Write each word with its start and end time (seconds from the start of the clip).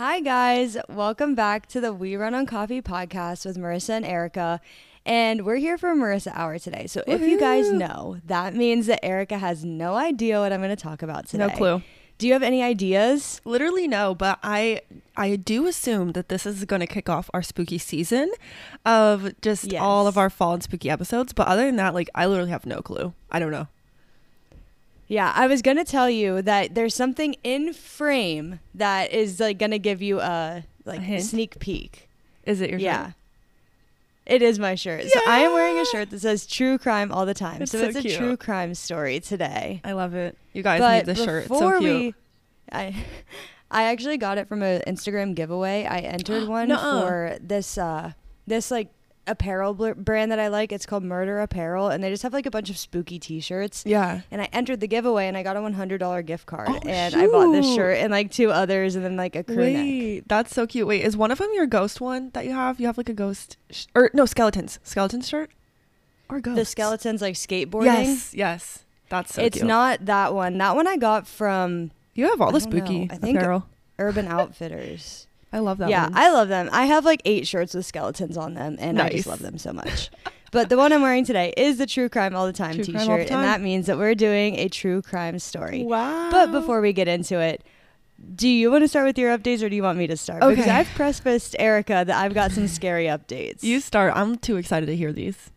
Hi, 0.00 0.20
guys. 0.20 0.78
Welcome 0.88 1.34
back 1.34 1.66
to 1.66 1.78
the 1.78 1.92
We 1.92 2.16
Run 2.16 2.34
on 2.34 2.46
Coffee 2.46 2.80
podcast 2.80 3.44
with 3.44 3.58
Marissa 3.58 3.90
and 3.90 4.06
Arika. 4.06 4.60
And 5.04 5.44
we're 5.44 5.56
here 5.56 5.76
for 5.76 5.94
Marissa 5.94 6.32
Hour 6.34 6.58
today. 6.58 6.86
So 6.86 7.04
if 7.06 7.20
you 7.20 7.38
guys 7.38 7.70
know, 7.70 8.16
that 8.24 8.54
means 8.54 8.86
that 8.86 9.02
Arika 9.02 9.38
has 9.38 9.62
no 9.62 9.96
idea 9.96 10.40
what 10.40 10.54
I'm 10.54 10.60
going 10.60 10.74
to 10.74 10.82
talk 10.82 11.02
about 11.02 11.28
today. 11.28 11.48
No 11.48 11.50
clue. 11.54 11.82
Do 12.16 12.26
you 12.26 12.32
have 12.32 12.42
any 12.42 12.62
ideas? 12.62 13.42
Literally 13.44 13.86
no, 13.86 14.14
but 14.14 14.38
I 14.42 14.80
I 15.18 15.36
do 15.36 15.66
assume 15.66 16.12
that 16.12 16.30
this 16.30 16.46
is 16.46 16.64
going 16.64 16.80
to 16.80 16.86
kick 16.86 17.10
off 17.10 17.28
our 17.34 17.42
spooky 17.42 17.76
season 17.76 18.32
of 18.86 19.38
just 19.42 19.74
all 19.74 20.06
of 20.06 20.16
our 20.16 20.30
fall 20.30 20.54
and 20.54 20.62
spooky 20.62 20.88
episodes. 20.88 21.34
But 21.34 21.46
other 21.46 21.66
than 21.66 21.76
that, 21.76 21.92
like 21.92 22.08
I 22.14 22.24
literally 22.24 22.52
have 22.52 22.64
no 22.64 22.80
clue. 22.80 23.12
I 23.30 23.38
don't 23.38 23.50
know. 23.50 23.68
Yeah, 25.10 25.32
I 25.34 25.48
was 25.48 25.60
going 25.60 25.76
to 25.76 25.84
tell 25.84 26.08
you 26.08 26.40
that 26.42 26.76
there's 26.76 26.94
something 26.94 27.34
in 27.42 27.72
frame 27.72 28.60
that 28.76 29.10
is 29.10 29.40
like 29.40 29.58
going 29.58 29.72
to 29.72 29.78
give 29.80 30.00
you 30.00 30.20
a 30.20 30.62
like 30.84 31.00
hint? 31.00 31.24
sneak 31.24 31.58
peek. 31.58 32.08
Is 32.44 32.60
it 32.60 32.70
your 32.70 32.78
yeah. 32.78 33.06
shirt? 33.06 33.14
It 34.26 34.42
is 34.42 34.60
my 34.60 34.76
shirt. 34.76 35.08
So 35.08 35.20
I 35.26 35.40
am 35.40 35.52
wearing 35.52 35.80
a 35.80 35.84
shirt 35.86 36.10
that 36.10 36.20
says 36.20 36.46
true 36.46 36.78
crime 36.78 37.10
all 37.10 37.26
the 37.26 37.34
time. 37.34 37.60
It's 37.60 37.72
so, 37.72 37.80
so 37.80 37.88
it's 37.88 37.96
a 37.96 38.16
true 38.16 38.36
crime 38.36 38.72
story 38.74 39.18
today. 39.18 39.80
I 39.82 39.92
love 39.94 40.14
it. 40.14 40.38
You 40.52 40.62
guys 40.62 40.78
but 40.78 40.98
need 40.98 41.06
this 41.06 41.24
shirt. 41.24 41.46
It's 41.46 41.58
so 41.58 41.80
cute. 41.80 41.82
we, 41.82 42.14
I, 42.70 42.94
I 43.72 43.82
actually 43.84 44.16
got 44.16 44.38
it 44.38 44.46
from 44.46 44.62
an 44.62 44.80
Instagram 44.86 45.34
giveaway. 45.34 45.86
I 45.86 45.98
entered 45.98 46.48
one 46.48 46.68
for 46.68 47.36
this, 47.40 47.76
uh, 47.76 48.12
this 48.46 48.70
like 48.70 48.92
apparel 49.30 49.74
bl- 49.74 49.92
brand 49.96 50.30
that 50.32 50.38
I 50.38 50.48
like. 50.48 50.72
It's 50.72 50.84
called 50.86 51.02
Murder 51.04 51.40
Apparel, 51.40 51.88
and 51.88 52.02
they 52.02 52.10
just 52.10 52.22
have 52.22 52.32
like 52.32 52.46
a 52.46 52.50
bunch 52.50 52.68
of 52.70 52.76
spooky 52.76 53.18
T-shirts. 53.18 53.84
yeah. 53.86 54.20
And 54.30 54.42
I 54.42 54.48
entered 54.52 54.80
the 54.80 54.86
giveaway, 54.88 55.26
and 55.28 55.36
I 55.36 55.42
got 55.42 55.56
a 55.56 55.62
one 55.62 55.72
hundred 55.74 55.98
dollar 55.98 56.22
gift 56.22 56.46
card, 56.46 56.68
Oh, 56.70 56.80
and 56.86 57.14
I 57.14 57.26
bought 57.26 57.52
this 57.52 57.66
shirt 57.74 57.98
and 57.98 58.10
like 58.10 58.30
two 58.30 58.50
others, 58.50 58.96
and 58.96 59.04
then 59.04 59.16
like 59.16 59.36
a 59.36 59.42
crew 59.44 59.70
neck. 59.72 60.24
That's 60.26 60.54
so 60.54 60.66
cute. 60.66 60.86
Wait, 60.86 61.02
is 61.04 61.16
one 61.16 61.30
of 61.30 61.38
them 61.38 61.50
your 61.54 61.66
ghost 61.66 62.00
one 62.00 62.30
that 62.34 62.44
you 62.44 62.52
have? 62.52 62.78
You 62.80 62.86
have 62.86 62.98
like 62.98 63.08
a 63.08 63.14
ghost 63.14 63.56
sh- 63.70 63.86
or 63.94 64.10
no 64.12 64.26
skeletons? 64.26 64.78
Skeleton 64.82 65.20
shirt 65.22 65.50
or 66.28 66.40
ghost? 66.40 66.56
The 66.56 66.64
skeletons 66.64 67.22
like 67.22 67.34
skateboarding. 67.34 67.84
Yes, 67.84 68.34
yes. 68.34 68.84
That's 69.08 69.34
so 69.34 69.42
it's 69.42 69.56
cute. 69.58 69.66
not 69.66 70.06
that 70.06 70.34
one. 70.34 70.58
That 70.58 70.76
one 70.76 70.86
I 70.86 70.96
got 70.96 71.26
from 71.26 71.90
You 72.14 72.26
have 72.26 72.40
all 72.40 72.48
I 72.48 72.52
the 72.52 72.60
don't 72.60 72.70
know. 72.74 72.78
spooky 72.78 73.08
I 73.10 73.16
think- 73.16 73.36
apparel. 73.38 73.66
Urban 73.98 74.28
Outfitters. 74.28 75.26
I 75.52 75.58
love 75.58 75.78
that. 75.78 75.88
yeah, 75.90 76.04
one. 76.04 76.12
I 76.16 76.30
love 76.30 76.48
them. 76.48 76.68
I 76.72 76.84
have 76.86 77.04
like 77.04 77.22
eight 77.24 77.46
shirts 77.46 77.74
with 77.74 77.84
skeletons 77.86 78.36
on 78.36 78.54
them, 78.54 78.76
and 78.78 79.00
I 79.00 79.08
just 79.10 79.26
love 79.26 79.40
them 79.40 79.58
so 79.58 79.72
much. 79.72 80.10
but 80.52 80.68
the 80.68 80.76
one 80.76 80.92
I'm 80.92 81.02
wearing 81.02 81.24
today 81.24 81.52
is 81.56 81.78
the 81.78 81.86
True 81.86 82.08
Crime 82.08 82.36
All 82.36 82.46
the 82.46 82.52
Time 82.52 82.74
True 82.76 82.84
t 82.84 82.92
Crime 82.92 83.08
All 83.10 83.16
the 83.16 83.22
shirt, 83.24 83.32
and 83.32 83.42
that 83.44 83.60
means 83.60 83.86
that 83.86 83.98
we're 83.98 84.14
doing 84.14 84.56
a 84.58 84.68
true 84.68 85.02
crime 85.02 85.38
story. 85.38 85.82
Wow. 85.82 86.30
But 86.30 86.52
before 86.52 86.80
we 86.80 86.92
get 86.92 87.08
into 87.08 87.38
it, 87.40 87.62
do 88.36 88.48
you 88.48 88.70
want 88.70 88.84
to 88.84 88.88
start 88.88 89.06
with 89.06 89.16
your 89.18 89.36
updates 89.36 89.62
or 89.62 89.68
do 89.68 89.74
you 89.76 89.82
want 89.82 89.96
me 89.98 90.06
to 90.06 90.16
start? 90.16 90.40
Because 90.42 90.58
Okay. 90.66 90.70
I've 90.70 90.88
prefaced 90.88 91.56
Arika 91.58 92.04
that 92.06 92.10
I've 92.10 92.34
got 92.34 92.52
some 92.52 92.68
scary 92.68 93.06
updates. 93.06 93.62
you 93.62 93.80
start, 93.80 94.12
I'm 94.14 94.36
too 94.36 94.56
excited 94.56 94.86
to 94.86 94.94
hear 94.96 95.12
these. 95.12 95.50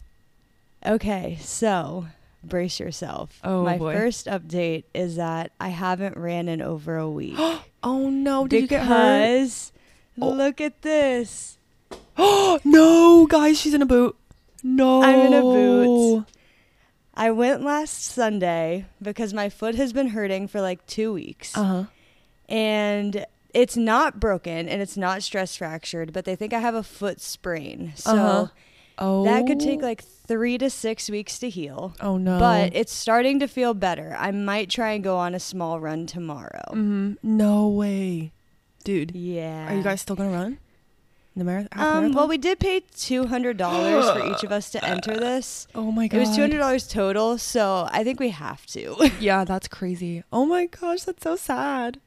Okay, 0.86 1.38
so 1.42 2.08
brace 2.44 2.80
yourself. 2.80 3.40
Oh, 3.44 3.64
My 3.64 3.78
boy. 3.78 3.94
first 3.94 4.28
update 4.28 4.86
is 4.94 5.18
that 5.18 5.52
I 5.60 5.70
haven't 5.70 6.18
ran 6.18 6.48
in 6.50 6.62
over 6.62 6.98
a 6.98 7.10
week. 7.10 7.38
Oh 7.86 8.10
no! 8.10 8.48
Did 8.48 8.62
you 8.62 8.68
get 8.68 8.86
hurt? 8.86 9.72
Oh. 10.22 10.30
look 10.32 10.62
at 10.62 10.82
this. 10.82 11.58
Oh 12.18 12.60
no, 12.64 13.26
guys! 13.28 13.60
She's 13.60 13.74
in 13.74 13.82
a 13.82 13.86
boot. 13.86 14.16
No, 14.64 15.04
I'm 15.04 15.20
in 15.20 15.34
a 15.34 15.42
boot. 15.42 16.26
I 17.16 17.32
went 17.32 17.64
last 17.64 18.04
Sunday 18.06 18.86
because 19.02 19.34
my 19.34 19.50
foot 19.50 19.76
has 19.76 19.94
been 19.94 20.10
hurting 20.10 20.48
for 20.48 20.62
like 20.62 20.86
two 20.88 21.14
weeks. 21.14 21.56
Uh 21.58 21.64
huh. 21.64 21.84
and 22.50 23.26
it's 23.54 23.78
not 23.78 24.20
broken 24.20 24.68
and 24.68 24.82
it's 24.82 24.98
not 24.98 25.22
stress 25.22 25.56
fractured, 25.58 26.12
but 26.12 26.26
they 26.26 26.36
think 26.36 26.54
I 26.54 26.60
have 26.60 26.74
a 26.76 26.82
foot 26.84 27.22
sprain. 27.22 27.94
So 27.96 28.12
Uh-huh. 28.16 28.48
Oh, 29.00 29.24
that 29.26 29.46
could 29.48 29.60
take 29.60 29.82
like 29.82 30.04
three 30.04 30.58
to 30.60 30.70
six 30.70 31.10
weeks 31.10 31.40
to 31.40 31.50
heal. 31.50 31.96
Oh 32.00 32.18
no! 32.18 32.38
But 32.40 32.76
it's 32.76 32.94
starting 32.94 33.40
to 33.40 33.48
feel 33.48 33.74
better. 33.74 34.16
I 34.20 34.30
might 34.32 34.70
try 34.70 34.92
and 34.92 35.04
go 35.04 35.18
on 35.18 35.34
a 35.34 35.40
small 35.40 35.80
run 35.80 36.06
tomorrow. 36.06 36.64
Mhm. 36.72 37.18
no 37.24 37.68
way, 37.70 38.32
dude. 38.84 39.16
Yeah. 39.16 39.72
Are 39.72 39.76
you 39.76 39.84
guys 39.84 40.02
still 40.02 40.16
gonna 40.16 40.32
run 40.32 40.58
the 41.36 41.44
marathon? 41.44 42.06
Um, 42.06 42.14
well, 42.14 42.28
we 42.28 42.38
did 42.38 42.60
pay 42.60 42.82
two 42.96 43.28
hundred 43.28 43.58
dollars 43.58 44.10
for 44.12 44.26
each 44.32 44.44
of 44.44 44.52
us 44.52 44.70
to 44.72 44.84
enter 44.94 45.16
this. 45.18 45.68
Oh 45.74 45.92
my 45.92 46.08
god. 46.08 46.18
It 46.18 46.20
was 46.22 46.36
two 46.36 46.42
hundred 46.42 46.60
dollars 46.60 46.88
total, 46.88 47.38
so 47.38 47.88
I 47.92 48.04
think 48.04 48.20
we 48.20 48.30
have 48.30 48.66
to. 48.68 48.96
Yeah, 49.20 49.44
that's 49.46 49.68
crazy. 49.68 50.24
Oh 50.32 50.46
my 50.46 50.66
gosh, 50.68 51.04
that's 51.04 51.24
so 51.24 51.36
sad. 51.36 52.00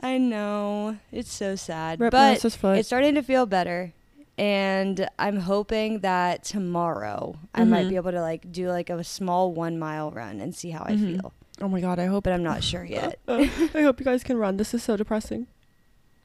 I 0.00 0.16
know 0.18 0.98
it's 1.10 1.32
so 1.32 1.56
sad, 1.56 1.98
Rip 2.00 2.12
but 2.12 2.44
it's 2.44 2.86
starting 2.86 3.14
to 3.16 3.22
feel 3.22 3.46
better, 3.46 3.92
and 4.36 5.08
I'm 5.18 5.38
hoping 5.40 6.00
that 6.00 6.44
tomorrow 6.44 7.36
I 7.52 7.64
might 7.64 7.86
Mhm. 7.86 7.90
be 7.90 7.96
able 7.96 8.12
to 8.12 8.20
like 8.20 8.52
do 8.52 8.68
like 8.68 8.90
a 8.90 9.02
small 9.02 9.52
one 9.52 9.76
mile 9.78 10.10
run 10.12 10.40
and 10.40 10.54
see 10.54 10.70
how 10.70 10.84
I 10.86 10.92
Mhm. 10.92 11.20
feel. 11.20 11.32
Oh 11.60 11.66
my 11.66 11.80
god! 11.80 11.98
I 11.98 12.06
hope. 12.06 12.22
But 12.24 12.32
I'm 12.32 12.44
not 12.44 12.62
sure 12.62 12.84
yet. 12.98 13.18
I 13.26 13.42
hope 13.82 13.98
you 13.98 14.04
guys 14.04 14.22
can 14.22 14.36
run. 14.36 14.56
This 14.56 14.72
is 14.72 14.84
so 14.84 14.96
depressing. 14.96 15.48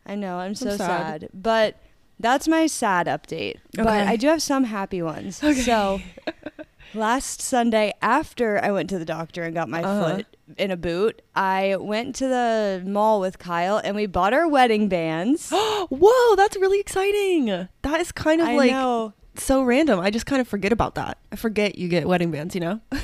I 0.06 0.16
know 0.16 0.38
I'm 0.38 0.56
so 0.56 0.70
sad. 0.78 1.22
sad. 1.22 1.30
but 1.34 1.78
that's 2.20 2.48
my 2.48 2.68
sad 2.68 3.08
update. 3.08 3.58
But 3.76 3.88
I 3.88 4.16
do 4.16 4.28
have 4.28 4.42
some 4.42 4.66
happy 4.66 5.02
ones. 5.02 5.44
Okay. 5.44 5.62
So 5.62 6.00
last 6.94 7.42
Sunday, 7.42 7.94
after 8.02 8.64
I 8.64 8.72
went 8.72 8.90
to 8.92 9.00
the 9.00 9.06
doctor 9.06 9.44
and 9.44 9.54
got 9.54 9.70
my 9.70 9.82
Uh-huh. 9.84 10.16
foot 10.18 10.38
in 10.58 10.72
a 10.72 10.78
boot, 10.78 11.22
I 11.36 11.78
went 11.80 12.16
to 12.18 12.28
the 12.28 12.84
mall 12.86 13.20
with 13.20 13.40
Kyle 13.40 13.78
and 13.78 13.96
we 13.96 14.06
bought 14.06 14.34
our 14.34 14.48
wedding 14.48 14.90
bands. 14.90 15.50
Whoa, 15.90 16.36
that's 16.36 16.56
really 16.58 16.80
exciting. 16.80 17.46
That 17.82 18.00
is 18.00 18.12
kind 18.12 18.42
of 18.42 18.48
I 18.48 18.58
like 18.58 18.72
know. 18.72 19.14
so 19.36 19.64
random. 19.64 20.00
I 20.00 20.12
just 20.12 20.26
kind 20.26 20.40
of 20.42 20.48
forget 20.48 20.72
about 20.72 20.96
that. 20.96 21.18
I 21.32 21.36
forget 21.36 21.78
you 21.78 21.88
get 21.88 22.08
wedding 22.08 22.30
bands, 22.32 22.54
you 22.56 22.62
know? 22.62 22.80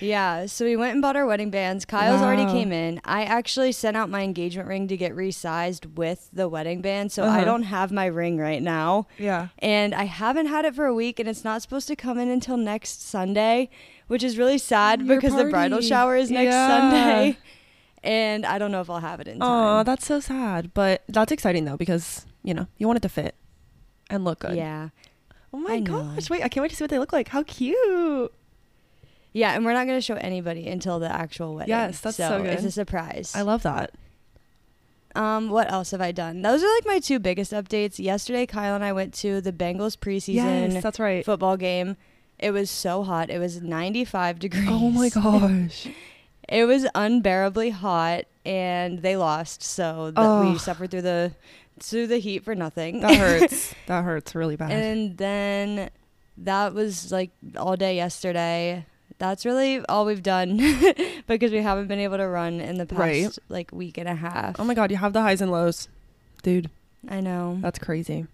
Yeah, 0.00 0.46
so 0.46 0.64
we 0.64 0.76
went 0.76 0.92
and 0.92 1.02
bought 1.02 1.16
our 1.16 1.26
wedding 1.26 1.50
bands. 1.50 1.84
Kyle's 1.84 2.20
already 2.22 2.44
came 2.46 2.72
in. 2.72 3.00
I 3.04 3.24
actually 3.24 3.72
sent 3.72 3.96
out 3.96 4.10
my 4.10 4.22
engagement 4.22 4.68
ring 4.68 4.88
to 4.88 4.96
get 4.96 5.14
resized 5.14 5.94
with 5.96 6.28
the 6.32 6.48
wedding 6.48 6.80
band, 6.82 7.12
so 7.12 7.22
I 7.24 7.26
Uh-huh. 7.28 7.44
don't 7.44 7.62
have 7.64 7.90
my 7.92 8.06
ring 8.06 8.38
right 8.38 8.62
now. 8.62 9.06
Yeah. 9.18 9.48
And 9.58 9.94
I 9.94 10.04
haven't 10.04 10.46
had 10.46 10.64
it 10.64 10.74
for 10.74 10.86
a 10.86 10.94
week, 10.94 11.18
and 11.18 11.28
it's 11.28 11.44
not 11.44 11.62
supposed 11.62 11.88
to 11.88 11.96
come 11.96 12.18
in 12.18 12.28
until 12.28 12.56
next 12.56 13.06
Sunday, 13.08 13.70
which 14.06 14.22
is 14.22 14.36
really 14.38 14.58
sad 14.58 15.02
Your 15.02 15.16
because 15.16 15.34
the 15.34 15.44
bridal 15.44 15.80
shower 15.80 16.16
is 16.16 16.30
next 16.30 16.52
Yeah. 16.52 16.68
Sunday. 16.68 17.38
And 18.04 18.46
I 18.46 18.58
don't 18.60 18.70
know 18.70 18.80
if 18.80 18.88
I'll 18.88 19.00
have 19.00 19.18
it 19.18 19.26
in 19.26 19.40
time. 19.40 19.48
Oh, 19.50 19.82
that's 19.82 20.06
so 20.06 20.20
sad. 20.20 20.72
But 20.74 21.02
that's 21.08 21.32
exciting 21.32 21.64
though 21.64 21.76
because, 21.76 22.24
you 22.44 22.54
know, 22.54 22.68
you 22.78 22.86
want 22.86 22.98
it 22.98 23.02
to 23.02 23.08
fit 23.08 23.34
and 24.08 24.24
look 24.24 24.40
good. 24.40 24.54
Yeah. 24.56 24.90
Oh 25.52 25.58
my 25.58 25.72
I 25.74 25.78
know. 25.80 26.02
gosh. 26.14 26.30
Wait, 26.30 26.44
I 26.44 26.48
can't 26.48 26.62
wait 26.62 26.68
to 26.70 26.76
see 26.76 26.84
what 26.84 26.90
they 26.90 27.00
look 27.00 27.12
like. 27.12 27.28
How 27.28 27.42
cute. 27.42 28.32
Yeah, 29.36 29.52
and 29.52 29.64
we're 29.66 29.74
not 29.74 29.86
going 29.86 29.98
to 29.98 30.02
show 30.02 30.14
anybody 30.14 30.66
until 30.66 30.98
the 30.98 31.12
actual 31.12 31.54
wedding. 31.54 31.68
Yes, 31.68 32.00
that's 32.00 32.16
so 32.16 32.36
It's 32.36 32.42
good. 32.42 32.52
It's 32.54 32.64
a 32.64 32.70
surprise. 32.70 33.32
I 33.34 33.42
love 33.42 33.62
that. 33.64 33.90
Um, 35.14 35.48
what 35.50 35.70
else 35.70 35.90
have 35.92 36.00
I 36.00 36.12
done? 36.12 36.42
Those 36.42 36.62
are 36.62 36.74
like 36.74 36.86
my 36.86 36.98
two 37.00 37.18
biggest 37.18 37.52
updates. 37.52 37.98
Yesterday, 37.98 38.46
Kyle 38.46 38.74
and 38.74 38.84
I 38.84 38.92
went 38.92 39.14
to 39.14 39.40
the 39.40 39.52
Bengals 39.52 39.96
preseason 39.96 40.72
Yes, 40.74 40.82
that's 40.82 40.98
right. 41.00 41.24
football 41.24 41.56
game. 41.56 41.96
It 42.38 42.50
was 42.50 42.70
so 42.70 43.02
hot. 43.02 43.30
It 43.30 43.38
was 43.38 43.62
95 43.62 44.38
degrees. 44.38 44.66
Oh 44.68 44.90
my 44.90 45.08
gosh. 45.14 45.86
It 46.48 46.64
was 46.66 46.86
unbearably 46.94 47.70
hot, 47.70 48.24
and 48.44 49.00
they 49.00 49.16
lost. 49.16 49.62
So 49.62 50.12
th- 50.14 50.16
we 50.16 50.54
Oh. 50.54 50.56
suffered 50.58 50.90
through 50.90 51.02
the 51.02 51.32
through 51.80 52.06
the 52.06 52.18
heat 52.18 52.42
for 52.44 52.54
nothing. 52.54 53.00
That 53.00 53.16
hurts. 53.16 53.74
that 53.86 54.04
hurts 54.04 54.34
really 54.34 54.56
bad. 54.56 54.70
and 54.70 55.16
then 55.18 55.90
that 56.38 56.72
was 56.74 57.10
like 57.12 57.30
all 57.56 57.76
day 57.76 57.96
yesterday. 57.96 58.84
That's 59.18 59.44
really 59.46 59.84
all 59.86 60.04
we've 60.04 60.22
done 60.22 60.56
because 61.26 61.50
we 61.52 61.62
haven't 61.62 61.86
been 61.88 61.98
able 62.00 62.18
to 62.18 62.28
run 62.28 62.60
in 62.60 62.76
the 62.76 62.86
past 62.86 62.98
Right. 62.98 63.38
like 63.48 63.70
week 63.72 63.96
and 63.98 64.08
a 64.08 64.14
half. 64.14 64.56
oh 64.58 64.64
my 64.64 64.74
god, 64.74 64.90
you 64.90 64.96
have 64.98 65.12
the 65.12 65.22
highs 65.22 65.40
and 65.40 65.50
lows. 65.50 65.88
Dude, 66.42 66.70
I 67.08 67.20
know. 67.20 67.58
that's 67.60 67.78
crazy. 67.78 68.26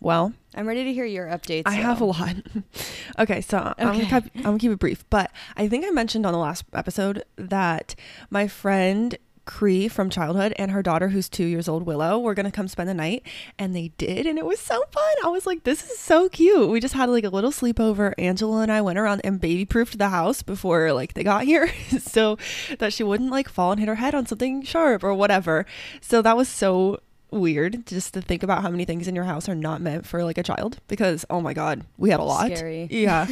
Well, 0.00 0.34
I'm 0.54 0.66
ready 0.68 0.84
to 0.84 0.92
hear 0.92 1.06
your 1.06 1.26
updates. 1.28 1.62
I 1.66 1.74
have 1.74 2.00
a 2.02 2.04
lot. 2.04 2.34
okay, 3.18 3.40
so 3.40 3.72
I'm, 3.78 3.86
gonna 3.98 4.20
keep, 4.20 4.36
I'm 4.36 4.42
gonna 4.42 4.58
keep 4.58 4.72
it 4.72 4.78
brief, 4.78 5.04
but 5.08 5.30
I 5.56 5.66
think 5.68 5.86
I 5.86 5.90
mentioned 5.90 6.26
on 6.26 6.32
the 6.32 6.38
last 6.38 6.64
episode 6.74 7.24
that 7.36 7.94
my 8.28 8.46
friend 8.46 9.16
Cree 9.44 9.88
from 9.88 10.10
childhood 10.10 10.54
and 10.56 10.70
her 10.70 10.82
daughter, 10.82 11.08
who's 11.08 11.28
two 11.28 11.44
years 11.44 11.68
old, 11.68 11.84
Willow, 11.84 12.18
were 12.18 12.34
gonna 12.34 12.50
come 12.50 12.68
spend 12.68 12.88
the 12.88 12.94
night, 12.94 13.22
and 13.58 13.74
they 13.74 13.88
did, 13.98 14.26
and 14.26 14.38
it 14.38 14.46
was 14.46 14.60
so 14.60 14.82
fun. 14.90 15.14
I 15.24 15.28
was 15.28 15.46
like, 15.46 15.64
this 15.64 15.84
is 15.90 15.98
so 15.98 16.28
cute. 16.28 16.70
We 16.70 16.80
just 16.80 16.94
had 16.94 17.08
like 17.08 17.24
a 17.24 17.28
little 17.28 17.52
sleepover. 17.52 18.14
Angelo 18.18 18.58
and 18.58 18.72
I 18.72 18.80
went 18.80 18.98
around 18.98 19.20
and 19.24 19.40
baby 19.40 19.64
proofed 19.64 19.98
the 19.98 20.08
house 20.08 20.42
before 20.42 20.92
like 20.92 21.14
they 21.14 21.24
got 21.24 21.44
here, 21.44 21.70
so 22.00 22.38
that 22.78 22.92
she 22.92 23.02
wouldn't 23.02 23.30
like 23.30 23.48
fall 23.48 23.72
and 23.72 23.80
hit 23.80 23.88
her 23.88 23.96
head 23.96 24.14
on 24.14 24.26
something 24.26 24.62
sharp 24.62 25.04
or 25.04 25.14
whatever. 25.14 25.66
So 26.00 26.22
that 26.22 26.36
was 26.36 26.48
so 26.48 27.00
weird 27.34 27.86
just 27.86 28.14
to 28.14 28.22
think 28.22 28.42
about 28.42 28.62
how 28.62 28.70
many 28.70 28.84
things 28.84 29.08
in 29.08 29.14
your 29.14 29.24
house 29.24 29.48
are 29.48 29.54
not 29.54 29.80
meant 29.80 30.06
for 30.06 30.24
like 30.24 30.38
a 30.38 30.42
child 30.42 30.78
because 30.88 31.24
oh 31.28 31.40
my 31.40 31.52
god, 31.52 31.84
we 31.98 32.10
had 32.10 32.20
a 32.20 32.24
lot. 32.24 32.46
Scary. 32.46 32.88
Yeah. 32.94 33.26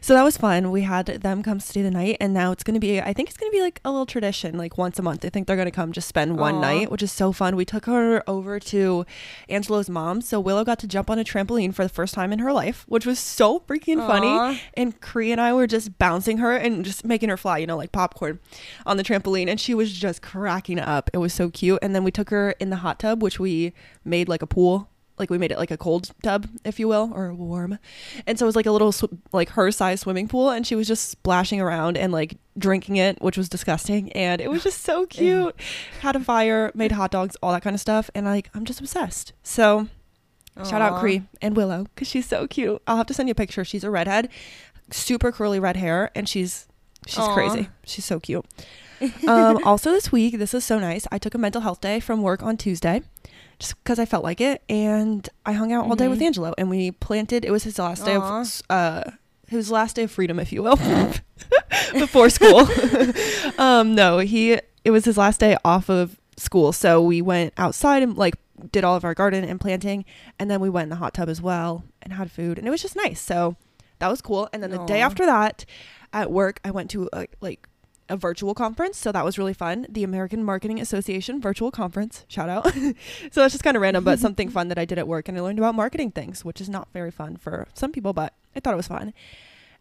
so 0.00 0.14
that 0.14 0.22
was 0.22 0.36
fun. 0.36 0.70
We 0.70 0.82
had 0.82 1.06
them 1.06 1.42
come 1.42 1.60
stay 1.60 1.82
the 1.82 1.90
night 1.90 2.16
and 2.20 2.32
now 2.34 2.50
it's 2.50 2.64
going 2.64 2.74
to 2.74 2.80
be 2.80 3.00
I 3.00 3.12
think 3.12 3.28
it's 3.28 3.38
going 3.38 3.50
to 3.50 3.56
be 3.56 3.62
like 3.62 3.80
a 3.84 3.90
little 3.90 4.06
tradition 4.06 4.56
like 4.58 4.76
once 4.78 4.98
a 4.98 5.02
month. 5.02 5.24
I 5.24 5.28
think 5.28 5.46
they're 5.46 5.56
going 5.56 5.66
to 5.66 5.70
come 5.70 5.92
just 5.92 6.08
spend 6.08 6.38
one 6.38 6.56
Aw. 6.56 6.60
night, 6.60 6.90
which 6.90 7.02
is 7.02 7.12
so 7.12 7.32
fun. 7.32 7.54
We 7.56 7.64
took 7.64 7.86
her 7.86 8.22
over 8.28 8.58
to 8.58 9.04
Angelo's 9.48 9.88
mom, 9.88 10.20
so 10.22 10.40
Willow 10.40 10.64
got 10.64 10.78
to 10.80 10.86
jump 10.86 11.10
on 11.10 11.18
a 11.18 11.24
trampoline 11.24 11.74
for 11.74 11.82
the 11.82 11.88
first 11.88 12.14
time 12.14 12.32
in 12.32 12.38
her 12.40 12.52
life, 12.52 12.84
which 12.88 13.06
was 13.06 13.18
so 13.18 13.60
freaking 13.60 13.98
funny. 14.06 14.60
And 14.74 15.00
Cree 15.00 15.30
and 15.32 15.40
I 15.40 15.52
were 15.52 15.66
just 15.66 15.98
bouncing 15.98 16.38
her 16.38 16.56
and 16.56 16.84
just 16.84 17.04
making 17.04 17.28
her 17.28 17.36
fly, 17.36 17.58
you 17.58 17.66
know, 17.66 17.76
like 17.76 17.92
popcorn 17.92 18.40
on 18.86 18.96
the 18.96 19.02
trampoline. 19.04 19.48
And 19.48 19.60
she 19.60 19.74
was 19.74 19.92
just 19.92 20.22
cracking 20.22 20.78
up. 20.78 21.10
It 21.12 21.18
was 21.18 21.32
so 21.32 21.50
cute. 21.50 21.78
And 21.82 21.94
then 21.94 22.04
we 22.04 22.10
took 22.10 22.30
her 22.30 22.52
in 22.60 22.70
the 22.70 22.76
hot 22.76 22.98
tub, 22.98 23.22
which 23.22 23.38
we 23.42 23.74
made 24.04 24.28
like 24.28 24.40
a 24.42 24.46
pool. 24.46 24.88
Like 25.18 25.28
we 25.28 25.36
made 25.36 25.52
it 25.52 25.58
like 25.58 25.70
a 25.70 25.76
cold 25.76 26.10
tub, 26.22 26.48
if 26.64 26.80
you 26.80 26.88
will, 26.88 27.12
or 27.14 27.34
warm. 27.34 27.78
And 28.26 28.38
so 28.38 28.46
it 28.46 28.48
was 28.48 28.56
like 28.56 28.64
a 28.66 28.72
little, 28.72 28.90
sw- 28.92 29.04
like 29.32 29.50
her 29.50 29.70
size 29.70 30.00
swimming 30.00 30.26
pool. 30.26 30.48
And 30.50 30.66
she 30.66 30.74
was 30.74 30.88
just 30.88 31.10
splashing 31.10 31.60
around 31.60 31.98
and 31.98 32.12
like 32.12 32.38
drinking 32.56 32.96
it, 32.96 33.20
which 33.20 33.36
was 33.36 33.48
disgusting. 33.50 34.10
And 34.12 34.40
it 34.40 34.50
was 34.50 34.62
just 34.64 34.80
so 34.82 35.04
cute. 35.18 35.54
Had 36.00 36.16
a 36.16 36.20
fire, 36.20 36.72
made 36.74 36.92
hot 36.92 37.10
dogs, 37.10 37.36
all 37.42 37.52
that 37.52 37.62
kind 37.62 37.74
of 37.74 37.80
stuff. 37.80 38.08
And 38.14 38.24
like, 38.24 38.48
I'm 38.54 38.64
just 38.64 38.80
obsessed. 38.80 39.32
So 39.42 39.88
Shout 40.68 40.82
out. 40.82 41.00
Cree 41.00 41.22
and 41.40 41.56
Willow 41.56 41.84
because 41.94 42.08
she's 42.08 42.26
so 42.26 42.46
cute. 42.46 42.82
I'll 42.86 42.96
have 42.98 43.06
to 43.06 43.14
send 43.14 43.28
you 43.28 43.32
a 43.32 43.34
picture. 43.34 43.64
She's 43.64 43.84
a 43.84 43.90
redhead, 43.90 44.28
super 44.90 45.32
curly 45.32 45.58
red 45.58 45.76
hair, 45.76 46.10
and 46.14 46.28
she's 46.28 46.66
she's 47.06 47.18
Aw. 47.18 47.34
crazy. 47.34 47.68
She's 47.84 48.04
so 48.04 48.20
cute. 48.20 48.44
um, 49.26 49.60
also 49.64 49.92
this 49.92 50.12
week, 50.12 50.38
this 50.38 50.52
is 50.52 50.62
so 50.64 50.78
nice. 50.78 51.06
I 51.10 51.16
took 51.18 51.34
a 51.34 51.38
mental 51.38 51.62
health 51.62 51.80
day 51.80 52.00
from 52.00 52.20
work 52.20 52.42
on 52.42 52.58
Tuesday, 52.58 53.00
just 53.62 53.76
because 53.84 54.00
I 54.00 54.04
felt 54.04 54.24
like 54.24 54.40
it, 54.40 54.60
and 54.68 55.26
I 55.46 55.52
hung 55.52 55.72
out 55.72 55.86
all 55.86 55.94
day 55.94 56.08
with 56.08 56.18
Mhm. 56.18 56.26
Angelo, 56.26 56.54
and 56.58 56.68
we 56.68 56.90
planted. 56.90 57.44
It 57.44 57.52
was 57.52 57.62
his 57.62 57.78
last 57.78 58.04
day 58.04 58.16
of 58.16 58.62
uh, 58.68 59.04
his 59.46 59.70
last 59.70 59.94
day 59.96 60.02
of 60.02 60.10
freedom, 60.10 60.40
if 60.40 60.52
you 60.52 60.64
will, 60.64 60.76
before 61.92 62.28
school. 62.28 62.66
um, 63.58 63.94
no, 63.94 64.18
he 64.18 64.58
it 64.84 64.90
was 64.90 65.04
his 65.04 65.16
last 65.16 65.38
day 65.40 65.56
off 65.64 65.88
of 65.88 66.18
school, 66.36 66.72
so 66.72 67.00
we 67.00 67.22
went 67.22 67.52
outside 67.56 68.02
and 68.02 68.16
like 68.18 68.34
did 68.72 68.82
all 68.84 68.96
of 68.96 69.04
our 69.04 69.14
garden 69.14 69.44
and 69.44 69.60
planting, 69.60 70.04
and 70.40 70.50
then 70.50 70.60
we 70.60 70.68
went 70.68 70.84
in 70.84 70.90
the 70.90 70.96
hot 70.96 71.14
tub 71.14 71.28
as 71.28 71.40
well 71.40 71.84
and 72.02 72.12
had 72.14 72.30
food, 72.32 72.58
and 72.58 72.66
it 72.66 72.70
was 72.70 72.82
just 72.82 72.96
nice. 72.96 73.20
So 73.20 73.54
that 74.00 74.08
was 74.08 74.20
cool. 74.20 74.48
And 74.52 74.60
then 74.62 74.70
the 74.72 74.84
day 74.86 75.00
after 75.00 75.24
that, 75.26 75.64
at 76.12 76.32
work, 76.32 76.58
I 76.64 76.72
went 76.72 76.90
to 76.90 77.08
a, 77.12 77.26
like 77.40 77.68
a 78.08 78.16
virtual 78.16 78.54
conference, 78.54 78.98
so 78.98 79.12
that 79.12 79.24
was 79.24 79.38
really 79.38 79.54
fun. 79.54 79.86
The 79.88 80.04
American 80.04 80.44
Marketing 80.44 80.80
Association 80.80 81.40
virtual 81.40 81.70
conference, 81.70 82.24
shout 82.28 82.48
out. 82.48 82.72
so 83.30 83.40
that's 83.40 83.54
just 83.54 83.64
kind 83.64 83.76
of 83.76 83.82
random, 83.82 84.04
but 84.04 84.18
something 84.18 84.48
fun 84.50 84.68
that 84.68 84.78
I 84.78 84.84
did 84.84 84.98
at 84.98 85.08
work, 85.08 85.28
and 85.28 85.38
I 85.38 85.40
learned 85.40 85.58
about 85.58 85.74
marketing 85.74 86.10
things, 86.10 86.44
which 86.44 86.60
is 86.60 86.68
not 86.68 86.88
very 86.92 87.10
fun 87.10 87.36
for 87.36 87.68
some 87.74 87.92
people, 87.92 88.12
but 88.12 88.34
I 88.54 88.60
thought 88.60 88.74
it 88.74 88.76
was 88.76 88.88
fun. 88.88 89.12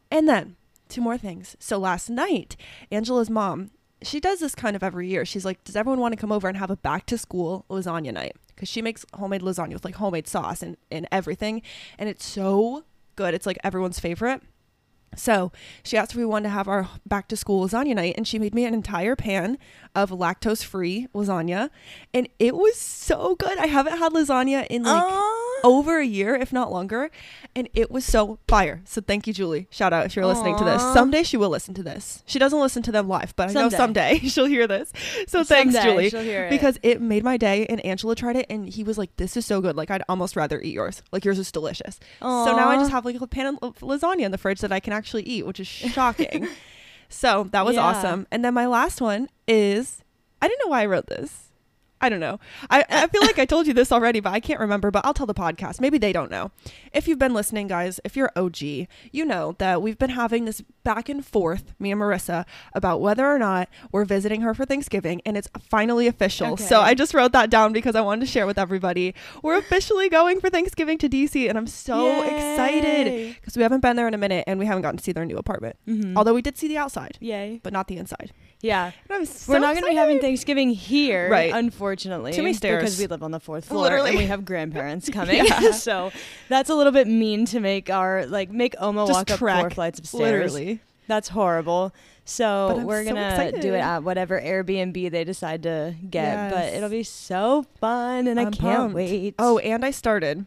And 0.10 0.28
then 0.28 0.56
two 0.90 1.02
more 1.02 1.18
things. 1.18 1.56
So 1.60 1.78
last 1.78 2.10
night, 2.10 2.56
Angelo's 2.92 3.30
mom, 3.30 3.72
she 4.04 4.20
does 4.20 4.40
this 4.40 4.56
kind 4.56 4.76
of 4.76 4.84
every 4.84 5.08
year. 5.08 5.26
She's 5.26 5.46
like, 5.46 5.64
"Does 5.64 5.76
everyone 5.76 6.00
want 6.00 6.14
to 6.14 6.20
come 6.20 6.32
over 6.32 6.48
and 6.48 6.58
have 6.58 6.72
a 6.72 6.78
back 6.78 7.06
to 7.08 7.18
school 7.18 7.66
lasagna 7.70 8.14
night?" 8.14 8.36
Because 8.48 8.68
she 8.68 8.82
makes 8.82 9.06
homemade 9.14 9.42
lasagna 9.42 9.74
with 9.74 9.86
like 9.86 9.96
homemade 9.96 10.28
sauce 10.28 10.62
and 10.62 10.78
and 10.92 11.08
everything, 11.12 11.62
and 11.98 12.10
it's 12.10 12.26
so 12.26 12.84
good. 13.16 13.34
It's 13.34 13.46
like 13.46 13.60
everyone's 13.64 14.00
favorite. 14.00 14.42
So 15.16 15.52
she 15.84 15.98
asked 15.98 16.12
if 16.12 16.18
we 16.18 16.26
wanted 16.26 16.44
to 16.44 16.50
have 16.50 16.68
our 16.68 16.88
back 17.06 17.28
to 17.30 17.38
school 17.38 17.68
lasagna 17.68 17.96
night, 17.96 18.16
and 18.18 18.28
she 18.28 18.40
made 18.40 18.56
me 18.56 18.66
an 18.66 18.74
entire 18.74 19.16
pan 19.16 19.58
of 19.94 20.10
lactose 20.10 20.64
free 20.64 21.08
lasagna, 21.14 21.70
and 22.14 22.30
it 22.40 22.56
was 22.56 22.78
so 22.78 23.36
good. 23.36 23.58
I 23.58 23.68
haven't 23.68 23.98
had 23.98 24.14
lasagna 24.14 24.66
in 24.68 24.84
like 24.84 25.04
Aw. 25.04 25.31
Over 25.64 26.00
a 26.00 26.06
year, 26.06 26.36
if 26.36 26.52
not 26.52 26.72
longer, 26.72 27.12
and 27.56 27.70
it 27.74 27.92
was 27.92 28.04
so 28.06 28.40
fire. 28.48 28.82
So 28.86 29.00
thank 29.02 29.28
you, 29.28 29.34
Julie. 29.34 29.68
Shout 29.70 29.94
out 29.94 30.06
if 30.06 30.16
you're 30.16 30.26
listening 30.26 30.58
to 30.58 30.64
this. 30.64 30.82
Someday 30.94 31.24
she 31.24 31.38
will 31.38 31.50
listen 31.50 31.74
to 31.76 31.84
this. 31.84 32.24
She 32.26 32.40
doesn't 32.40 32.60
listen 32.60 32.82
to 32.84 32.92
them 32.92 33.08
live, 33.08 33.36
but 33.36 33.50
I 33.50 33.54
know 33.54 33.70
Someday. 33.70 34.14
someday 34.16 34.20
she'll 34.30 34.46
hear 34.46 34.68
this. 34.68 34.92
So 35.28 35.44
thanks, 35.44 35.74
Someday 35.76 35.84
Julie. 35.92 36.10
she'll 36.10 36.22
hear 36.22 36.46
it. 36.46 36.50
Because 36.50 36.80
it 36.82 37.02
made 37.02 37.24
my 37.24 37.38
day, 37.38 37.66
and 37.68 37.84
Angelo 37.86 38.14
tried 38.16 38.38
it, 38.38 38.46
and 38.50 38.68
he 38.68 38.84
was 38.84 38.98
like, 38.98 39.16
"This 39.18 39.38
is 39.38 39.46
so 39.46 39.62
good. 39.62 39.76
Like 39.76 39.92
I'd 39.92 40.04
almost 40.10 40.36
rather 40.36 40.60
eat 40.62 40.74
yours. 40.74 41.04
Like 41.12 41.26
yours 41.26 41.38
is 41.40 41.52
delicious." 41.52 42.00
So 42.22 42.56
now 42.56 42.70
I 42.70 42.78
just 42.78 42.92
have 42.92 43.06
like 43.06 43.20
a 43.22 43.28
pan 43.28 43.58
of 43.62 43.76
lasagna 43.80 44.22
in 44.22 44.32
the 44.32 44.38
fridge 44.38 44.62
that 44.62 44.72
I 44.72 44.80
can 44.80 44.94
actually 44.94 45.24
eat, 45.24 45.46
which 45.46 45.60
is 45.60 45.68
shocking. 45.68 46.48
so 47.10 47.48
that 47.52 47.66
was 47.66 47.76
Yeah. 47.76 47.82
awesome. 47.84 48.26
And 48.32 48.44
then 48.44 48.54
my 48.54 48.66
last 48.66 49.02
one 49.02 49.30
is 49.48 50.02
I 50.42 50.48
didn't 50.48 50.66
know 50.66 50.72
why 50.72 50.82
I 50.82 50.86
wrote 50.88 51.08
this. 51.08 51.51
I 52.02 52.10
don't 52.10 52.20
know. 52.20 52.40
I, 52.70 52.84
I 52.90 53.08
feel 53.08 53.22
like 53.22 53.38
I 53.40 53.46
told 53.46 53.68
you 53.68 53.74
this 53.74 53.92
already, 53.92 54.20
but 54.20 54.34
I 54.34 54.40
can't 54.40 54.60
remember. 54.60 54.92
But 54.92 55.06
I'll 55.06 55.14
tell 55.14 55.26
the 55.28 55.34
podcast. 55.34 55.80
Maybe 55.80 55.98
they 55.98 56.12
don't 56.12 56.32
know. 56.32 56.52
If 56.94 57.08
you've 57.08 57.20
been 57.20 57.34
listening, 57.34 57.68
guys, 57.68 58.00
if 58.04 58.16
you're 58.18 58.32
OG, 58.36 58.62
you 58.62 59.26
know 59.26 59.56
that 59.60 59.82
we've 59.82 59.98
been 59.98 60.10
having 60.10 60.46
this 60.46 60.62
back 60.84 61.08
and 61.10 61.26
forth, 61.26 61.74
me 61.80 61.92
and 61.92 62.02
Marissa, 62.02 62.46
about 62.74 63.02
whether 63.02 63.26
or 63.26 63.38
not 63.40 63.70
we're 63.92 64.06
visiting 64.06 64.42
her 64.42 64.54
for 64.54 64.66
Thanksgiving, 64.66 65.22
and 65.26 65.38
it's 65.38 65.48
finally 65.60 66.08
official. 66.08 66.58
So 66.58 66.82
I 66.82 66.94
just 66.94 67.14
wrote 67.14 67.32
that 67.34 67.50
down 67.50 67.72
because 67.74 67.96
I 67.96 68.02
wanted 68.02 68.22
to 68.26 68.32
share 68.32 68.46
with 68.48 68.58
everybody. 68.58 69.14
We're 69.44 69.58
officially 69.58 70.10
going 70.10 70.40
for 70.40 70.50
Thanksgiving 70.50 70.98
to 71.00 71.08
DC, 71.10 71.48
and 71.48 71.58
I'm 71.58 71.68
so 71.68 72.24
excited 72.24 73.36
because 73.36 73.56
we 73.56 73.64
haven't 73.64 73.82
been 73.82 73.96
there 73.96 74.08
in 74.08 74.14
a 74.14 74.18
minute, 74.18 74.44
and 74.48 74.60
we 74.60 74.66
haven't 74.66 74.82
gotten 74.82 74.98
to 74.98 75.04
see 75.04 75.12
their 75.12 75.26
new 75.26 75.38
apartment. 75.38 75.76
Mhm. 75.88 76.16
Although 76.16 76.34
we 76.34 76.42
did 76.42 76.58
see 76.58 76.68
the 76.68 76.78
outside, 76.78 77.18
Yay. 77.20 77.60
but 77.64 77.74
not 77.74 77.88
the 77.88 77.98
inside. 77.98 78.32
Yeah. 78.62 78.92
I'm 79.10 79.26
so 79.26 79.54
We're 79.54 79.60
not 79.60 79.74
going 79.74 79.84
to 79.86 79.90
be 79.90 79.96
having. 79.96 80.20
Thanksgiving 80.20 80.70
here, 80.70 81.30
Right. 81.30 81.52
unfortunately. 81.54 82.34
Too 82.34 82.44
many 82.44 82.54
stairs. 82.54 82.82
Because 82.84 83.00
we 83.00 83.08
live 83.08 83.24
on 83.24 83.32
the 83.32 83.40
fourth 83.40 83.66
floor 83.66 83.84
Literally. 83.84 84.10
and 84.12 84.20
we 84.20 84.26
have 84.26 84.46
grandparents 84.46 85.10
coming. 85.14 85.46
Yeah. 85.46 85.72
so 85.72 86.12
that's 86.50 86.70
a 86.70 86.76
little 86.76 86.92
bit 86.92 87.08
mean 87.08 87.46
to 87.48 87.60
make 87.60 87.90
our, 87.90 88.26
like, 88.28 88.52
make 88.52 88.76
Oma 88.80 89.08
Just 89.08 89.12
walk 89.18 89.32
up 89.32 89.40
trek, 89.40 89.60
four 89.62 89.70
flights 89.72 90.00
of 90.00 90.06
stairs. 90.08 90.54
Literally. 90.54 90.80
That's 91.08 91.30
horrible. 91.30 91.90
But 91.94 92.30
So 92.30 92.78
I'm 92.78 92.84
we're 92.86 93.04
so 93.04 93.10
gonna 93.16 93.30
excited. 93.30 93.62
do 93.62 93.74
it 93.74 93.80
at 93.80 94.04
whatever 94.04 94.40
Airbnb 94.40 95.10
they 95.12 95.24
decide 95.24 95.64
to 95.64 95.96
get, 96.10 96.52
but 96.52 96.58
Yes. 96.66 96.76
it'll 96.76 96.90
be 96.90 97.04
so 97.04 97.66
fun, 97.80 98.28
and 98.28 98.40
I 98.40 98.44
I'm 98.44 98.52
can't 98.52 98.78
pumped. 98.78 98.96
wait. 98.96 99.36
Oh, 99.40 99.58
and 99.58 99.84
I 99.84 99.92
started, 99.92 100.46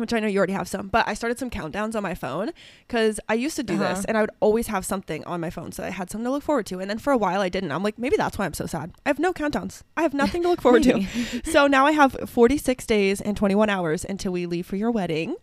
which 0.00 0.12
I 0.12 0.20
know 0.20 0.26
you 0.26 0.38
already 0.38 0.52
have 0.54 0.68
some, 0.68 0.88
but 0.88 1.06
I 1.08 1.14
started 1.14 1.38
some 1.38 1.50
countdowns 1.50 1.94
on 1.94 2.02
my 2.02 2.14
phone 2.14 2.50
because 2.86 3.20
I 3.28 3.34
used 3.34 3.56
to 3.56 3.62
do 3.62 3.74
Uh-huh. 3.74 3.94
this 3.94 4.04
and 4.06 4.16
I 4.16 4.20
would 4.22 4.30
always 4.40 4.66
have 4.68 4.84
something 4.84 5.24
on 5.24 5.40
my 5.40 5.50
phone. 5.50 5.72
So 5.72 5.84
I 5.84 5.90
had 5.90 6.10
something 6.10 6.24
to 6.24 6.30
look 6.30 6.42
forward 6.42 6.66
to. 6.66 6.78
And 6.80 6.88
then 6.90 6.98
for 6.98 7.12
a 7.12 7.18
while 7.18 7.40
I 7.40 7.48
didn't. 7.48 7.72
I'm 7.72 7.82
like, 7.82 7.98
maybe 7.98 8.16
that's 8.16 8.38
why 8.38 8.44
I'm 8.46 8.54
so 8.54 8.66
sad. 8.66 8.92
I 9.06 9.08
have 9.10 9.18
no 9.18 9.32
countdowns. 9.32 9.82
I 9.96 10.02
have 10.02 10.14
nothing 10.14 10.42
to 10.42 10.48
look 10.48 10.60
forward 10.62 10.82
to. 10.84 11.04
So 11.44 11.66
now 11.66 11.86
I 11.86 11.92
have 11.92 12.16
46 12.26 12.86
days 12.86 13.20
and 13.20 13.36
21 13.36 13.68
hours 13.70 14.04
until 14.04 14.32
we 14.32 14.46
leave 14.46 14.66
for 14.66 14.76
your 14.76 14.90
wedding. 14.90 15.36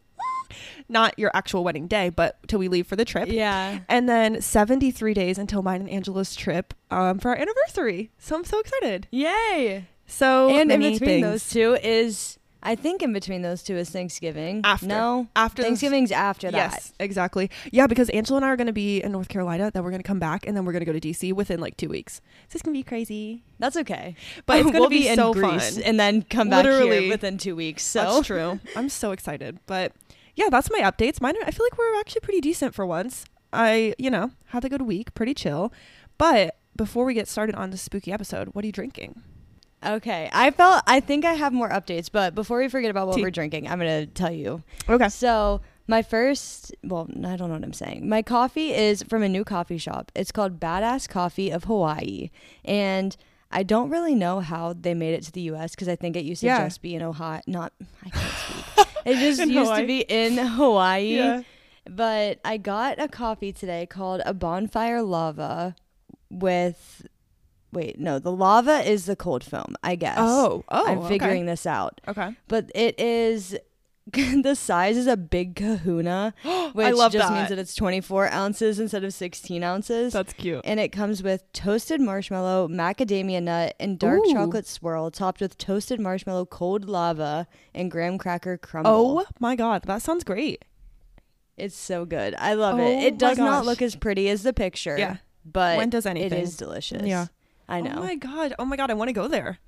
Not 0.90 1.20
your 1.20 1.30
actual 1.34 1.64
wedding 1.66 1.88
day, 1.88 2.10
but 2.10 2.38
till 2.48 2.60
we 2.60 2.70
leave 2.70 2.88
for 2.88 2.96
the 2.96 3.04
trip. 3.04 3.28
yeah. 3.30 3.80
And 3.90 4.08
then 4.08 4.42
73 4.42 5.14
days 5.14 5.38
until 5.38 5.62
mine 5.62 5.82
and 5.82 5.90
Angelo's 5.90 6.34
trip 6.36 6.74
um, 6.90 7.20
for 7.20 7.30
our 7.32 7.36
anniversary. 7.38 8.12
So 8.18 8.38
I'm 8.38 8.46
so 8.46 8.60
excited. 8.60 9.08
Yay! 9.12 9.86
So 10.06 10.50
and 10.50 10.72
in 10.72 10.80
between 10.80 11.00
things. 11.00 11.24
those 11.24 11.50
two 11.50 11.78
is, 11.84 12.37
I 12.64 12.76
think, 12.76 13.02
in 13.02 13.14
between 13.14 13.44
those 13.44 13.64
two 13.64 13.76
is 13.78 13.90
Thanksgiving. 13.90 14.62
After. 14.64 14.88
No, 14.88 15.28
after 15.36 15.62
this- 15.62 15.68
Thanksgiving's 15.68 16.12
after 16.12 16.50
that. 16.52 16.72
Yes, 16.74 16.94
exactly. 17.00 17.50
Yeah, 17.72 17.88
because 17.88 18.10
Angelo 18.10 18.38
and 18.38 18.46
I 18.46 18.50
are 18.50 18.56
going 18.58 18.68
to 18.68 18.74
be 18.74 19.02
in 19.02 19.12
North 19.12 19.30
Carolina. 19.30 19.70
Then 19.72 19.84
we're 19.84 19.92
going 19.92 20.02
to 20.02 20.08
come 20.08 20.20
back, 20.20 20.46
and 20.48 20.58
then 20.58 20.66
we're 20.66 20.72
going 20.74 20.86
to 20.86 20.92
go 20.92 20.98
to 20.98 21.00
DC 21.00 21.34
within 21.34 21.60
like 21.60 21.78
two 21.78 21.90
weeks. 21.90 22.16
So 22.50 22.56
it's 22.56 22.62
going 22.64 22.74
to 22.74 22.80
be 22.80 22.84
crazy, 22.84 23.44
That's 23.60 23.78
okay. 23.78 24.16
but 24.46 24.58
it's 24.58 24.64
going 24.64 24.74
to 24.74 24.80
we'll 24.82 24.90
be, 24.90 25.02
be, 25.02 25.08
in 25.08 25.16
so 25.16 25.34
Greece 25.34 25.76
fun. 25.76 25.84
and 25.84 26.00
then 26.00 26.24
come 26.24 26.50
back 26.50 26.66
Literally. 26.66 27.02
here 27.02 27.10
within 27.10 27.38
two 27.38 27.56
weeks. 27.56 27.84
So 27.84 28.02
That's 28.02 28.28
true. 28.28 28.60
I'm 28.76 28.90
so 28.90 29.12
excited. 29.12 29.60
But 29.68 29.94
yeah, 30.36 30.50
that's 30.50 30.70
my 30.72 30.80
updates. 30.80 31.22
Mine. 31.22 31.36
I 31.46 31.52
feel 31.52 31.66
like 31.66 31.78
we're 31.78 32.00
actually 32.00 32.22
pretty 32.22 32.42
decent 32.42 32.74
for 32.74 32.86
once. 32.86 33.26
I, 33.54 33.94
you 33.98 34.10
know, 34.10 34.32
had 34.48 34.66
a 34.66 34.70
good 34.70 34.82
week, 34.82 35.14
pretty 35.14 35.34
chill. 35.34 35.72
But 36.18 36.58
before 36.76 37.06
we 37.06 37.14
get 37.14 37.28
started 37.28 37.56
on 37.56 37.70
this 37.70 37.82
spooky 37.82 38.12
episode, 38.12 38.50
what 38.50 38.64
are 38.64 38.68
you 38.68 38.72
drinking? 38.72 39.22
Okay, 39.86 40.30
I 40.34 40.52
felt 40.52 40.84
I 40.88 41.00
think 41.00 41.24
I 41.24 41.34
have 41.34 41.54
more 41.54 41.70
updates, 41.70 42.10
but 42.12 42.34
before 42.34 42.58
we 42.60 42.68
forget 42.68 42.90
about 42.90 43.08
what 43.08 43.16
Tea. 43.18 43.22
we're 43.22 43.32
drinking, 43.32 43.68
I'm 43.68 43.78
gonna 43.78 44.06
tell 44.08 44.32
you. 44.32 44.64
Okay. 44.90 45.08
So 45.10 45.62
my 45.88 46.02
first, 46.02 46.76
well, 46.84 47.08
I 47.24 47.36
don't 47.36 47.48
know 47.50 47.54
what 47.56 47.64
I'm 47.64 47.74
saying. 47.74 48.10
My 48.10 48.22
coffee 48.22 48.74
is 48.74 49.04
from 49.04 49.22
a 49.24 49.30
new 49.30 49.44
coffee 49.44 49.78
shop. 49.78 50.12
It's 50.16 50.32
called 50.32 50.60
Badass 50.60 51.08
Coffee 51.08 51.52
of 51.52 51.66
Hawaii, 51.66 52.30
and 52.66 53.16
I 53.52 53.64
don't 53.64 53.90
really 53.90 54.16
know 54.16 54.40
how 54.42 54.74
they 54.74 54.94
made 54.94 55.14
it 55.14 55.24
to 55.24 55.32
the 55.32 55.42
U.S. 55.42 55.72
because 55.76 55.88
I 55.88 55.96
think 55.96 56.16
it 56.18 56.26
used 56.26 56.42
to 56.42 56.48
Yeah. 56.48 56.66
just 56.66 56.82
be 56.82 56.96
in 56.96 57.02
Ohio. 57.04 57.42
Not 57.48 57.72
I 58.06 58.10
can't 58.10 58.34
speak. 58.34 58.88
It 59.06 59.16
just 59.20 59.40
used 59.40 59.54
Hawaii. 59.54 59.82
to 59.82 59.88
be 59.88 60.00
in 60.02 60.38
Hawaii. 60.38 61.16
Yeah. 61.16 61.42
But 61.90 62.40
I 62.44 62.58
got 62.58 63.00
a 63.00 63.08
coffee 63.08 63.54
today 63.54 63.86
called 63.86 64.22
a 64.26 64.34
bonfire 64.34 65.02
lava 65.02 65.76
with 66.30 67.08
wait, 67.72 68.00
no, 68.00 68.20
the 68.20 68.32
lava 68.32 68.80
is 68.90 69.06
the 69.06 69.16
cold 69.16 69.44
foam, 69.44 69.76
I 69.84 69.96
guess. 69.96 70.18
Oh, 70.20 70.64
oh, 70.70 70.88
I'm 70.88 71.00
okay. 71.00 71.08
figuring 71.10 71.46
this 71.46 71.66
out. 71.66 72.02
Okay. 72.08 72.36
But 72.48 72.72
it 72.76 73.00
is 73.00 73.58
the 74.14 74.56
size 74.56 74.96
is 74.96 75.06
a 75.06 75.18
big 75.18 75.56
kahuna, 75.56 76.34
which 76.74 76.96
love 76.96 77.12
just 77.12 77.28
that. 77.28 77.34
means 77.36 77.50
that 77.50 77.60
it's 77.60 77.76
24 77.76 78.32
ounces 78.32 78.80
instead 78.80 79.04
of 79.04 79.14
16 79.14 79.62
ounces. 79.64 80.14
That's 80.14 80.32
cute. 80.32 80.62
and 80.64 80.80
it 80.80 80.94
comes 80.94 81.22
with 81.22 81.44
toasted 81.52 82.00
marshmallow, 82.00 82.70
macadamia 82.70 83.44
nut, 83.44 83.76
and 83.82 84.00
dark 84.00 84.22
Ooh. 84.26 84.32
chocolate 84.34 84.66
swirl, 84.66 85.12
topped 85.12 85.42
with 85.42 85.58
toasted 85.58 86.00
marshmallow, 86.00 86.46
cold 86.46 86.86
lava, 86.88 87.48
and 87.76 87.92
graham 87.92 88.18
cracker 88.18 88.58
crumble. 88.58 88.92
Oh 89.20 89.26
my 89.42 89.58
god, 89.58 89.84
that 89.84 90.02
sounds 90.02 90.24
great. 90.24 90.64
It's 91.58 91.76
so 91.76 92.06
good. 92.06 92.34
I 92.38 92.54
love 92.54 92.80
Oh 92.80 92.88
it. 92.88 93.04
It 93.04 93.18
does 93.18 93.38
not 93.38 93.66
look 93.66 93.82
as 93.82 93.96
pretty 93.96 94.30
as 94.30 94.44
the 94.44 94.54
picture. 94.54 94.96
Yeah. 94.98 95.18
But 95.44 95.78
When 95.78 95.90
does 95.90 96.06
anything? 96.06 96.40
it 96.40 96.44
is 96.44 96.56
delicious. 96.56 97.04
Yeah. 97.04 97.28
I 97.70 97.82
know. 97.82 97.94
Oh 97.98 98.04
my 98.04 98.16
god. 98.16 98.54
Oh 98.60 98.66
my 98.66 98.76
god, 98.78 98.90
I 98.92 98.94
want 98.94 99.10
to 99.10 99.14
go 99.14 99.28
there. 99.28 99.60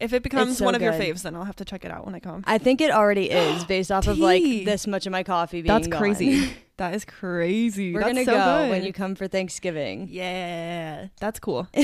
If 0.00 0.12
it 0.14 0.22
becomes 0.22 0.56
so 0.58 0.64
one 0.64 0.74
of 0.74 0.80
your 0.80 0.92
faves, 0.94 1.22
then 1.22 1.36
I'll 1.36 1.44
have 1.44 1.56
to 1.56 1.64
check 1.66 1.84
it 1.84 1.90
out 1.90 2.06
when 2.06 2.14
I 2.14 2.18
come. 2.20 2.42
I 2.46 2.56
think 2.58 2.80
it 2.80 2.90
already 2.90 3.30
is 3.30 3.64
based 3.64 3.92
off 3.92 4.06
of 4.06 4.18
like 4.18 4.42
this 4.42 4.86
much 4.86 5.06
of 5.06 5.12
my 5.12 5.22
coffee 5.22 5.60
being 5.62 5.66
That's 5.72 5.86
gone. 5.86 6.00
crazy. 6.00 6.50
that 6.78 6.94
is 6.94 7.04
crazy. 7.04 7.92
We're 7.92 8.00
That's 8.00 8.12
gonna 8.14 8.24
so 8.24 8.32
go 8.32 8.62
good. 8.62 8.70
when 8.70 8.84
you 8.84 8.92
come 8.94 9.14
for 9.14 9.28
Thanksgiving. 9.28 10.08
Yeah, 10.10 11.08
that's 11.20 11.38
cool. 11.38 11.68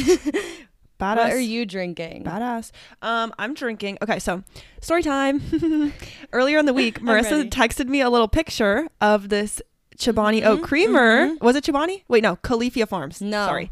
Badass. 0.99 1.17
What 1.17 1.33
are 1.33 1.39
you 1.39 1.65
drinking? 1.65 2.25
Badass. 2.25 2.73
Um, 3.03 3.33
I'm 3.39 3.55
drinking. 3.55 3.99
Okay, 4.03 4.19
so 4.19 4.43
story 4.81 5.03
time. 5.05 5.41
Earlier 6.33 6.59
in 6.59 6.67
the 6.67 6.75
week, 6.75 7.01
Marissa 7.01 7.49
texted 7.49 7.87
me 7.87 8.01
a 8.01 8.11
little 8.11 8.27
picture 8.27 8.89
of 9.01 9.29
this 9.29 9.63
Chobani 9.97 10.45
oat 10.45 10.61
Mhm, 10.61 10.65
creamer. 10.65 11.27
mhm. 11.29 11.41
Was 11.41 11.55
it 11.55 11.63
Chobani? 11.65 12.03
Wait, 12.09 12.23
no, 12.25 12.35
Califia 12.37 12.89
Farms. 12.89 13.21
No. 13.21 13.47
sorry, 13.47 13.71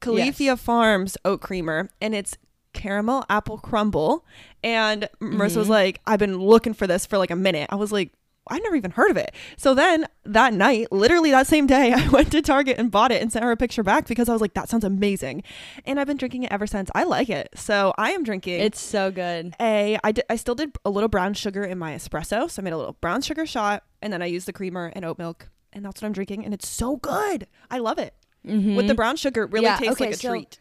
Califia 0.00 0.58
Farms 0.58 1.16
oat 1.24 1.40
creamer, 1.40 1.90
and 2.00 2.14
it's 2.14 2.36
caramel 2.72 3.24
apple 3.28 3.58
crumble. 3.58 4.24
And 4.62 5.08
Marissa 5.20 5.56
was 5.56 5.66
Mhm. 5.66 5.70
like, 5.70 6.00
"I've 6.06 6.18
been 6.18 6.38
looking 6.38 6.72
for 6.74 6.86
this 6.86 7.04
for 7.06 7.18
like 7.18 7.30
a 7.30 7.36
minute." 7.36 7.68
I 7.70 7.76
was 7.76 7.92
like. 7.92 8.12
I 8.52 8.58
never 8.60 8.74
even 8.74 8.90
heard 8.90 9.12
of 9.12 9.16
it. 9.16 9.32
So 9.58 9.74
then 9.74 10.06
that 10.24 10.52
night, 10.54 10.90
literally 10.90 11.30
that 11.30 11.46
same 11.46 11.68
day, 11.68 11.92
I 11.96 12.08
went 12.08 12.32
to 12.32 12.42
Target 12.42 12.78
and 12.78 12.90
bought 12.90 13.12
it 13.12 13.22
and 13.22 13.30
sent 13.30 13.44
her 13.44 13.52
a 13.52 13.56
picture 13.56 13.84
back 13.84 14.08
because 14.08 14.28
I 14.28 14.32
was 14.32 14.40
like, 14.40 14.54
that 14.54 14.68
sounds 14.68 14.82
amazing. 14.82 15.44
And 15.84 16.00
I've 16.00 16.08
been 16.08 16.16
drinking 16.16 16.44
it 16.44 16.50
ever 16.50 16.66
since. 16.66 16.90
I 16.92 17.04
like 17.04 17.28
it. 17.28 17.50
So 17.54 17.92
I 17.96 18.10
am 18.10 18.24
drinking 18.24 18.60
It's 18.60 18.80
so 18.80 19.12
good. 19.12 19.54
A, 19.60 19.98
I, 20.02 20.10
d- 20.10 20.22
I 20.28 20.34
still 20.34 20.56
did 20.56 20.72
a 20.84 20.90
little 20.90 21.08
brown 21.10 21.34
sugar 21.34 21.62
in 21.62 21.78
my 21.78 21.92
espresso, 21.94 22.50
so 22.50 22.60
I 22.60 22.64
made 22.64 22.72
a 22.72 22.78
little 22.78 22.96
brown 23.00 23.22
sugar 23.22 23.46
shot, 23.46 23.84
and 24.02 24.12
then 24.12 24.20
I 24.22 24.26
used 24.26 24.48
the 24.48 24.52
creamer 24.54 24.90
and 24.96 25.04
oat 25.04 25.18
milk, 25.18 25.48
and 25.72 25.84
that's 25.84 26.02
what 26.02 26.06
I'm 26.06 26.12
drinking, 26.14 26.44
and 26.44 26.52
it's 26.52 26.66
so 26.66 26.96
good. 26.96 27.46
I 27.70 27.78
love 27.78 27.98
it. 27.98 28.14
With 28.44 28.54
the 28.54 28.62
mm-hmm. 28.62 28.94
brown 28.94 29.16
sugar, 29.16 29.42
it 29.44 29.52
really 29.52 29.66
Yeah, 29.66 29.76
tastes 29.76 29.92
okay, 29.92 30.04
like 30.06 30.14
a 30.14 30.18
so- 30.18 30.30
treat. 30.30 30.58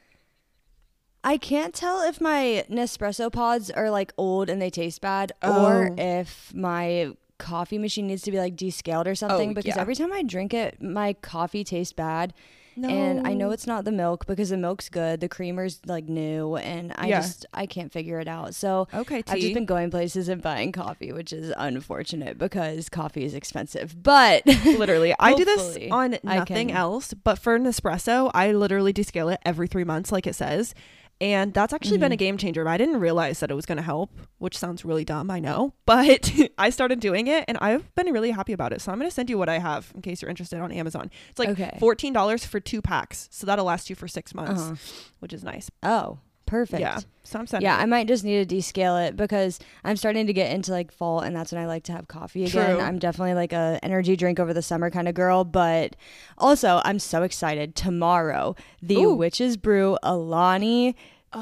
I 1.24 1.38
can't 1.38 1.74
tell 1.74 2.02
if 2.02 2.22
my 2.22 2.64
Nespresso 2.70 3.32
pods 3.32 3.70
are 3.70 3.90
like 3.90 4.14
old 4.18 4.50
and 4.50 4.62
they 4.62 4.70
taste 4.70 5.02
bad 5.02 5.34
or 5.44 5.90
Oh. 5.92 5.96
if 5.98 6.54
my 6.56 7.12
coffee 7.38 7.78
machine 7.78 8.08
needs 8.08 8.22
to 8.24 8.32
be 8.32 8.38
like 8.38 8.56
descaled 8.56 9.06
or 9.06 9.12
oh, 9.12 9.16
something 9.16 9.52
Oh, 9.52 9.54
because 9.54 9.76
yeah. 9.76 9.82
every 9.82 9.96
time 9.96 10.14
I 10.14 10.24
drink 10.24 10.54
it, 10.54 10.82
my 10.82 11.14
coffee 11.14 11.64
tastes 11.64 11.94
bad. 11.94 12.34
And 12.88 13.22
I 13.26 13.34
know 13.34 13.52
it's 13.52 13.68
not 13.68 13.86
the 13.86 13.92
milk 13.92 14.26
because 14.26 14.50
the 14.50 14.58
milk's 14.58 14.90
good, 14.90 15.20
the 15.20 15.28
creamer's 15.30 15.80
like 15.86 16.06
new, 16.06 16.56
and 16.56 16.94
I 16.96 17.08
Yeah. 17.08 17.22
just 17.22 17.46
I 17.54 17.66
can't 17.66 17.92
figure 17.92 18.20
it 18.20 18.28
out. 18.28 18.56
So 18.56 18.88
okay. 18.94 19.24
I've 19.28 19.40
just 19.40 19.54
been 19.54 19.66
going 19.66 19.90
places 19.92 20.30
and 20.30 20.42
buying 20.42 20.72
coffee, 20.72 21.12
which 21.12 21.34
is 21.34 21.54
unfortunate 21.58 22.38
because 22.38 22.90
coffee 22.90 23.24
is 23.24 23.34
expensive. 23.34 24.02
But 24.02 24.46
literally, 24.66 25.14
I 25.20 25.34
do 25.34 25.46
this 25.46 25.78
on 25.92 26.18
nothing 26.24 26.72
else, 26.72 27.14
but 27.14 27.40
for 27.40 27.58
Nespresso, 27.60 28.30
I 28.34 28.52
literally 28.52 28.94
descale 28.94 29.34
it 29.34 29.40
every 29.46 29.68
three 29.68 29.84
months, 29.84 30.12
like 30.12 30.28
it 30.28 30.36
says. 30.36 30.74
And 31.22 31.54
that's 31.54 31.74
actually 31.74 31.98
been 31.98 32.12
a 32.14 32.16
Mhm. 32.16 32.20
game 32.20 32.38
changer. 32.38 32.66
I 32.68 32.78
didn't 32.78 33.00
realize 33.02 33.42
that 33.42 33.52
it 33.52 33.54
was 33.54 33.66
going 33.66 33.76
to 33.78 33.82
help, 33.84 34.12
which 34.38 34.58
sounds 34.58 34.86
really 34.86 35.04
dumb, 35.04 35.30
I 35.30 35.40
know. 35.40 35.74
But 35.86 36.32
I 36.58 36.70
started 36.70 37.00
doing 37.02 37.28
it 37.28 37.44
and 37.48 37.58
I've 37.60 37.94
been 37.96 38.14
really 38.14 38.32
happy 38.32 38.54
about 38.54 38.72
it. 38.74 38.80
So 38.82 38.92
I'm 38.92 39.00
going 39.00 39.10
to 39.10 39.14
send 39.14 39.30
you 39.30 39.38
what 39.38 39.50
I 39.50 39.58
have 39.60 39.92
in 39.96 40.02
case 40.02 40.22
you're 40.22 40.30
interested 40.30 40.60
on 40.62 40.72
Amazon. 40.72 41.12
It's 41.30 41.40
like 41.40 41.50
Okay. 41.50 41.78
$14 41.82 42.46
for 42.46 42.60
two 42.62 42.82
packs. 42.82 43.28
So 43.32 43.46
that'll 43.46 43.66
last 43.66 43.90
you 43.90 43.96
for 43.98 44.08
six 44.08 44.34
months, 44.34 44.62
Uh-huh. 44.62 44.76
which 45.20 45.34
is 45.34 45.44
nice. 45.44 45.70
oh, 45.84 46.20
perfect. 46.50 46.82
Yeah. 46.82 47.00
So 47.24 47.38
I'm 47.40 47.46
sending 47.48 47.66
Yeah, 47.66 47.78
it. 47.78 47.84
I 47.84 47.86
might 47.86 48.08
just 48.08 48.24
need 48.24 48.50
to 48.50 48.56
descale 48.56 49.08
it 49.08 49.16
because 49.16 49.60
I'm 49.84 49.96
starting 49.96 50.26
to 50.28 50.34
get 50.34 50.52
into 50.52 50.72
like 50.72 50.92
fall 50.92 51.20
and 51.20 51.36
that's 51.36 51.52
when 51.52 51.62
I 51.62 51.68
like 51.68 51.84
to 51.84 51.92
have 51.92 52.08
coffee 52.08 52.46
again. 52.46 52.76
True. 52.76 52.80
I'm 52.84 52.98
definitely 53.00 53.36
like 53.36 53.54
a 53.54 53.80
energy 53.84 54.16
drink 54.16 54.40
over 54.40 54.54
the 54.54 54.62
summer 54.64 54.90
kind 54.90 55.08
of 55.08 55.14
girl, 55.14 55.44
but 55.44 55.96
also 56.38 56.82
I'm 56.84 56.98
so 57.00 57.22
excited. 57.24 57.76
Tomorrow, 57.76 58.56
the 58.82 59.04
Ooh. 59.04 59.14
Witch's 59.14 59.58
Brew 59.58 59.98
Alani 60.04 60.96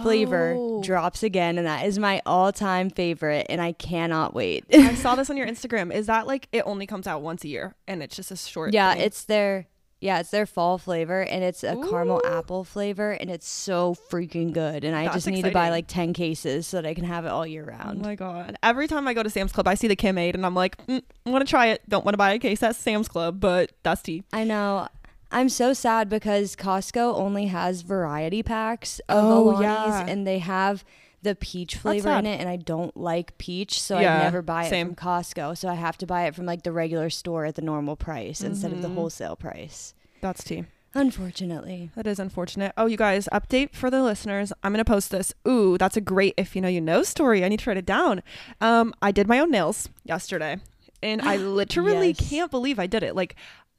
flavor 0.04 0.54
Oh. 0.58 0.84
drops 0.84 1.24
again 1.24 1.58
and 1.58 1.66
that 1.66 1.86
is 1.86 1.98
my 1.98 2.22
all-time 2.26 2.90
favorite 2.90 3.46
and 3.50 3.62
I 3.62 3.72
cannot 3.72 4.34
wait. 4.34 4.66
I 4.74 4.94
saw 4.96 5.16
this 5.16 5.30
on 5.30 5.38
your 5.38 5.48
Instagram. 5.48 5.94
Is 5.94 6.08
that 6.08 6.28
like 6.28 6.50
it 6.52 6.64
only 6.66 6.86
comes 6.86 7.08
out 7.08 7.22
once 7.22 7.46
a 7.46 7.48
year 7.48 7.74
and 7.88 8.04
it's 8.04 8.16
just 8.18 8.30
a 8.30 8.36
short 8.36 8.74
yeah, 8.74 8.94
thing? 8.94 9.04
it's 9.04 9.24
their 9.24 9.68
yeah, 10.00 10.20
it's 10.20 10.30
their 10.30 10.46
fall 10.46 10.77
flavor 10.77 11.22
and 11.22 11.44
it's 11.44 11.63
a 11.63 11.75
caramel 11.75 12.22
apple 12.25 12.63
flavor 12.63 13.12
and 13.12 13.32
it's 13.32 13.48
so 13.48 13.96
freaking 14.12 14.54
good 14.54 14.84
and 14.84 14.96
I 14.96 15.06
That's 15.06 15.16
just 15.16 15.27
need 15.27 15.44
to 15.46 15.51
buy 15.51 15.70
like 15.70 15.88
10 15.88 16.13
cases 16.13 16.68
so 16.68 16.77
that 16.82 16.88
I 16.88 16.94
can 16.94 17.04
have 17.04 17.25
it 17.25 17.30
all 17.30 17.48
year 17.48 17.63
round. 17.66 17.82
Oh 17.82 17.88
round. 17.88 18.01
my 18.04 18.16
god! 18.16 18.58
Every 18.62 18.88
time 18.88 19.08
I 19.08 19.13
go 19.13 19.24
to 19.24 19.30
Sam's 19.30 19.51
Club, 19.51 19.68
I 19.68 19.74
see 19.75 19.88
the 19.88 19.96
Kim 19.96 20.18
Aid, 20.18 20.36
and 20.36 20.46
I'm 20.46 20.54
like, 20.56 20.77
mm, 20.88 21.01
I 21.25 21.30
want 21.30 21.46
to 21.46 21.50
try 21.50 21.68
it. 21.68 21.82
Don't 21.89 22.06
want 22.06 22.13
to 22.13 22.18
buy 22.18 22.32
a 22.34 22.39
case 22.39 22.62
at 22.62 22.75
Sam's 22.75 23.08
Club, 23.08 23.39
but 23.39 23.72
Dusty. 23.84 24.24
I 24.32 24.44
know. 24.44 24.88
I'm 25.32 25.50
so 25.50 25.74
sad 25.74 26.08
because 26.08 26.56
Costco 26.56 27.16
only 27.18 27.48
has 27.48 27.82
variety 27.82 28.44
packs 28.44 29.00
of 29.10 29.25
Oh, 29.25 29.46
Alani's 29.56 29.62
yeah. 29.62 30.06
and 30.08 30.25
they 30.25 30.39
have 30.39 30.86
the 31.24 31.36
peach 31.36 31.75
flavor 31.75 32.12
in 32.12 32.25
it 32.25 32.39
and 32.39 32.47
I 32.47 32.55
don't 32.57 32.95
like 32.95 33.38
peach, 33.38 33.81
so 33.81 34.00
Yeah, 34.00 34.19
I 34.19 34.24
never 34.24 34.41
buy 34.41 34.65
it 34.65 34.69
same. 34.69 34.88
from 34.88 34.95
Costco. 34.95 35.57
So 35.57 35.67
I 35.67 35.74
have 35.75 35.97
to 36.00 36.05
buy 36.07 36.25
it 36.27 36.36
from 36.36 36.45
like 36.45 36.63
the 36.63 36.71
regular 36.71 37.09
store 37.09 37.45
at 37.45 37.55
the 37.55 37.62
normal 37.62 37.95
price 37.95 38.41
instead 38.41 38.71
of 38.71 38.81
the 38.81 38.88
Mhm. 38.88 38.93
wholesale 38.95 39.36
price. 39.36 39.93
That's 40.21 40.43
tea. 40.43 40.65
Unfortunately. 40.93 41.89
That 41.95 42.05
is 42.07 42.19
unfortunate. 42.19 42.74
Oh, 42.77 42.86
you 42.86 42.97
guys, 42.97 43.29
update 43.31 43.74
for 43.74 43.89
the 43.89 44.03
listeners. 44.03 44.51
I'm 44.63 44.71
gonna 44.74 44.83
post 44.86 45.09
this. 45.12 45.33
Ooh, 45.47 45.77
that's 45.77 45.95
a 45.95 46.01
great 46.01 46.33
if 46.38 46.55
you 46.55 46.62
know 46.62 46.67
you 46.67 46.81
know 46.81 47.01
story. 47.03 47.45
I 47.45 47.50
need 47.50 47.59
to 47.62 47.69
write 47.69 47.77
it 47.77 47.86
down. 47.86 48.21
Um, 48.62 48.93
I 49.01 49.12
did 49.12 49.27
my 49.27 49.39
own 49.39 49.50
nails 49.51 49.89
yesterday, 50.03 50.57
and 51.03 51.21
I 51.21 51.36
literally 51.62 52.09
Yes. 52.17 52.29
can't 52.29 52.51
believe 52.51 52.77
I 52.79 52.88
did 52.88 53.03
it. 53.03 53.15
Like. 53.15 53.36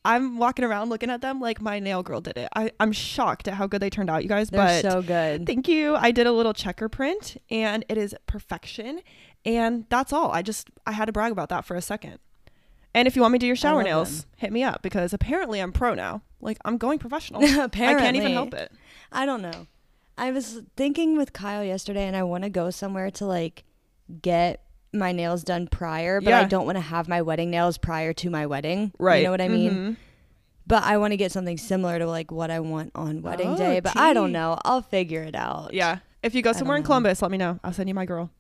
I'm 0.09 0.39
walking 0.39 0.65
around 0.65 0.89
looking 0.89 1.11
at 1.11 1.21
them 1.21 1.39
like 1.39 1.61
my 1.61 1.79
nail 1.81 2.03
girl 2.03 2.23
did 2.23 2.39
it. 2.39 2.49
I, 2.57 2.71
I'm 2.81 2.93
shocked 2.93 3.47
at 3.47 3.55
how 3.55 3.67
good 3.67 3.83
they 3.83 3.91
turned 3.91 4.09
out, 4.09 4.23
you 4.23 4.29
guys. 4.31 4.49
They're 4.49 4.83
but 4.83 4.91
so 4.91 5.03
good. 5.03 5.47
Thank 5.47 5.69
you. 5.69 5.97
I 5.97 6.13
did 6.13 6.27
a 6.27 6.33
little 6.33 6.55
checker 6.55 6.89
print 6.89 7.37
and 7.51 7.85
it 7.91 7.99
is 7.99 8.15
perfection. 8.27 9.03
And 9.45 9.85
that's 9.91 10.11
all. 10.11 10.33
I 10.33 10.41
just 10.41 10.71
I 10.87 10.93
had 10.93 11.05
to 11.05 11.13
brag 11.13 11.31
about 11.31 11.51
that 11.51 11.67
for 11.67 11.77
a 11.77 11.83
second. 11.83 12.21
And 12.95 13.07
if 13.07 13.17
you 13.17 13.23
want 13.23 13.33
me 13.33 13.39
to 13.39 13.43
do 13.43 13.47
your 13.49 13.55
shower 13.55 13.83
nails, 13.83 14.23
them. 14.23 14.31
hit 14.39 14.53
me 14.53 14.63
up 14.63 14.81
because 14.81 15.13
apparently 15.13 15.61
I'm 15.61 15.73
pro 15.73 15.93
now. 15.93 16.23
Like 16.41 16.57
I'm 16.65 16.79
going 16.79 16.99
professional. 16.99 17.45
Apparently. 17.45 17.85
I 17.87 17.99
can't 17.99 18.17
even 18.17 18.33
help 18.33 18.55
it. 18.55 18.73
I 19.13 19.27
don't 19.27 19.43
know. 19.43 19.67
I 20.17 20.31
was 20.31 20.63
thinking 20.75 21.19
with 21.19 21.35
Kyle 21.35 21.63
yesterday 21.63 22.07
and 22.07 22.17
I 22.17 22.23
want 22.23 22.45
to 22.45 22.51
go 22.51 22.71
somewhere 22.71 23.11
to 23.11 23.27
like 23.27 23.65
get 24.23 24.63
my 24.99 25.13
nails 25.13 25.43
done 25.45 25.67
prior, 25.69 26.21
but 26.21 26.33
I 26.35 26.45
don't 26.45 26.67
want 26.67 26.77
to 26.77 26.83
have 26.83 27.09
my 27.09 27.23
wedding 27.23 27.51
nails 27.51 27.79
prior 27.79 28.13
to 28.15 28.31
my 28.31 28.47
wedding. 28.47 28.93
Right. 28.99 29.19
You 29.19 29.25
know 29.25 29.31
what 29.31 29.41
I 29.41 29.49
mean? 29.49 29.73
Mhm. 29.73 29.97
But 30.67 30.83
I 30.85 30.99
want 30.99 31.13
to 31.13 31.17
get 31.17 31.33
something 31.33 31.57
similar 31.57 31.99
to 31.99 32.07
like 32.07 32.31
what 32.31 32.51
I 32.51 32.61
want 32.61 32.93
on 32.95 33.23
wedding 33.23 33.49
Oh, 33.55 33.57
day. 33.57 33.81
But 33.81 33.97
I 33.97 34.13
don't 34.13 34.33
know. 34.33 34.59
I'll 34.65 34.83
figure 34.83 35.23
it 35.23 35.35
out. 35.35 35.73
Yeah. 35.73 35.99
If 36.23 36.35
you 36.35 36.43
go 36.43 36.53
somewhere 36.53 36.77
in. 36.77 36.83
Columbus, 36.83 37.23
let 37.23 37.31
me 37.31 37.39
know. 37.39 37.59
I'll 37.65 37.73
send 37.73 37.89
you 37.89 37.95
my 37.95 38.05
girl. 38.05 38.31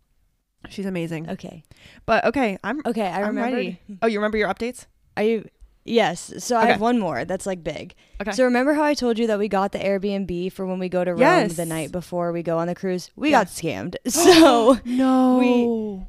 She's 0.68 0.84
amazing. 0.86 1.30
Okay. 1.30 1.62
But 2.04 2.24
okay, 2.26 2.58
I'm 2.64 2.82
Okay. 2.84 3.06
I 3.06 3.20
remember. 3.20 3.76
Oh, 4.02 4.06
you 4.08 4.18
remember 4.18 4.36
your 4.36 4.48
updates? 4.52 4.86
Are 5.16 5.22
you? 5.22 5.48
Yes. 5.84 6.34
So 6.38 6.54
I 6.58 6.66
have 6.66 6.82
one 6.82 6.98
more 6.98 7.24
that's 7.24 7.46
like 7.46 7.64
big. 7.64 7.94
Okay. 8.20 8.32
So 8.32 8.44
remember 8.44 8.74
how 8.74 8.82
I 8.82 8.92
told 8.92 9.18
you 9.18 9.26
that 9.28 9.38
we 9.38 9.48
got 9.48 9.72
the 9.72 9.78
Airbnb 9.78 10.52
for 10.52 10.66
when 10.66 10.78
we 10.78 10.90
go 10.90 11.02
to 11.04 11.12
Rome 11.12 11.20
Yes. 11.20 11.54
the 11.56 11.64
night 11.64 11.92
before 11.92 12.30
we 12.32 12.42
go 12.42 12.58
on 12.58 12.66
the 12.66 12.74
cruise? 12.74 13.10
We 13.16 13.30
Yeah. 13.30 13.38
got 13.44 13.46
scammed. 13.46 13.96
So 14.08 14.78
no. 14.84 16.06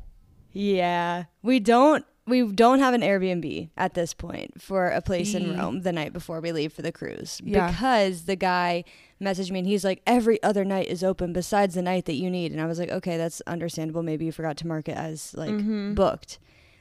Yeah, 0.51 1.25
we 1.41 1.60
don't 1.60 2.06
we 2.27 2.44
don't 2.51 2.77
have 2.79 2.94
an 2.94 3.01
Airbnb 3.01 3.70
at 3.75 3.96
this 3.96 4.13
point 4.13 4.62
for 4.62 4.89
a 4.89 5.01
place 5.01 5.34
in 5.34 5.58
Rome 5.58 5.82
the 5.82 5.91
night 5.91 6.13
before 6.13 6.39
we 6.41 6.51
leave 6.51 6.72
for 6.72 6.84
the 6.84 6.91
cruise 6.91 7.41
Yeah. 7.44 7.72
because 7.72 8.25
the 8.25 8.36
guy 8.36 8.84
messaged 9.20 9.50
me 9.50 9.60
and 9.60 9.68
he's 9.68 9.84
like 9.84 10.03
every 10.06 10.41
other 10.44 10.63
night 10.63 10.88
is 10.88 11.03
open 11.03 11.34
besides 11.34 11.74
the 11.74 11.82
night 11.82 12.06
that 12.06 12.13
you 12.13 12.29
need 12.29 12.51
and 12.51 12.62
I 12.62 12.68
was 12.68 12.77
like 12.77 12.89
okay 12.91 13.18
that's 13.18 13.41
understandable 13.48 14.03
maybe 14.03 14.25
you 14.25 14.32
forgot 14.32 14.58
to 14.58 14.68
mark 14.68 14.88
it 14.88 14.96
as 14.98 15.34
like 15.36 15.50
Mhm. 15.50 15.96
booked. 15.96 16.38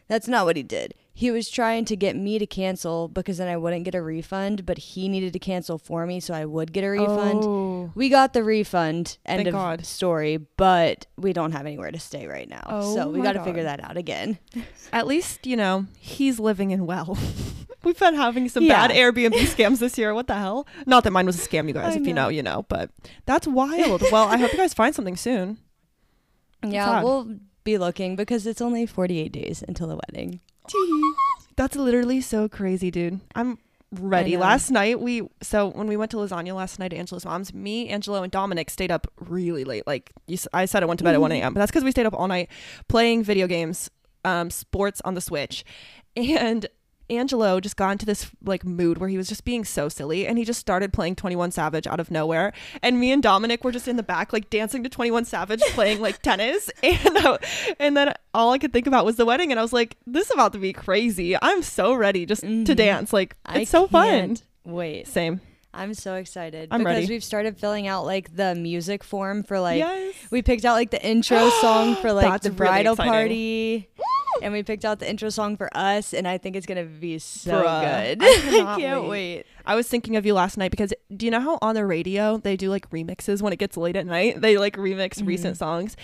That's 0.07 0.29
not 0.29 0.45
what 0.47 0.57
he 0.57 0.63
did. 0.63 0.95
He 1.19 1.33
was 1.33 1.51
trying 1.51 1.85
to 1.87 1.97
get 1.97 2.15
me 2.15 2.39
to 2.39 2.47
cancel 2.47 3.09
because 3.09 3.39
then 3.39 3.49
I 3.49 3.57
wouldn't 3.57 3.85
get 3.85 3.97
a 3.97 4.01
refund, 4.01 4.65
but 4.65 4.79
he 4.79 5.09
needed 5.09 5.33
to 5.33 5.41
cancel 5.41 5.77
for 5.77 6.07
me 6.07 6.21
so 6.21 6.33
I 6.33 6.45
would 6.45 6.73
get 6.73 6.85
a 6.85 6.89
refund. 6.91 7.41
Oh. 7.43 7.91
We 7.97 8.09
got 8.09 8.35
the 8.35 8.45
refund. 8.45 9.19
End 9.27 9.39
Thank 9.39 9.49
of 9.49 9.55
God. 9.55 9.85
story. 9.85 10.37
But 10.57 11.07
we 11.17 11.33
don't 11.33 11.51
have 11.51 11.67
anywhere 11.67 11.91
to 11.91 11.99
stay 11.99 12.29
right 12.29 12.49
now, 12.49 12.63
Oh 12.69 12.95
so 12.95 13.09
we 13.09 13.21
got 13.21 13.33
to 13.33 13.43
figure 13.43 13.65
that 13.65 13.83
out 13.83 13.97
again. 13.97 14.39
At 14.93 15.09
least, 15.09 15.45
you 15.45 15.57
know, 15.57 15.87
he's 15.99 16.39
living 16.39 16.71
in 16.71 16.87
well. 16.87 17.19
We've 17.83 17.99
been 17.99 18.15
having 18.15 18.49
some 18.49 18.63
Yeah. 18.63 18.87
bad 18.87 18.97
Airbnb 18.97 19.33
scams 19.57 19.81
this 19.81 19.99
year. 19.99 20.15
What 20.15 20.29
the 20.29 20.37
hell? 20.37 20.69
Not 20.87 21.03
that 21.03 21.11
mine 21.11 21.27
was 21.27 21.45
a 21.45 21.49
scam, 21.49 21.67
you 21.67 21.75
guys. 21.75 21.97
I 21.97 21.99
if 21.99 22.07
you 22.07 22.15
know. 22.15 22.27
know, 22.27 22.29
you 22.29 22.45
know. 22.45 22.65
But 22.69 22.91
that's 23.27 23.49
wild. 23.49 24.03
well, 24.13 24.29
I 24.29 24.37
hope 24.37 24.53
you 24.53 24.59
guys 24.59 24.73
find 24.73 24.95
something 24.95 25.17
soon. 25.17 25.59
yeah, 26.65 26.85
sad. 26.87 27.03
we'll 27.03 27.39
be 27.65 27.77
looking 27.77 28.15
because 28.15 28.47
it's 28.47 28.61
only 28.61 28.87
48 28.87 29.33
days 29.33 29.65
until 29.67 29.89
the 29.89 29.99
wedding. 30.09 30.39
That's 31.57 31.77
literally 31.77 32.21
so 32.21 32.49
crazy, 32.49 32.91
dude. 32.91 33.21
I'm 33.35 33.59
ready. 33.93 34.37
Last 34.37 34.71
night 34.71 35.01
we 35.01 35.23
so 35.43 35.69
when 35.69 35.87
we 35.87 35.97
went 35.97 36.11
to 36.13 36.19
lasagna 36.19 36.55
last 36.55 36.79
night 36.79 36.93
at 36.93 36.99
Angelo's 36.99 37.25
mom's, 37.25 37.53
me, 37.55 37.89
Angelo, 37.89 38.23
and 38.23 38.31
Dominic 38.31 38.71
stayed 38.71 38.91
up 38.91 39.07
really 39.19 39.65
late. 39.65 39.87
Like 39.87 40.13
you, 40.27 40.39
I 40.53 40.67
said, 40.67 40.83
I 40.83 40.87
went 40.87 40.99
to 40.99 41.05
bed 41.05 41.15
at 41.15 41.21
one 41.21 41.33
a.m. 41.33 41.55
But 41.55 41.61
that's 41.61 41.71
because 41.71 41.85
we 41.85 41.91
stayed 41.91 42.07
up 42.07 42.15
all 42.15 42.29
night 42.29 42.49
playing 42.89 43.25
video 43.25 43.47
games, 43.47 43.91
um, 44.25 44.51
sports 44.51 45.01
on 45.05 45.15
the 45.15 45.21
Switch, 45.21 45.65
and 46.17 46.67
Angelo 47.11 47.61
just 47.61 47.77
got 47.77 47.91
into 47.93 48.07
this 48.07 48.31
like 48.45 48.65
mood 48.65 48.99
where 48.99 49.09
he 49.09 49.17
was 49.17 49.29
just 49.29 49.45
being 49.45 49.65
so 49.65 49.89
silly, 49.89 50.27
and 50.27 50.37
he 50.39 50.45
just 50.45 50.61
started 50.61 50.93
playing 50.93 51.17
Twenty 51.17 51.37
One 51.37 51.51
Savage 51.51 51.87
out 51.87 52.01
of 52.01 52.11
nowhere. 52.11 52.53
And 52.83 53.01
me 53.01 53.13
and 53.13 53.23
Dominic 53.23 53.65
were 53.65 53.73
just 53.73 53.89
in 53.89 53.97
the 53.97 54.03
back 54.03 54.33
like 54.33 54.51
dancing 54.51 54.83
to 54.83 54.89
Twenty 54.89 55.11
One 55.11 55.25
Savage, 55.25 55.61
playing 55.75 56.01
like 56.01 56.21
tennis, 56.23 56.71
and 56.83 56.99
I- 57.19 57.39
and 57.79 57.97
then 57.97 58.15
all 58.35 58.53
I 58.53 58.59
could 58.59 58.73
think 58.73 58.87
about 58.87 59.05
was 59.05 59.17
the 59.17 59.25
wedding, 59.27 59.51
and 59.51 59.59
I 59.59 59.63
was 59.63 59.73
like, 59.73 59.97
this 60.07 60.27
is 60.27 60.35
about 60.35 60.53
to 60.53 60.59
be 60.59 60.73
crazy. 60.73 61.37
I'm 61.41 61.63
so 61.63 61.95
ready 61.95 62.27
just 62.27 62.43
to 62.43 62.47
Mhm. 62.49 62.77
dance. 62.77 63.13
Like 63.13 63.37
I 63.47 63.61
it's 63.61 63.71
so 63.71 63.87
fun. 63.87 64.37
Wait, 64.65 65.07
Same. 65.09 65.41
I'm 65.75 65.95
so 65.95 66.15
excited 66.15 66.69
I'm 66.73 66.81
because 66.81 66.95
ready. 66.95 67.07
we've 67.09 67.23
started 67.23 67.57
filling 67.59 67.87
out 67.87 68.05
like 68.05 68.35
the 68.35 68.55
music 68.55 69.05
form 69.05 69.43
for 69.45 69.61
like 69.61 69.79
yes. 69.79 70.15
we 70.31 70.43
picked 70.43 70.65
out 70.65 70.73
like 70.75 70.91
the 70.91 71.01
intro 71.07 71.51
song 71.61 71.95
for 72.03 72.13
like 72.13 72.27
That's 72.27 72.45
the 72.45 72.51
bridal 72.53 72.95
exciting. 72.95 73.13
party. 73.13 73.89
And 74.43 74.53
we 74.53 74.63
picked 74.63 74.85
out 74.85 74.99
the 75.01 75.09
intro 75.11 75.31
song 75.31 75.57
for 75.57 75.69
us, 75.77 76.15
and 76.15 76.27
I 76.29 76.39
think 76.39 76.55
it's 76.57 76.67
gonna 76.67 76.85
be 76.85 77.19
so 77.19 77.63
Bruh, 77.63 77.81
good. 78.09 78.23
I 78.23 78.35
cannot 78.43 78.79
can't 78.79 79.03
wait. 79.03 79.09
wait. 79.37 79.47
I 79.67 79.75
was 79.75 79.87
thinking 79.89 80.17
of 80.17 80.25
you 80.25 80.33
last 80.33 80.57
night 80.57 80.71
because 80.71 80.95
do 81.15 81.27
you 81.27 81.31
know 81.33 81.41
how 81.41 81.59
on 81.61 81.75
the 81.75 81.85
radio 81.85 82.39
they 82.39 82.57
do 82.57 82.71
like 82.71 82.89
remixes 82.91 83.43
when 83.43 83.53
it 83.53 83.59
gets 83.59 83.77
late 83.77 83.97
at 83.97 84.07
night? 84.07 84.41
They 84.41 84.57
like 84.57 84.77
remix 84.77 85.15
Mhm. 85.21 85.27
recent 85.27 85.57
songs. 85.59 85.97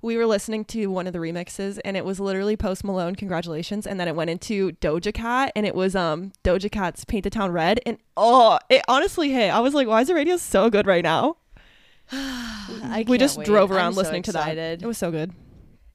We 0.00 0.16
were 0.16 0.26
listening 0.26 0.64
to 0.66 0.86
one 0.88 1.06
of 1.06 1.12
the 1.12 1.20
remixes 1.20 1.78
and 1.84 1.96
it 1.96 2.04
was 2.04 2.18
literally 2.18 2.56
Post 2.56 2.82
Malone, 2.82 3.14
congratulations, 3.14 3.86
and 3.86 4.00
then 4.00 4.08
it 4.08 4.16
went 4.16 4.30
into 4.30 4.72
Doja 4.72 5.14
Cat 5.14 5.52
and 5.54 5.64
it 5.66 5.74
was 5.74 5.94
um 5.94 6.32
Doja 6.42 6.70
Cat's 6.70 7.04
Paint 7.04 7.24
the 7.24 7.30
Town 7.30 7.52
Red 7.52 7.78
and 7.86 7.98
oh, 8.16 8.58
it 8.68 8.82
honestly 8.88 9.30
hit. 9.30 9.50
I 9.52 9.60
was 9.60 9.74
like, 9.74 9.86
why 9.86 10.00
is 10.00 10.08
the 10.08 10.14
radio 10.14 10.36
so 10.36 10.68
good 10.70 10.86
right 10.86 11.04
now? 11.04 11.36
I 12.10 13.04
we 13.06 13.18
just 13.18 13.38
wait. 13.38 13.46
drove 13.46 13.70
I'm 13.70 13.76
around 13.76 13.92
so 13.94 14.00
listening 14.00 14.22
to 14.24 14.30
excited. 14.30 14.80
that. 14.80 14.84
It 14.84 14.86
was 14.88 14.98
so 14.98 15.10
good. 15.10 15.32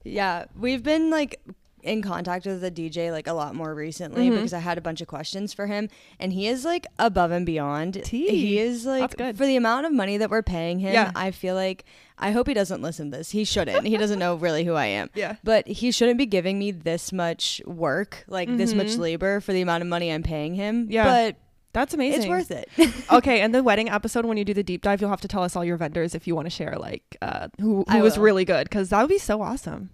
Yeah, 0.04 0.46
we've 0.58 0.82
been 0.82 1.10
like 1.10 1.40
in 1.82 2.02
contact 2.02 2.46
with 2.46 2.60
the 2.60 2.70
DJ 2.70 3.10
like 3.12 3.26
a 3.26 3.32
lot 3.32 3.54
more 3.54 3.74
recently 3.74 4.28
Mhm. 4.28 4.34
because 4.36 4.52
I 4.52 4.58
had 4.58 4.78
a 4.78 4.80
bunch 4.80 5.00
of 5.00 5.06
questions 5.08 5.52
for 5.52 5.66
him 5.66 5.88
and 6.18 6.32
he 6.32 6.46
is 6.48 6.64
like 6.64 6.86
above 6.98 7.30
and 7.30 7.44
beyond. 7.46 8.02
Tea. 8.04 8.28
He 8.28 8.58
is 8.58 8.84
like 8.86 9.16
good. 9.16 9.36
for 9.38 9.46
the 9.46 9.56
amount 9.56 9.86
of 9.86 9.92
money 9.92 10.16
that 10.16 10.30
we're 10.30 10.42
paying 10.42 10.78
him, 10.80 10.92
Yeah. 10.92 11.12
I 11.14 11.30
feel 11.30 11.54
like 11.54 11.84
I 12.18 12.32
hope 12.32 12.48
he 12.48 12.54
doesn't 12.54 12.82
listen 12.82 13.10
to 13.12 13.18
this. 13.18 13.30
He 13.30 13.44
shouldn't. 13.44 13.86
he 13.86 13.96
doesn't 13.96 14.18
know 14.18 14.34
really 14.34 14.64
who 14.64 14.74
I 14.74 14.86
am. 14.86 15.08
Yeah. 15.14 15.36
But 15.44 15.68
he 15.68 15.90
shouldn't 15.92 16.18
be 16.18 16.26
giving 16.26 16.58
me 16.58 16.70
this 16.72 17.12
much 17.12 17.62
work, 17.66 18.24
like 18.28 18.48
this 18.56 18.74
much 18.74 18.88
Mhm. 18.88 18.98
labor 18.98 19.40
for 19.40 19.52
the 19.52 19.60
amount 19.60 19.82
of 19.82 19.88
money 19.88 20.10
I'm 20.12 20.22
paying 20.24 20.54
him. 20.54 20.88
Yeah. 20.90 21.04
But 21.04 21.36
That's 21.74 21.94
amazing. 21.94 22.22
it's 22.22 22.28
worth 22.28 22.50
it. 22.50 22.68
okay, 23.12 23.40
and 23.42 23.54
the 23.54 23.62
wedding 23.62 23.88
episode 23.88 24.24
when 24.24 24.36
you 24.36 24.44
do 24.44 24.54
the 24.54 24.62
deep 24.64 24.82
dive, 24.82 25.00
you'll 25.00 25.10
have 25.10 25.20
to 25.20 25.28
tell 25.28 25.44
us 25.44 25.54
all 25.54 25.64
your 25.64 25.76
vendors 25.76 26.14
if 26.14 26.26
you 26.26 26.34
want 26.34 26.46
to 26.46 26.50
share 26.50 26.74
like 26.78 27.16
uh 27.22 27.48
who 27.60 27.84
who 27.88 28.00
was 28.00 28.18
really 28.18 28.44
good 28.44 28.64
because 28.68 28.88
that 28.88 29.00
would 29.00 29.10
be 29.10 29.18
so 29.18 29.40
awesome. 29.42 29.90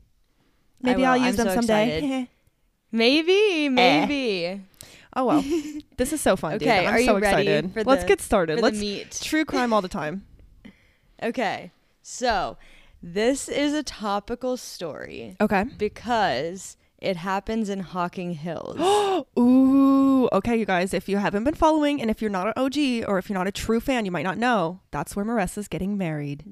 I 0.82 0.86
Maybe. 0.88 1.04
I'll 1.04 1.16
use 1.16 1.38
I'm 1.38 1.46
them 1.46 1.48
so 1.48 1.54
someday. 1.54 1.96
excited. 1.98 2.28
maybe, 2.92 3.66
eh. 3.66 3.68
maybe. 3.68 4.62
oh 5.16 5.24
well, 5.24 5.44
this 5.96 6.12
is 6.12 6.20
so 6.20 6.36
fun. 6.36 6.58
dude. 6.58 6.68
Okay, 6.68 6.86
I'm 6.86 6.94
are 6.94 6.98
so 6.98 7.16
you 7.16 7.22
ready 7.22 7.42
excited. 7.48 7.72
for 7.72 7.84
Let's 7.84 8.02
the- 8.02 8.08
get 8.08 8.20
started. 8.20 8.56
For 8.58 8.62
Let's 8.62 8.78
the 8.78 8.84
meat. 8.96 9.18
true 9.22 9.44
crime 9.44 9.72
all 9.72 9.82
the 9.82 9.88
time. 9.88 10.24
Okay. 11.22 11.70
So, 12.02 12.58
this 13.02 13.48
is 13.48 13.72
a 13.72 13.82
topical 13.82 14.56
story 14.58 15.36
Okay. 15.40 15.64
because 15.78 16.76
it 16.98 17.16
happens 17.16 17.70
in 17.70 17.80
Hocking 17.80 18.34
Hills. 18.34 18.76
Ooh. 19.38 20.28
Okay, 20.32 20.56
you 20.56 20.66
guys. 20.66 20.92
If 20.92 21.08
you 21.08 21.16
haven't 21.18 21.44
been 21.44 21.54
following, 21.54 22.02
and 22.02 22.10
if 22.10 22.20
you're 22.20 22.30
not 22.30 22.48
an 22.48 22.52
OG 22.56 23.08
or 23.08 23.16
if 23.18 23.28
you're 23.30 23.38
not 23.38 23.46
a 23.46 23.52
true 23.52 23.80
fan, 23.80 24.04
you 24.04 24.10
might 24.10 24.24
not 24.24 24.36
know. 24.36 24.80
That's 24.90 25.14
where 25.16 25.24
Marissa's 25.24 25.68
getting 25.68 25.96
married. 25.96 26.44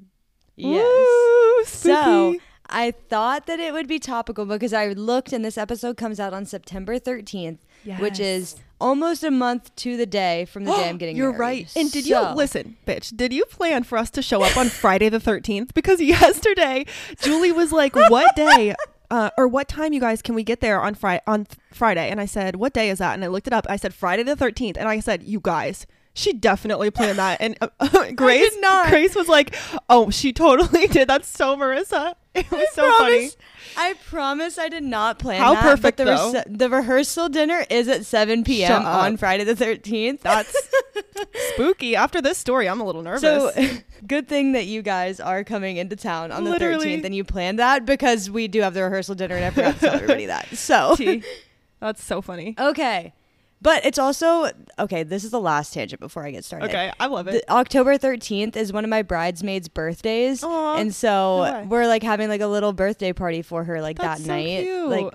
yes. 0.56 0.84
Woo, 0.86 1.64
So, 1.64 2.32
spooky. 2.32 2.40
I 2.72 2.90
thought 2.90 3.46
that 3.46 3.60
it 3.60 3.72
would 3.72 3.86
be 3.86 3.98
topical 3.98 4.44
because 4.46 4.72
I 4.72 4.88
looked 4.88 5.32
and 5.32 5.44
this 5.44 5.58
episode 5.58 5.96
comes 5.96 6.18
out 6.18 6.32
on 6.32 6.46
September 6.46 6.98
13th, 6.98 7.58
which 7.98 8.18
is 8.18 8.56
almost 8.80 9.22
a 9.22 9.30
month 9.30 9.74
to 9.76 9.96
the 9.96 10.06
day 10.06 10.44
from 10.46 10.64
the 10.64 10.72
day 10.72 10.88
I'm 10.88 10.96
getting 11.02 11.16
You're 11.16 11.30
married. 11.32 11.40
right. 11.40 11.72
And 11.76 11.92
did 11.92 12.04
So- 12.06 12.30
you 12.30 12.34
listen, 12.36 12.76
bitch? 12.86 13.16
Did 13.16 13.32
you 13.32 13.44
plan 13.44 13.84
for 13.84 13.98
us 13.98 14.10
to 14.10 14.22
show 14.22 14.42
up 14.42 14.56
on 14.56 14.68
Friday 14.68 15.08
the 15.08 15.18
13th? 15.20 15.74
Because 15.74 16.00
yesterday, 16.16 16.86
Julie 17.20 17.52
was 17.52 17.72
like, 17.72 17.94
"What 17.94 18.34
day?" 18.34 18.74
Uh, 19.10 19.28
or 19.36 19.46
what 19.46 19.68
time, 19.68 19.92
you 19.92 20.00
guys, 20.00 20.22
can 20.22 20.34
we 20.34 20.42
get 20.42 20.62
there 20.62 20.80
on 20.80 20.94
Friday? 20.94 21.20
On 21.26 21.44
th- 21.44 21.58
Friday, 21.70 22.08
and 22.08 22.18
I 22.18 22.24
said, 22.24 22.56
"What 22.56 22.72
day 22.72 22.88
is 22.88 22.96
that?" 22.98 23.12
And 23.12 23.22
I 23.22 23.26
looked 23.26 23.46
it 23.46 23.52
up. 23.52 23.66
I 23.68 23.76
said, 23.76 23.92
"Friday 23.92 24.22
the 24.22 24.34
13th," 24.34 24.78
and 24.78 24.88
I 24.88 25.00
said, 25.00 25.22
"You 25.22 25.38
guys." 25.38 25.86
She 26.14 26.32
definitely 26.32 26.90
planned 26.90 27.18
that, 27.18 27.36
and 27.42 27.54
uh, 27.60 27.68
Grace. 28.16 28.56
Grace 28.88 29.14
was 29.14 29.28
like, 29.28 29.54
"Oh, 29.90 30.08
she 30.08 30.32
totally 30.32 30.86
did." 30.86 31.08
That's 31.08 31.28
so 31.28 31.58
Marissa. 31.58 32.14
It 32.34 32.50
was 32.50 32.66
so 32.72 32.90
funny. 32.98 33.30
I 33.76 33.94
promise 34.08 34.58
I 34.58 34.68
did 34.70 34.82
not 34.82 35.18
plan 35.18 35.40
How 35.40 35.52
that. 35.54 35.62
perfect, 35.62 35.98
the, 35.98 36.04
though. 36.04 36.42
the 36.46 36.70
rehearsal 36.70 37.28
dinner 37.28 37.64
is 37.68 37.88
at 37.88 38.06
7 38.06 38.42
p.m. 38.44 38.84
On 38.86 39.16
Friday 39.18 39.44
the 39.44 39.54
13th. 39.54 40.20
That's 40.20 40.54
spooky. 41.54 41.94
After 41.94 42.22
this 42.22 42.38
story, 42.38 42.68
I'm 42.68 42.80
a 42.80 42.84
little 42.84 43.02
nervous. 43.02 43.20
So 43.22 43.52
good 44.06 44.28
thing 44.28 44.52
that 44.52 44.64
you 44.64 44.80
guys 44.80 45.20
are 45.20 45.44
coming 45.44 45.76
into 45.76 45.94
town 45.96 46.32
on 46.32 46.44
the 46.44 46.50
Literally. 46.50 46.96
13th 46.96 47.04
and 47.04 47.14
you 47.14 47.22
planned 47.24 47.58
that 47.58 47.84
because 47.84 48.30
we 48.30 48.48
do 48.48 48.62
have 48.62 48.72
the 48.74 48.82
rehearsal 48.82 49.14
dinner 49.14 49.36
and 49.36 49.44
I 49.44 49.50
forgot 49.50 49.74
to 49.74 49.80
tell 49.80 49.94
everybody 49.94 50.26
that. 50.26 50.48
So. 50.56 50.96
That's 51.80 52.02
so 52.02 52.22
funny. 52.22 52.54
okay. 52.58 53.12
But 53.62 53.84
it's 53.86 53.98
also 53.98 54.50
okay, 54.78 55.04
this 55.04 55.22
is 55.22 55.30
the 55.30 55.40
last 55.40 55.72
tangent 55.72 56.00
before 56.00 56.24
I 56.26 56.32
get 56.32 56.44
started. 56.44 56.68
Okay, 56.68 56.92
I 56.98 57.06
love 57.06 57.28
it. 57.28 57.32
The, 57.46 57.52
October 57.52 57.96
13th 57.96 58.56
is 58.56 58.72
one 58.72 58.82
of 58.84 58.90
my 58.90 59.02
bridesmaids' 59.02 59.68
birthdays. 59.68 60.42
Aw, 60.42 60.76
and 60.78 60.92
so 60.94 61.08
no 61.62 61.66
we're 61.68 61.86
like 61.86 62.02
having 62.02 62.28
like 62.28 62.40
a 62.40 62.46
little 62.48 62.72
birthday 62.72 63.12
party 63.12 63.40
for 63.42 63.62
her 63.64 63.80
like 63.80 63.98
That's 63.98 64.20
that 64.22 64.26
so 64.26 64.32
night. 64.34 64.62
cute. 64.64 64.88
Like 64.88 65.14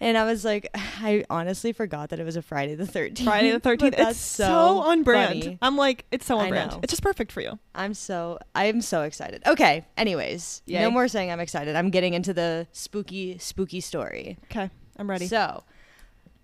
and 0.00 0.16
I 0.18 0.24
was 0.26 0.44
like 0.44 0.68
I 0.74 1.24
honestly 1.30 1.72
forgot 1.72 2.10
that 2.10 2.20
it 2.20 2.24
was 2.24 2.36
a 2.36 2.42
Friday 2.42 2.74
the 2.74 2.84
13th. 2.84 3.24
Friday 3.24 3.50
the 3.52 3.60
13th. 3.68 3.96
that's 3.96 4.10
It's 4.10 4.18
so, 4.20 4.80
on 4.80 5.02
brand. 5.02 5.42
funny. 5.44 5.58
I'm 5.62 5.76
like, 5.78 6.04
it's 6.12 6.26
so 6.26 6.36
on 6.38 6.50
brand. 6.50 6.76
It's 6.82 6.92
just 6.92 7.02
perfect 7.02 7.32
for 7.32 7.40
you. 7.40 7.58
I'm 7.74 7.94
so 7.94 8.38
I'm 8.54 8.82
so 8.82 9.02
excited. 9.02 9.42
Okay. 9.46 9.86
Anyways, 9.96 10.60
Yay. 10.66 10.82
no 10.82 10.90
more 10.90 11.08
saying 11.08 11.30
I'm 11.30 11.40
excited. 11.40 11.74
I'm 11.74 11.88
getting 11.90 12.12
into 12.12 12.34
the 12.34 12.66
spooky 12.72 13.38
spooky 13.38 13.80
story. 13.80 14.36
Okay, 14.44 14.68
I'm 14.98 15.08
ready. 15.08 15.26
So, 15.26 15.64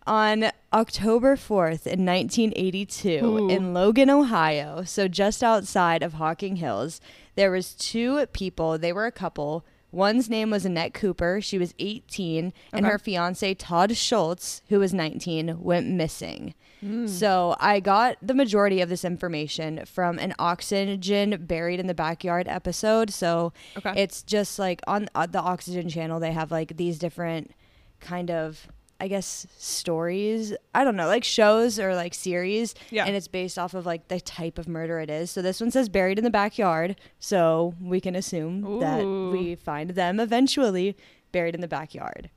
on 0.06 0.50
October 0.72 1.36
4th 1.36 1.86
in 1.86 2.04
1982 2.04 3.08
Ooh. 3.24 3.48
in 3.48 3.72
Logan, 3.72 4.10
Ohio, 4.10 4.82
so 4.84 5.08
just 5.08 5.42
outside 5.42 6.02
of 6.02 6.14
Hocking 6.14 6.56
Hills, 6.56 7.00
there 7.36 7.50
was 7.50 7.74
two 7.74 8.26
people. 8.32 8.78
They 8.78 8.92
were 8.92 9.06
a 9.06 9.12
couple. 9.12 9.64
One's 9.90 10.28
name 10.28 10.50
was 10.50 10.64
Annette 10.64 10.92
Cooper. 10.92 11.40
She 11.40 11.56
was 11.58 11.72
18, 11.78 12.52
and 12.72 12.84
Okay. 12.84 12.92
her 12.92 12.98
fiance 12.98 13.54
Todd 13.54 13.96
Schultz, 13.96 14.60
who 14.68 14.80
was 14.80 14.92
19, 14.92 15.62
went 15.62 15.86
missing. 15.88 16.54
Mm. 16.84 17.08
So 17.08 17.56
I 17.60 17.80
got 17.80 18.16
the 18.20 18.34
majority 18.34 18.80
of 18.80 18.88
this 18.88 19.04
information 19.04 19.84
from 19.86 20.18
an 20.18 20.34
oxygen 20.38 21.46
buried 21.46 21.80
in 21.80 21.86
the 21.86 21.94
backyard 21.94 22.46
episode. 22.48 23.10
So 23.10 23.52
Okay. 23.78 23.94
it's 23.96 24.22
just 24.22 24.58
like 24.58 24.80
on 24.86 25.08
uh, 25.14 25.26
the 25.26 25.40
oxygen 25.40 25.88
channel, 25.88 26.20
they 26.20 26.32
have 26.32 26.50
like 26.50 26.76
these 26.76 26.98
different 26.98 27.52
kind 28.00 28.30
of, 28.30 28.66
I 29.00 29.08
guess, 29.08 29.46
stories. 29.58 30.54
I 30.74 30.84
don't 30.84 30.96
know, 30.96 31.06
like 31.06 31.24
shows 31.24 31.78
or 31.78 31.94
like 31.94 32.14
series. 32.14 32.74
Yeah. 32.90 33.04
And 33.04 33.16
it's 33.16 33.28
based 33.28 33.58
off 33.58 33.74
of 33.74 33.86
like 33.86 34.08
the 34.08 34.20
type 34.20 34.58
of 34.58 34.68
murder 34.68 35.00
it 35.00 35.10
is. 35.10 35.30
So 35.30 35.42
this 35.42 35.60
one 35.60 35.70
says 35.70 35.88
buried 35.88 36.18
in 36.18 36.24
the 36.24 36.30
backyard. 36.30 36.96
So 37.18 37.74
we 37.80 38.00
can 38.00 38.14
assume 38.14 38.80
that 38.80 39.04
we 39.04 39.54
find 39.56 39.90
them 39.90 40.20
eventually 40.20 40.96
buried 41.32 41.54
in 41.54 41.60
the 41.60 41.68
backyard. 41.68 42.30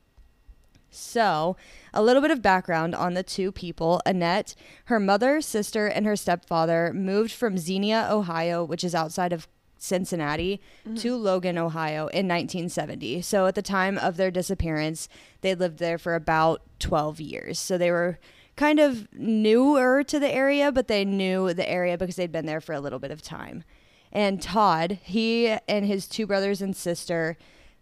So, 0.90 1.58
a 1.94 2.02
little 2.02 2.22
bit 2.22 2.32
of 2.32 2.42
background 2.42 2.96
on 2.96 3.14
the 3.14 3.22
two 3.22 3.52
people. 3.52 4.02
Annette, 4.06 4.56
her 4.86 5.00
mother, 5.00 5.42
sister, 5.42 5.86
and 5.88 6.06
her 6.06 6.16
stepfather 6.16 6.92
moved 6.94 7.32
from 7.32 7.58
Xenia, 7.58 8.08
Ohio, 8.10 8.64
which 8.64 8.84
is 8.84 8.96
outside 8.96 9.34
of 9.34 9.48
Cincinnati, 9.78 10.62
to 10.96 11.16
Logan, 11.16 11.58
Ohio 11.58 12.08
in 12.08 12.28
1970. 12.28 13.22
So, 13.22 13.46
at 13.46 13.56
the 13.56 13.62
time 13.62 13.98
of 13.98 14.18
their 14.18 14.32
disappearance, 14.32 15.08
they 15.42 15.56
lived 15.56 15.80
there 15.80 15.98
for 15.98 16.16
about 16.16 16.62
12 16.80 17.20
years. 17.20 17.60
So, 17.60 17.78
they 17.78 17.92
were 17.92 18.20
kind 18.56 18.80
of 18.80 19.08
newer 19.14 20.04
to 20.04 20.20
the 20.20 20.34
area, 20.34 20.72
but 20.72 20.88
they 20.88 21.06
knew 21.06 21.54
the 21.54 21.70
area 21.70 21.98
because 21.98 22.16
they'd 22.16 22.32
been 22.32 22.46
there 22.46 22.62
for 22.62 22.74
a 22.74 22.80
little 22.80 23.00
bit 23.00 23.12
of 23.12 23.22
time. 23.22 23.64
And 24.12 24.42
Todd, 24.42 25.00
he 25.04 25.48
and 25.68 25.86
his 25.86 26.08
two 26.08 26.26
brothers 26.26 26.62
and 26.62 26.76
sister 26.76 27.38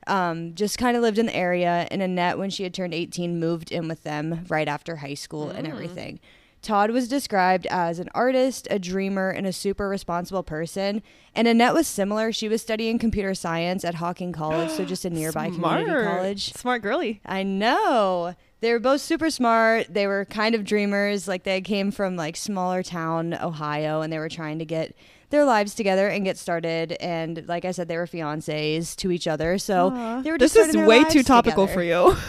um, 0.08 0.54
just 0.54 0.78
kind 0.78 0.96
of 0.96 1.02
lived 1.04 1.18
in 1.18 1.28
the 1.28 1.36
area. 1.36 1.88
And 1.90 2.02
Annette, 2.02 2.38
when 2.38 2.50
she 2.50 2.64
had 2.64 2.74
turned 2.74 2.94
18, 2.94 3.40
moved 3.40 3.72
in 3.72 3.88
with 3.88 4.04
them 4.04 4.46
right 4.50 4.68
after 4.68 4.98
high 4.98 5.14
school 5.14 5.50
and 5.50 5.68
everything. 5.68 6.20
Todd 6.66 6.90
was 6.90 7.08
described 7.08 7.68
as 7.68 8.00
an 8.00 8.10
artist, 8.16 8.68
a 8.72 8.80
dreamer, 8.80 9.30
and 9.30 9.46
a 9.46 9.54
super 9.54 9.88
responsible 9.88 10.42
person. 10.42 11.04
And 11.36 11.48
Annette 11.48 11.76
was 11.76 11.88
similar. 11.88 12.32
She 12.32 12.50
was 12.50 12.60
studying 12.60 12.98
computer 12.98 13.36
science 13.36 13.86
at 13.86 13.94
Hocking 13.96 14.34
College, 14.34 14.72
so 14.72 14.84
just 14.84 15.06
a 15.06 15.10
nearby 15.12 15.52
community 15.52 15.92
college. 15.92 16.54
Smart 16.54 16.82
girly. 16.82 17.22
I 17.24 17.44
know. 17.44 18.36
They 18.62 18.72
were 18.72 18.80
both 18.80 19.02
super 19.02 19.30
smart. 19.30 19.94
They 19.94 20.08
were 20.08 20.26
kind 20.26 20.56
of 20.56 20.64
dreamers. 20.64 21.28
Like 21.28 21.44
they 21.44 21.62
came 21.62 21.92
from 21.92 22.16
like 22.16 22.36
smaller 22.36 22.82
town 22.82 23.36
Ohio 23.36 24.02
and 24.02 24.12
they 24.12 24.18
were 24.18 24.28
trying 24.28 24.58
to 24.58 24.66
get 24.66 24.96
their 25.30 25.46
lives 25.46 25.76
together 25.76 26.08
and 26.08 26.26
get 26.26 26.36
started. 26.36 26.94
And 26.94 27.46
like 27.48 27.64
I 27.66 27.72
said, 27.72 27.88
they 27.90 27.98
were 27.98 28.08
fiancés 28.08 28.96
to 28.96 29.12
each 29.12 29.28
other. 29.28 29.60
So 29.60 29.92
Aw. 29.94 30.22
they 30.22 30.32
were 30.32 30.40
this 30.40 30.56
is 30.56 30.76
way 30.76 31.04
too 31.04 31.22
topical 31.22 31.68
together. 31.68 31.74
for 31.80 31.84
you. 31.84 32.18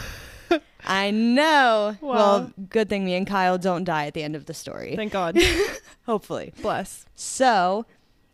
I 0.85 1.11
know. 1.11 1.97
Wow. 2.01 2.13
Well, 2.13 2.53
good 2.69 2.89
thing 2.89 3.05
me 3.05 3.15
and 3.15 3.27
Kyle 3.27 3.57
don't 3.57 3.83
die 3.83 4.07
at 4.07 4.13
the 4.13 4.23
end 4.23 4.35
of 4.35 4.45
the 4.45 4.53
story. 4.53 4.95
Thank 4.95 5.13
God. 5.13 5.37
Hopefully. 6.05 6.53
Bless. 6.61 7.05
So, 7.15 7.85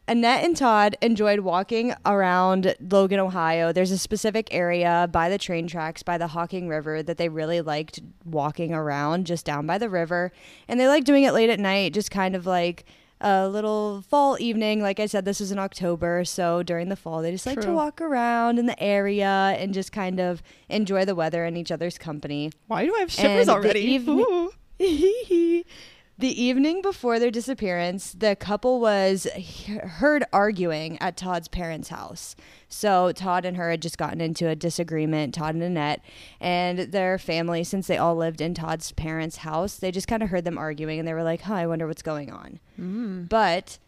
Annette 0.08 0.44
and 0.44 0.56
Todd 0.56 0.98
enjoyed 1.02 1.40
walking 1.40 1.94
around 2.06 2.76
Logan, 2.80 3.20
Ohio. 3.20 3.72
There's 3.72 3.92
a 3.92 3.98
specific 3.98 4.50
area 4.52 5.08
by 5.12 5.30
the 5.30 5.38
train 5.38 5.66
tracks 5.66 6.04
by 6.04 6.18
the 6.18 6.28
Hocking 6.28 6.68
River 6.68 7.02
that 7.02 7.18
they 7.18 7.30
really 7.30 7.62
liked 7.62 8.02
walking 8.26 8.74
around 8.74 9.26
just 9.26 9.46
down 9.46 9.66
by 9.66 9.78
the 9.78 9.90
river. 9.90 10.34
And 10.68 10.80
they 10.80 10.88
like 10.88 11.06
doing 11.06 11.24
it 11.24 11.32
late 11.32 11.50
at 11.50 11.60
night, 11.60 11.94
just 11.94 12.12
kind 12.12 12.36
of 12.36 12.46
like 12.46 12.86
a 13.24 13.48
little 13.48 14.04
fall 14.10 14.38
evening. 14.40 14.82
Like 14.82 15.00
I 15.00 15.06
said, 15.06 15.26
this 15.26 15.42
is 15.42 15.52
in 15.52 15.58
October. 15.58 16.26
So 16.26 16.62
during 16.62 16.90
the 16.90 16.96
fall, 16.96 17.22
they 17.22 17.32
just 17.32 17.46
like 17.46 17.62
to 17.62 17.72
walk 17.72 18.02
around 18.02 18.60
in 18.60 18.66
the 18.66 18.82
area 18.82 19.56
and 19.58 19.74
just 19.74 19.92
kind 19.92 20.20
of 20.20 20.44
enjoy 20.70 21.06
the 21.06 21.16
weather 21.16 21.46
and 21.46 21.58
each 21.58 21.72
other's 21.72 21.98
company. 21.98 22.52
Why 22.68 22.86
do 22.86 22.94
I 22.96 23.00
have 23.00 23.10
And 23.10 23.12
shivers 23.12 23.46
the 23.48 23.54
already? 23.54 23.98
the 26.18 26.42
evening 26.42 26.82
before 26.82 27.18
their 27.20 27.32
disappearance, 27.32 28.14
the 28.14 28.36
couple 28.36 28.80
was 28.80 29.28
he- 29.36 29.74
heard 29.74 30.24
arguing 30.32 30.98
at 31.02 31.18
Todd's 31.18 31.48
parents' 31.48 31.90
house. 31.90 32.36
So 32.70 33.12
Todd 33.12 33.46
and 33.46 33.58
her 33.58 33.72
had 33.72 33.82
just 33.82 33.98
gotten 33.98 34.22
into 34.22 34.48
a 34.48 34.56
disagreement, 34.56 35.34
Todd 35.34 35.56
and 35.56 35.64
Annette, 35.64 36.02
and 36.40 36.80
their 36.80 37.18
family, 37.18 37.64
since 37.64 37.88
they 37.88 37.98
all 37.98 38.16
lived 38.16 38.42
in 38.42 38.54
Todd's 38.54 38.92
parents' 38.92 39.38
house, 39.38 39.76
they 39.78 39.92
just 39.92 40.08
kind 40.08 40.22
of 40.24 40.30
heard 40.30 40.46
them 40.46 40.58
arguing 40.58 41.00
and 41.00 41.08
they 41.08 41.14
were 41.14 41.24
like, 41.24 41.42
huh, 41.42 41.56
I 41.56 41.68
wonder 41.68 41.88
what's 41.88 42.02
going 42.02 42.32
on. 42.32 42.60
Mm. 42.80 43.30
But 43.30 43.80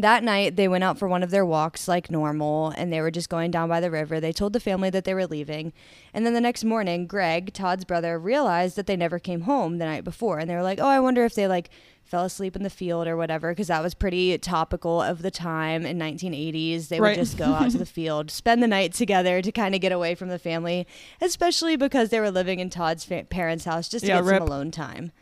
that 0.00 0.24
night 0.24 0.56
they 0.56 0.66
went 0.68 0.82
out 0.82 0.98
for 0.98 1.06
one 1.06 1.22
of 1.22 1.30
their 1.30 1.44
walks 1.44 1.86
like 1.86 2.10
normal 2.10 2.70
and 2.76 2.92
they 2.92 3.00
were 3.00 3.10
just 3.10 3.28
going 3.28 3.50
down 3.50 3.68
by 3.68 3.78
the 3.80 3.90
river. 3.90 4.18
They 4.20 4.32
told 4.32 4.52
the 4.54 4.60
family 4.60 4.90
that 4.90 5.04
they 5.04 5.14
were 5.14 5.26
leaving. 5.26 5.72
And 6.14 6.24
then 6.26 6.34
the 6.34 6.40
next 6.40 6.64
morning, 6.64 7.06
Greg, 7.06 7.52
Todd's 7.52 7.84
brother, 7.84 8.18
realized 8.18 8.76
that 8.76 8.86
they 8.86 8.96
never 8.96 9.18
came 9.18 9.42
home 9.42 9.78
the 9.78 9.84
night 9.84 10.04
before 10.04 10.38
and 10.38 10.48
they 10.48 10.54
were 10.54 10.62
like, 10.62 10.80
"Oh, 10.80 10.86
I 10.88 10.98
wonder 11.00 11.24
if 11.24 11.34
they 11.34 11.46
like 11.46 11.68
fell 12.04 12.24
asleep 12.24 12.56
in 12.56 12.62
the 12.62 12.68
field 12.70 13.06
or 13.06 13.16
whatever 13.16 13.52
because 13.52 13.68
that 13.68 13.82
was 13.82 13.94
pretty 13.94 14.36
topical 14.38 15.00
of 15.00 15.22
the 15.22 15.30
time 15.30 15.86
in 15.86 15.96
1980s. 15.98 16.88
They 16.88 17.00
Right. 17.00 17.16
would 17.16 17.22
just 17.24 17.38
go 17.38 17.44
out 17.52 17.70
to 17.70 17.78
the 17.78 17.86
field, 17.98 18.30
spend 18.30 18.62
the 18.62 18.66
night 18.68 18.92
together 18.92 19.40
to 19.40 19.52
kind 19.52 19.74
of 19.74 19.80
get 19.80 19.92
away 19.92 20.14
from 20.14 20.28
the 20.28 20.38
family, 20.38 20.86
especially 21.20 21.76
because 21.76 22.10
they 22.10 22.20
were 22.20 22.30
living 22.30 22.58
in 22.58 22.70
Todd's 22.70 23.04
fa- 23.04 23.24
parents' 23.30 23.64
house 23.64 23.88
just 23.88 24.04
to 24.04 24.10
Yeah, 24.10 24.16
get 24.16 24.24
rip. 24.24 24.38
some 24.40 24.48
alone 24.48 24.70
time. 24.70 25.12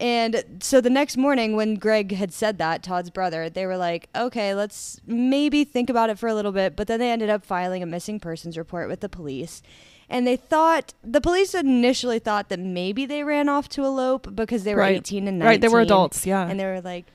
And 0.00 0.58
so 0.60 0.80
the 0.80 0.90
next 0.90 1.16
morning, 1.16 1.56
when 1.56 1.76
Greg 1.76 2.12
had 2.12 2.32
said 2.32 2.58
that, 2.58 2.82
Todd's 2.82 3.10
brother, 3.10 3.48
they 3.48 3.66
were 3.66 3.76
like, 3.76 4.08
okay, 4.14 4.54
let's 4.54 5.00
maybe 5.06 5.64
think 5.64 5.88
about 5.88 6.10
it 6.10 6.18
for 6.18 6.28
a 6.28 6.34
little 6.34 6.52
bit. 6.52 6.76
But 6.76 6.86
then 6.86 7.00
they 7.00 7.10
ended 7.10 7.30
up 7.30 7.44
filing 7.44 7.82
a 7.82 7.86
missing 7.86 8.20
persons 8.20 8.58
report 8.58 8.88
with 8.88 9.00
the 9.00 9.08
police. 9.08 9.62
And 10.08 10.26
they 10.26 10.36
thought, 10.36 10.94
the 11.02 11.20
police 11.20 11.54
initially 11.54 12.18
thought 12.18 12.48
that 12.50 12.60
maybe 12.60 13.06
they 13.06 13.24
ran 13.24 13.48
off 13.48 13.68
to 13.70 13.84
elope 13.84 14.34
because 14.36 14.64
they 14.64 14.74
were 14.74 14.80
Right. 14.82 14.96
18 14.96 15.26
and 15.26 15.38
19. 15.38 15.46
Right, 15.48 15.60
they 15.60 15.68
were 15.68 15.80
adults, 15.80 16.26
yeah. 16.26 16.46
And 16.48 16.60
they 16.60 16.64
were 16.64 16.80
like, 16.80 17.06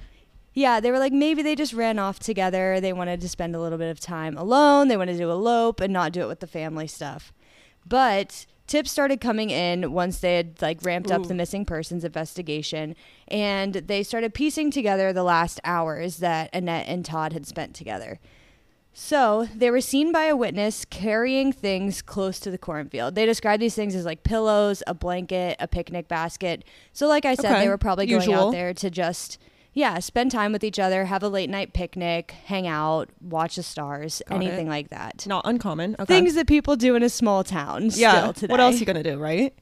yeah, 0.54 0.82
they 0.82 0.92
were 0.92 1.00
like, 1.00 1.14
maybe 1.14 1.42
they 1.42 1.56
just 1.56 1.72
ran 1.72 2.00
off 2.00 2.20
together. 2.20 2.82
They 2.82 2.92
wanted 2.92 3.22
to 3.22 3.30
spend 3.30 3.56
a 3.56 3.62
little 3.62 3.78
bit 3.78 3.90
of 3.90 4.02
time 4.02 4.38
alone. 4.38 4.90
They 4.90 4.98
wanted 4.98 5.14
to 5.14 5.20
do 5.20 5.32
elope 5.32 5.80
and 5.80 5.94
not 5.94 6.12
do 6.12 6.22
it 6.24 6.28
with 6.28 6.42
the 6.42 6.48
family 6.48 6.88
stuff. 6.88 7.32
But 7.88 8.46
tips 8.72 8.90
started 8.90 9.20
coming 9.20 9.50
in 9.50 9.92
once 9.92 10.20
they 10.20 10.38
had 10.38 10.62
like 10.62 10.80
ramped 10.82 11.12
up 11.12 11.28
the 11.28 11.34
missing 11.34 11.66
persons 11.66 12.06
investigation 12.06 12.96
and 13.28 13.74
they 13.74 14.02
started 14.02 14.34
piecing 14.34 14.72
together 14.72 15.12
the 15.12 15.24
last 15.24 15.60
hours 15.66 16.18
that 16.20 16.50
Annette 16.54 16.88
and 16.88 17.04
Todd 17.04 17.34
had 17.34 17.46
spent 17.46 17.76
together. 17.76 18.18
So 18.94 19.48
they 19.54 19.70
were 19.72 19.82
seen 19.82 20.14
by 20.14 20.24
a 20.24 20.38
witness 20.38 20.86
carrying 20.86 21.52
things 21.52 22.02
close 22.02 22.40
to 22.40 22.50
the 22.52 22.58
cornfield. 22.58 23.16
They 23.16 23.26
described 23.26 23.62
these 23.62 23.76
things 23.76 23.94
as 23.94 24.06
like 24.06 24.24
pillows, 24.24 24.84
a 24.88 24.94
blanket, 24.94 25.58
a 25.60 25.68
picnic 25.68 26.08
basket. 26.08 26.64
So, 26.94 27.08
like 27.08 27.26
I 27.26 27.36
said, 27.36 27.52
Okay. 27.52 27.62
they 27.62 27.68
were 27.70 27.78
probably 27.78 28.06
going 28.06 28.22
Usual. 28.22 28.48
out 28.48 28.52
there 28.52 28.74
to 28.74 28.90
just, 28.90 29.38
yeah, 29.74 30.00
spend 30.00 30.32
time 30.32 30.52
with 30.52 30.64
each 30.64 30.80
other, 30.80 31.06
have 31.06 31.24
a 31.24 31.30
late 31.30 31.50
night 31.50 31.74
picnic, 31.74 32.32
hang 32.46 32.68
out, 32.68 33.10
watch 33.22 33.56
the 33.56 33.64
stars, 33.64 34.22
Got 34.28 34.42
it. 34.42 34.46
anything 34.46 34.68
like 34.68 34.90
that. 34.90 35.26
Not 35.26 35.44
uncommon. 35.46 35.96
Okay. 35.98 36.14
Things 36.14 36.36
that 36.36 36.48
people 36.48 36.76
do 36.76 36.96
in 36.96 37.04
a 37.04 37.10
small 37.10 37.44
town 37.44 37.90
yeah. 37.94 38.20
still 38.20 38.34
today. 38.34 38.52
What 38.52 38.60
else 38.60 38.76
are 38.76 38.80
you 38.80 38.86
gonna 38.86 39.04
do, 39.04 39.18
right? 39.18 39.54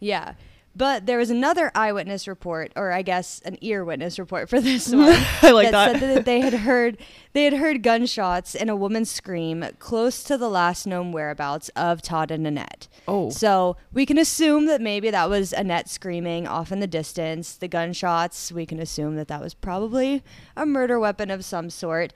Yeah. 0.00 0.34
But 0.74 1.04
there 1.06 1.18
was 1.18 1.28
another 1.30 1.70
eyewitness 1.74 2.26
report, 2.26 2.72
or 2.76 2.92
I 2.92 3.02
guess 3.02 3.40
an 3.44 3.58
ear 3.60 3.84
witness 3.84 4.18
report 4.18 4.48
for 4.48 4.60
this 4.60 4.88
one. 4.92 5.22
I 5.42 5.50
like 5.50 5.70
that. 5.70 6.00
said 6.00 6.16
that 6.16 6.24
they 6.24 6.40
had 6.40 6.54
heard 6.54 6.96
they 7.34 7.44
had 7.44 7.54
heard 7.54 7.82
gunshots 7.82 8.54
and 8.54 8.70
a 8.70 8.76
woman 8.76 9.04
scream 9.04 9.64
close 9.78 10.22
to 10.24 10.36
the 10.38 10.48
last 10.48 10.86
known 10.86 11.12
whereabouts 11.12 11.68
of 11.70 12.00
Todd 12.02 12.30
and 12.30 12.46
Annette. 12.46 12.88
Oh. 13.06 13.30
So 13.30 13.76
we 13.92 14.06
can 14.06 14.18
assume 14.18 14.66
that 14.66 14.80
maybe 14.80 15.10
that 15.10 15.28
was 15.28 15.52
Annette 15.52 15.88
screaming 15.88 16.46
off 16.46 16.72
in 16.72 16.80
the 16.80 16.86
distance. 16.86 17.54
The 17.54 17.68
gunshots, 17.68 18.50
we 18.52 18.66
can 18.66 18.78
assume 18.80 19.16
that 19.16 19.28
that 19.28 19.40
was 19.40 19.54
probably 19.54 20.22
a 20.56 20.64
murder 20.66 20.98
weapon 20.98 21.30
of 21.30 21.44
some 21.44 21.70
sort. 21.70 22.12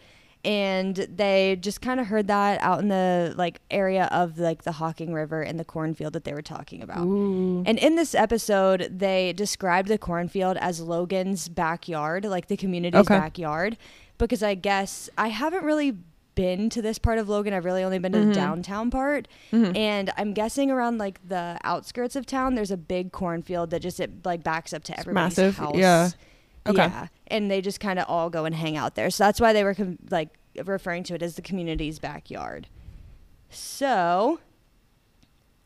And 0.46 0.94
they 0.94 1.56
just 1.60 1.80
kind 1.80 1.98
of 1.98 2.06
heard 2.06 2.28
that 2.28 2.62
out 2.62 2.78
in 2.80 2.86
the 2.86 3.34
like 3.36 3.60
area 3.68 4.08
of 4.12 4.38
like 4.38 4.62
the 4.62 4.70
Hocking 4.72 5.12
River 5.12 5.42
and 5.42 5.58
the 5.58 5.64
cornfield 5.64 6.12
that 6.12 6.22
they 6.22 6.32
were 6.32 6.40
talking 6.40 6.82
about. 6.82 7.04
Ooh. 7.04 7.64
And 7.66 7.76
in 7.80 7.96
this 7.96 8.14
episode, 8.14 8.88
they 8.96 9.32
described 9.32 9.88
the 9.88 9.98
cornfield 9.98 10.56
as 10.58 10.80
Logan's 10.80 11.48
backyard, 11.48 12.24
like 12.24 12.46
the 12.46 12.56
community's 12.56 13.00
Okay. 13.00 13.18
backyard, 13.18 13.76
because 14.18 14.40
I 14.44 14.54
guess 14.54 15.10
I 15.18 15.28
haven't 15.28 15.64
really 15.64 15.96
been 16.36 16.70
to 16.70 16.80
this 16.82 16.98
part 16.98 17.18
of 17.18 17.28
Logan. 17.28 17.52
I've 17.52 17.64
really 17.64 17.82
only 17.82 17.98
been 17.98 18.12
to 18.12 18.18
Mhm. 18.18 18.28
the 18.28 18.34
downtown 18.34 18.90
part. 18.90 19.26
Mhm. 19.52 19.76
And 19.76 20.12
I'm 20.16 20.32
guessing 20.32 20.70
around 20.70 20.98
like 20.98 21.18
the 21.26 21.58
outskirts 21.64 22.14
of 22.14 22.24
town, 22.24 22.54
there's 22.54 22.70
a 22.70 22.76
big 22.76 23.10
cornfield 23.10 23.70
that 23.70 23.80
just 23.80 23.98
it 23.98 24.24
like 24.24 24.44
backs 24.44 24.72
up 24.72 24.84
to 24.84 25.00
everybody's 25.00 25.38
massive, 25.38 25.56
house. 25.56 25.74
yeah. 25.74 26.10
Okay. 26.66 26.76
Yeah. 26.76 27.08
And 27.28 27.50
they 27.50 27.60
just 27.60 27.80
kind 27.80 27.98
of 27.98 28.06
all 28.08 28.30
go 28.30 28.44
and 28.44 28.54
hang 28.54 28.76
out 28.76 28.94
there. 28.94 29.10
So 29.10 29.24
that's 29.24 29.40
why 29.40 29.52
they 29.52 29.64
were 29.64 29.74
com- 29.74 29.98
like 30.10 30.30
referring 30.64 31.02
to 31.04 31.14
it 31.14 31.22
as 31.22 31.36
the 31.36 31.42
community's 31.42 31.98
backyard. 31.98 32.68
So 33.50 34.40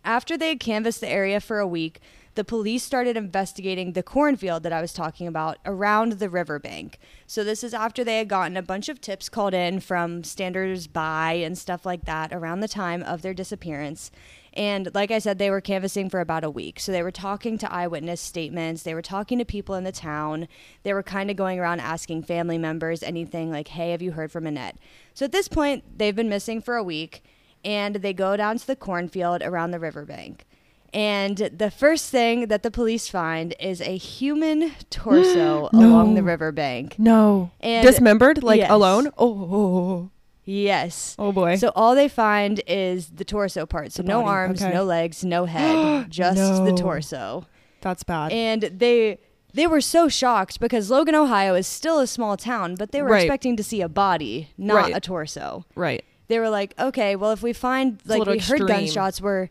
after 0.05 0.37
they 0.37 0.51
had 0.51 0.61
canvassed 0.61 1.01
the 1.01 1.09
area 1.09 1.41
for 1.41 1.59
a 1.59 1.67
week, 1.67 2.01
the 2.37 2.45
police 2.45 2.85
started 2.85 3.17
investigating 3.17 3.93
the 3.93 4.03
cornfield 4.03 4.63
that 4.63 4.73
I 4.73 4.81
was 4.81 4.93
talking 4.93 5.27
about 5.27 5.59
around 5.67 6.13
the 6.13 6.29
riverbank. 6.29 6.99
So 7.27 7.43
this 7.43 7.65
is 7.65 7.75
after 7.75 8.05
they 8.05 8.19
had 8.19 8.29
gotten 8.29 8.57
a 8.57 8.63
bunch 8.63 8.89
of 8.89 9.01
tips 9.01 9.29
called 9.29 9.53
in 9.53 9.81
from 9.81 10.23
standers 10.23 10.87
by 10.87 11.33
and 11.33 11.59
stuff 11.59 11.85
like 11.85 12.05
that 12.05 12.33
around 12.33 12.61
the 12.61 12.69
time 12.69 13.03
of 13.03 13.23
their 13.23 13.35
disappearance. 13.35 14.11
And 14.55 14.91
like 14.95 15.11
I 15.11 15.19
said, 15.19 15.39
they 15.39 15.51
were 15.51 15.61
canvassing 15.61 16.11
for 16.11 16.21
about 16.21 16.45
a 16.45 16.51
week. 16.51 16.81
So 16.81 16.91
they 16.91 17.03
were 17.03 17.13
talking 17.13 17.57
to 17.59 17.73
eyewitness 17.73 18.21
statements. 18.21 18.83
They 18.83 18.95
were 18.95 19.03
talking 19.03 19.39
to 19.39 19.45
people 19.45 19.75
in 19.77 19.85
the 19.85 19.93
town. 19.93 20.49
They 20.83 20.93
were 20.93 21.03
kind 21.03 21.31
of 21.31 21.37
going 21.37 21.59
around 21.61 21.81
asking 21.81 22.25
family 22.25 22.59
members 22.59 23.03
anything 23.03 23.51
like, 23.51 23.69
hey, 23.69 23.93
have 23.93 24.03
you 24.03 24.13
heard 24.13 24.33
from 24.33 24.47
Annette? 24.47 24.77
So 25.15 25.25
at 25.25 25.33
this 25.33 25.49
point, 25.49 25.99
they've 25.99 26.17
been 26.17 26.29
missing 26.29 26.61
for 26.61 26.77
a 26.77 26.83
week 26.83 27.23
and 27.65 27.97
they 27.97 28.13
go 28.13 28.37
down 28.37 28.59
to 28.59 28.67
the 28.67 28.77
cornfield 28.77 29.43
around 29.43 29.71
the 29.71 29.79
riverbank. 29.79 30.47
And 30.93 31.37
the 31.37 31.71
first 31.71 32.11
thing 32.11 32.49
that 32.49 32.65
the 32.65 32.71
police 32.71 33.09
find 33.09 33.55
is 33.61 33.81
a 33.81 33.97
human 33.97 34.73
torso 34.91 35.69
along 35.73 36.15
the 36.15 36.23
riverbank. 36.23 36.99
No. 36.99 37.51
And- 37.61 37.87
Dismembered, 37.87 38.43
like 38.43 38.59
yes. 38.59 38.71
alone. 38.71 39.09
Oh, 39.17 39.29
oh, 39.29 39.49
oh, 39.53 39.79
oh. 39.79 40.11
Yes. 40.51 41.15
oh 41.19 41.31
boy. 41.33 41.57
So 41.57 41.71
all 41.77 41.95
they 41.95 42.09
find 42.09 42.61
is 42.67 43.09
the 43.11 43.25
torso 43.25 43.67
part. 43.67 43.93
So 43.93 44.03
The 44.03 44.09
no 44.09 44.21
body, 44.23 44.31
arms, 44.31 44.63
okay. 44.63 44.75
no 44.75 44.85
legs, 44.85 45.25
no 45.25 45.45
head, 45.45 46.11
just 46.11 46.65
the 46.65 46.73
torso. 46.73 47.47
That's 47.81 48.03
bad. 48.03 48.33
And 48.33 48.63
they 48.63 49.19
they 49.53 49.67
were 49.67 49.81
so 49.81 50.09
shocked 50.09 50.61
because 50.61 50.91
Logan, 50.91 51.15
Ohio 51.15 51.55
is 51.55 51.67
still 51.67 51.99
a 52.01 52.07
small 52.07 52.37
town, 52.37 52.75
but 52.77 52.93
they 52.93 53.03
were 53.03 53.09
Right. 53.11 53.23
expecting 53.25 53.57
to 53.57 53.65
see 53.65 53.81
a 53.81 53.89
body, 53.89 54.51
not 54.59 54.75
Right. 54.77 54.97
a 54.97 55.01
torso. 55.01 55.65
right. 55.75 56.05
They 56.29 56.39
were 56.39 56.51
like, 56.51 56.75
"Okay, 56.79 57.17
well 57.17 57.31
if 57.33 57.43
we 57.43 57.53
find 57.53 58.01
like 58.07 58.25
we 58.27 58.39
heard 58.39 58.67
gunshots, 58.67 59.21
we're 59.21 59.49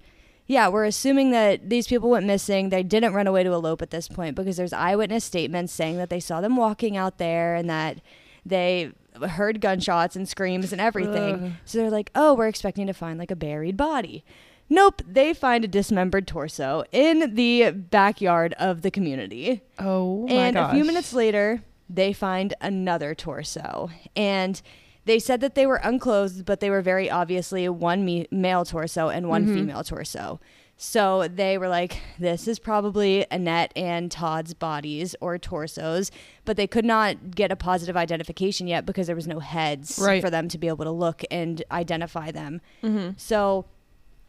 yeah, 0.47 0.67
we're 0.67 0.85
assuming 0.85 1.29
that 1.31 1.69
these 1.69 1.85
people 1.87 2.09
went 2.09 2.25
missing. 2.25 2.69
They 2.69 2.81
didn't 2.83 3.13
run 3.13 3.27
away 3.27 3.43
to 3.43 3.51
elope 3.53 3.81
at 3.83 3.91
this 3.91 4.07
point 4.07 4.35
because 4.35 4.57
there's 4.57 4.73
eyewitness 4.73 5.23
statements 5.23 5.71
saying 5.71 5.97
that 5.97 6.09
they 6.09 6.19
saw 6.19 6.41
them 6.41 6.55
walking 6.55 6.97
out 6.97 7.19
there 7.19 7.53
and 7.55 7.69
that 7.69 7.99
they 8.45 8.91
heard 9.21 9.61
gunshots 9.61 10.15
and 10.15 10.27
screams 10.27 10.71
and 10.71 10.81
everything. 10.81 11.43
Ugh. 11.45 11.51
So 11.65 11.77
they're 11.77 11.89
like, 11.89 12.11
"Oh, 12.15 12.33
we're 12.33 12.47
expecting 12.47 12.87
to 12.87 12.93
find 12.93 13.17
like 13.19 13.31
a 13.31 13.35
buried 13.35 13.77
body." 13.77 14.23
Nope, 14.69 15.01
they 15.07 15.33
find 15.33 15.65
a 15.65 15.67
dismembered 15.67 16.27
torso 16.27 16.83
in 16.91 17.33
the 17.33 17.71
backyard 17.71 18.53
of 18.59 18.83
the 18.83 18.91
community. 18.91 19.61
Oh 19.79 20.27
my 20.27 20.33
and 20.33 20.57
a 20.57 20.71
few 20.71 20.85
minutes 20.85 21.11
later, 21.13 21.63
they 21.89 22.13
find 22.13 22.53
another 22.61 23.15
torso. 23.15 23.89
And 24.15 24.61
they 25.05 25.17
said 25.17 25.41
that 25.41 25.55
they 25.55 25.65
were 25.65 25.77
unclothed, 25.83 26.45
but 26.45 26.59
they 26.59 26.69
were 26.69 26.81
very 26.83 27.09
obviously 27.09 27.67
one 27.67 28.05
me- 28.05 28.27
male 28.29 28.63
torso 28.63 29.09
and 29.09 29.27
one 29.27 29.47
Mhm. 29.47 29.55
female 29.55 29.83
torso. 29.83 30.39
So 30.81 31.27
they 31.27 31.57
were 31.57 31.67
like, 31.67 31.99
this 32.19 32.47
is 32.47 32.57
probably 32.57 33.25
Annette 33.29 33.73
and 33.75 34.09
Todd's 34.09 34.53
bodies 34.53 35.13
or 35.19 35.37
torsos, 35.37 36.09
but 36.45 36.55
they 36.55 36.67
could 36.67 36.85
not 36.85 37.31
get 37.35 37.51
a 37.51 37.57
positive 37.57 37.97
identification 37.97 38.65
yet 38.65 38.85
because 38.85 39.05
there 39.07 39.15
was 39.15 39.27
no 39.27 39.39
heads 39.39 39.99
Right. 40.01 40.21
for 40.21 40.29
them 40.29 40.47
to 40.47 40.57
be 40.57 40.69
able 40.69 40.85
to 40.85 40.91
look 40.91 41.21
and 41.29 41.61
identify 41.69 42.31
them. 42.31 42.61
Mhm. 42.81 43.19
So 43.19 43.65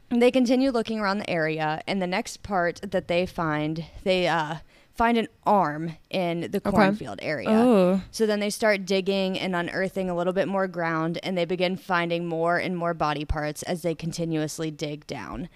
they 0.08 0.32
continue 0.32 0.72
looking 0.72 0.98
around 0.98 1.18
the 1.18 1.30
area, 1.30 1.82
and 1.86 2.02
the 2.02 2.06
next 2.08 2.42
part 2.42 2.80
that 2.82 3.06
they 3.06 3.26
find, 3.26 3.84
they 4.02 4.26
uh, 4.26 4.56
find 4.92 5.16
an 5.18 5.28
arm 5.46 5.94
in 6.10 6.50
the 6.50 6.58
Okay. 6.66 6.70
cornfield 6.72 7.20
area. 7.22 7.48
Oh. 7.48 8.00
So 8.10 8.26
then 8.26 8.40
they 8.40 8.50
start 8.50 8.84
digging 8.86 9.38
and 9.38 9.54
unearthing 9.54 10.10
a 10.10 10.16
little 10.16 10.32
bit 10.32 10.48
more 10.48 10.66
ground, 10.66 11.20
and 11.22 11.38
they 11.38 11.44
begin 11.44 11.76
finding 11.76 12.26
more 12.26 12.58
and 12.58 12.76
more 12.76 12.92
body 12.92 13.24
parts 13.24 13.62
as 13.62 13.82
they 13.82 13.94
continuously 13.94 14.72
dig 14.72 15.06
down. 15.06 15.48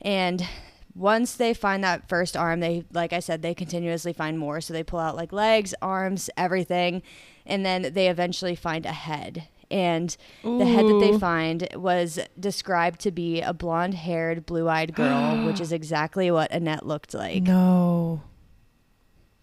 And 0.00 0.46
once 0.94 1.34
they 1.34 1.54
find 1.54 1.82
that 1.84 2.08
first 2.08 2.36
arm, 2.36 2.60
they, 2.60 2.84
like 2.92 3.12
I 3.12 3.20
said, 3.20 3.42
they 3.42 3.54
continuously 3.54 4.12
find 4.12 4.38
more. 4.38 4.60
So 4.60 4.72
they 4.72 4.82
pull 4.82 4.98
out 4.98 5.16
like 5.16 5.32
legs, 5.32 5.74
arms, 5.80 6.30
everything, 6.36 7.02
and 7.46 7.64
then 7.64 7.92
they 7.92 8.08
eventually 8.08 8.54
find 8.54 8.84
a 8.84 8.92
head. 8.92 9.48
And 9.70 10.16
the 10.42 10.64
head 10.64 10.86
that 10.86 10.98
they 11.00 11.18
find 11.18 11.68
was 11.74 12.18
described 12.40 13.00
to 13.00 13.10
be 13.10 13.42
a 13.42 13.52
blonde 13.52 13.94
haired, 13.94 14.46
blue 14.46 14.66
eyed 14.68 14.94
girl, 14.94 15.44
which 15.46 15.60
is 15.60 15.72
exactly 15.72 16.30
what 16.30 16.50
Annette 16.50 16.86
looked 16.86 17.14
like. 17.14 17.42
no. 17.42 18.22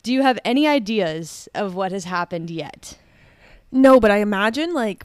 Do 0.03 0.13
you 0.13 0.21
have 0.21 0.37
any 0.45 0.67
ideas 0.67 1.49
of 1.55 1.73
what 1.73 1.91
has 1.91 2.03
happened 2.03 2.51
yet? 2.51 2.99
No, 3.71 3.99
but 3.99 4.11
I 4.11 4.17
imagine 4.17 4.71
like 4.71 5.03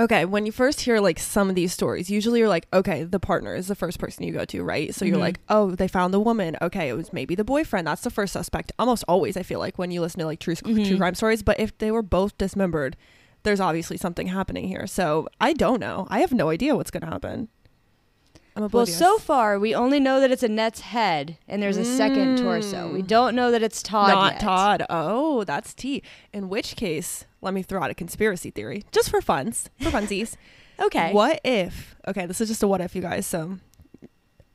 okay, 0.00 0.24
when 0.24 0.46
you 0.46 0.52
first 0.52 0.80
hear 0.80 1.00
like 1.00 1.18
some 1.18 1.48
of 1.48 1.54
these 1.54 1.72
stories, 1.72 2.10
usually 2.10 2.40
you're 2.40 2.48
like, 2.48 2.66
okay, 2.72 3.04
the 3.04 3.20
partner 3.20 3.54
is 3.54 3.68
the 3.68 3.74
first 3.74 3.98
person 3.98 4.24
you 4.24 4.32
go 4.32 4.44
to, 4.46 4.62
right? 4.62 4.94
So 4.94 5.04
you're 5.04 5.16
Mhm. 5.16 5.20
like, 5.20 5.40
oh, 5.48 5.72
they 5.72 5.86
found 5.88 6.12
the 6.12 6.20
woman. 6.20 6.56
Okay, 6.60 6.88
it 6.88 6.94
was 6.96 7.12
maybe 7.12 7.34
the 7.34 7.44
boyfriend. 7.44 7.86
That's 7.86 8.02
the 8.02 8.10
first 8.10 8.32
suspect. 8.32 8.72
Almost 8.78 9.04
always, 9.06 9.36
I 9.36 9.42
feel 9.42 9.58
like 9.58 9.78
when 9.78 9.90
you 9.90 10.00
listen 10.00 10.20
to 10.20 10.26
like 10.26 10.40
true 10.40 10.56
true 10.56 10.74
Mhm. 10.74 10.98
crime 10.98 11.14
stories. 11.14 11.42
But 11.42 11.60
if 11.60 11.76
they 11.78 11.90
were 11.90 12.02
both 12.02 12.36
dismembered, 12.38 12.96
there's 13.44 13.60
obviously 13.60 13.96
something 13.96 14.28
happening 14.28 14.68
here. 14.68 14.86
So 14.86 15.28
I 15.40 15.52
don't 15.52 15.80
know. 15.80 16.06
I 16.10 16.20
have 16.20 16.32
no 16.32 16.48
idea 16.48 16.74
what's 16.76 16.90
gonna 16.90 17.06
happen. 17.06 17.48
I'm 18.54 18.68
Well, 18.68 18.84
so 18.84 19.16
far 19.18 19.58
we 19.58 19.74
only 19.74 19.98
know 19.98 20.20
that 20.20 20.30
it's 20.30 20.42
Annette's 20.42 20.80
head 20.80 21.38
and 21.48 21.62
there's 21.62 21.78
a 21.78 21.84
second 21.86 22.36
torso. 22.36 22.92
We 22.92 23.02
Mm. 23.02 23.06
don't 23.06 23.34
know 23.34 23.50
that 23.50 23.62
it's 23.62 23.82
Todd. 23.82 24.08
not 24.10 24.32
yet. 24.34 24.40
Todd. 24.42 24.86
Oh, 24.90 25.42
that's 25.44 25.72
T. 25.72 26.02
In 26.34 26.50
which 26.50 26.76
case, 26.76 27.24
let 27.42 27.52
me 27.52 27.62
throw 27.62 27.82
out 27.82 27.90
a 27.90 27.94
conspiracy 27.94 28.50
theory, 28.50 28.84
just 28.92 29.10
for 29.10 29.20
funs, 29.20 29.68
for 29.80 29.90
funsies. 29.90 30.36
Okay. 30.80 31.12
What 31.12 31.38
if? 31.44 31.94
Okay, 32.08 32.24
this 32.24 32.40
is 32.40 32.48
just 32.48 32.62
a 32.62 32.66
what 32.66 32.80
if, 32.80 32.96
you 32.96 33.02
guys. 33.02 33.26
So, 33.26 33.58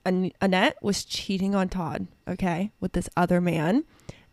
An- 0.03 0.31
Annette 0.41 0.75
was 0.81 1.05
cheating 1.05 1.53
on 1.53 1.69
Todd. 1.69 2.07
Okay, 2.27 2.71
with 2.81 2.93
this 2.93 3.07
other 3.15 3.39
man, 3.39 3.85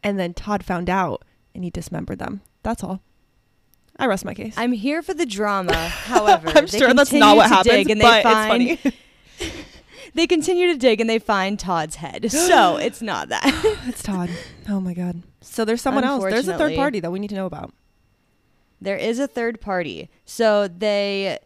and 0.02 0.18
then 0.18 0.32
Todd 0.32 0.64
found 0.64 0.88
out, 0.88 1.24
and 1.54 1.62
he 1.62 1.70
dismembered 1.70 2.18
them. 2.18 2.40
That's 2.62 2.82
all. 2.82 3.02
I 3.96 4.06
rest 4.06 4.24
my 4.24 4.34
case. 4.34 4.54
I'm 4.56 4.72
here 4.72 5.02
for 5.02 5.14
the 5.14 5.26
drama. 5.26 5.74
However, 5.88 6.48
I'm 6.54 6.66
sure 6.66 6.94
that's 6.94 7.12
not 7.12 7.36
what 7.36 7.48
happened, 7.48 7.90
and 7.90 8.00
they 8.00 8.04
but 8.04 8.22
find, 8.22 8.62
it's 8.62 8.82
funny. 8.82 8.96
They 10.14 10.28
continue 10.28 10.68
to 10.68 10.78
dig 10.78 11.00
and 11.00 11.10
they 11.10 11.18
find 11.18 11.58
Todd's 11.58 11.96
head. 11.96 12.30
So 12.44 12.76
it's 12.76 13.02
not 13.02 13.30
that. 13.30 13.42
it's 13.86 14.02
Todd. 14.02 14.30
Oh 14.68 14.80
my 14.80 14.94
god. 14.94 15.22
So 15.40 15.64
there's 15.64 15.82
someone 15.82 16.04
else. 16.04 16.22
There's 16.22 16.48
a 16.48 16.56
third 16.56 16.76
party 16.76 17.00
that 17.00 17.10
we 17.10 17.18
need 17.18 17.30
to 17.30 17.34
know 17.34 17.46
about. 17.46 17.72
There 18.85 18.97
is 18.97 19.18
a 19.18 19.27
third 19.27 19.61
party. 19.61 20.09
So 20.25 20.68
they, 20.68 21.38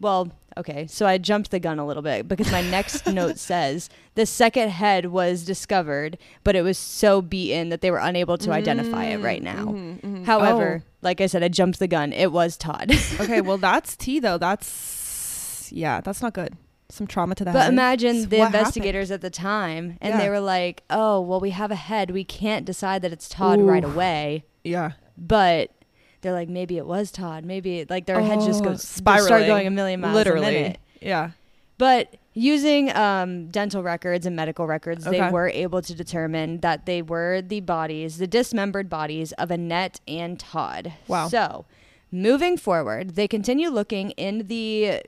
well, 0.00 0.30
okay. 0.56 0.86
So 0.86 1.06
I 1.06 1.18
jumped 1.18 1.50
the 1.50 1.58
gun 1.60 1.78
a 1.78 1.86
little 1.86 2.02
bit 2.02 2.26
because 2.28 2.50
my 2.50 2.62
next 2.62 3.06
note 3.20 3.38
says 3.38 3.90
the 4.14 4.24
second 4.26 4.70
head 4.70 5.06
was 5.06 5.44
discovered, 5.44 6.16
but 6.44 6.56
it 6.56 6.62
was 6.62 6.78
so 6.78 7.20
beaten 7.20 7.68
that 7.68 7.80
they 7.82 7.90
were 7.90 7.98
unable 7.98 8.38
to 8.38 8.52
identify 8.52 9.04
it 9.06 9.18
right 9.18 9.42
now. 9.42 9.66
Mhm, 9.66 10.00
mhm. 10.00 10.24
However, 10.24 10.82
like 11.02 11.20
I 11.20 11.26
said, 11.26 11.42
I 11.42 11.48
jumped 11.48 11.78
the 11.78 11.88
gun. 11.88 12.12
It 12.12 12.32
was 12.32 12.56
Todd. 12.56 12.90
Oh, 12.92 13.16
okay. 13.20 13.40
Well, 13.40 13.58
that's 13.58 13.96
T 13.96 14.18
though. 14.20 14.38
That's 14.38 15.70
yeah. 15.72 16.00
That's 16.00 16.22
not 16.22 16.32
good. 16.32 16.54
Some 16.88 17.08
trauma 17.08 17.34
to 17.34 17.44
the 17.44 17.50
But 17.50 17.62
head. 17.64 17.72
imagine 17.72 18.20
So 18.22 18.26
the 18.28 18.38
what 18.38 18.44
happened? 18.52 18.60
investigators 18.60 19.10
at 19.10 19.20
the 19.20 19.30
time, 19.30 19.98
and 20.00 20.14
Yeah. 20.14 20.18
they 20.20 20.28
were 20.30 20.38
like, 20.40 20.84
"Oh, 20.88 21.20
well, 21.20 21.40
we 21.40 21.50
have 21.50 21.72
a 21.72 21.76
head. 21.76 22.12
We 22.12 22.22
can't 22.22 22.64
decide 22.64 23.02
that 23.02 23.10
it's 23.12 23.28
Todd 23.28 23.60
right 23.60 23.82
away." 23.82 24.44
Yeah. 24.62 24.92
But 25.18 25.72
they're 26.20 26.32
like, 26.32 26.48
maybe 26.48 26.76
it 26.78 26.86
was 26.86 27.10
Todd. 27.10 27.44
Maybe 27.44 27.84
like 27.88 28.06
their 28.06 28.20
heads 28.20 28.46
just 28.46 28.60
Oh, 28.62 28.64
go 28.64 28.74
start 28.76 29.20
spiraling. 29.20 29.46
going 29.48 29.66
a 29.66 29.70
million 29.70 30.00
miles 30.00 30.14
Literally. 30.14 30.46
a 30.46 30.50
minute. 30.62 30.78
Yeah. 31.00 31.30
But 31.78 32.16
using 32.32 32.94
um, 32.96 33.48
dental 33.48 33.82
records 33.82 34.24
and 34.24 34.34
medical 34.34 34.66
records, 34.66 35.04
they 35.04 35.30
were 35.30 35.48
able 35.48 35.82
to 35.82 35.94
determine 35.94 36.60
that 36.60 36.86
they 36.86 37.02
were 37.02 37.42
the 37.42 37.60
bodies, 37.60 38.16
the 38.18 38.26
dismembered 38.26 38.88
bodies 38.88 39.32
of 39.32 39.50
Annette 39.50 40.00
and 40.08 40.40
Todd. 40.40 40.94
Wow. 41.06 41.28
So, 41.28 41.66
moving 42.10 42.56
forward, 42.56 43.10
they 43.14 43.28
continue 43.28 43.68
looking 43.68 44.10
in 44.12 44.46
the 44.46 45.02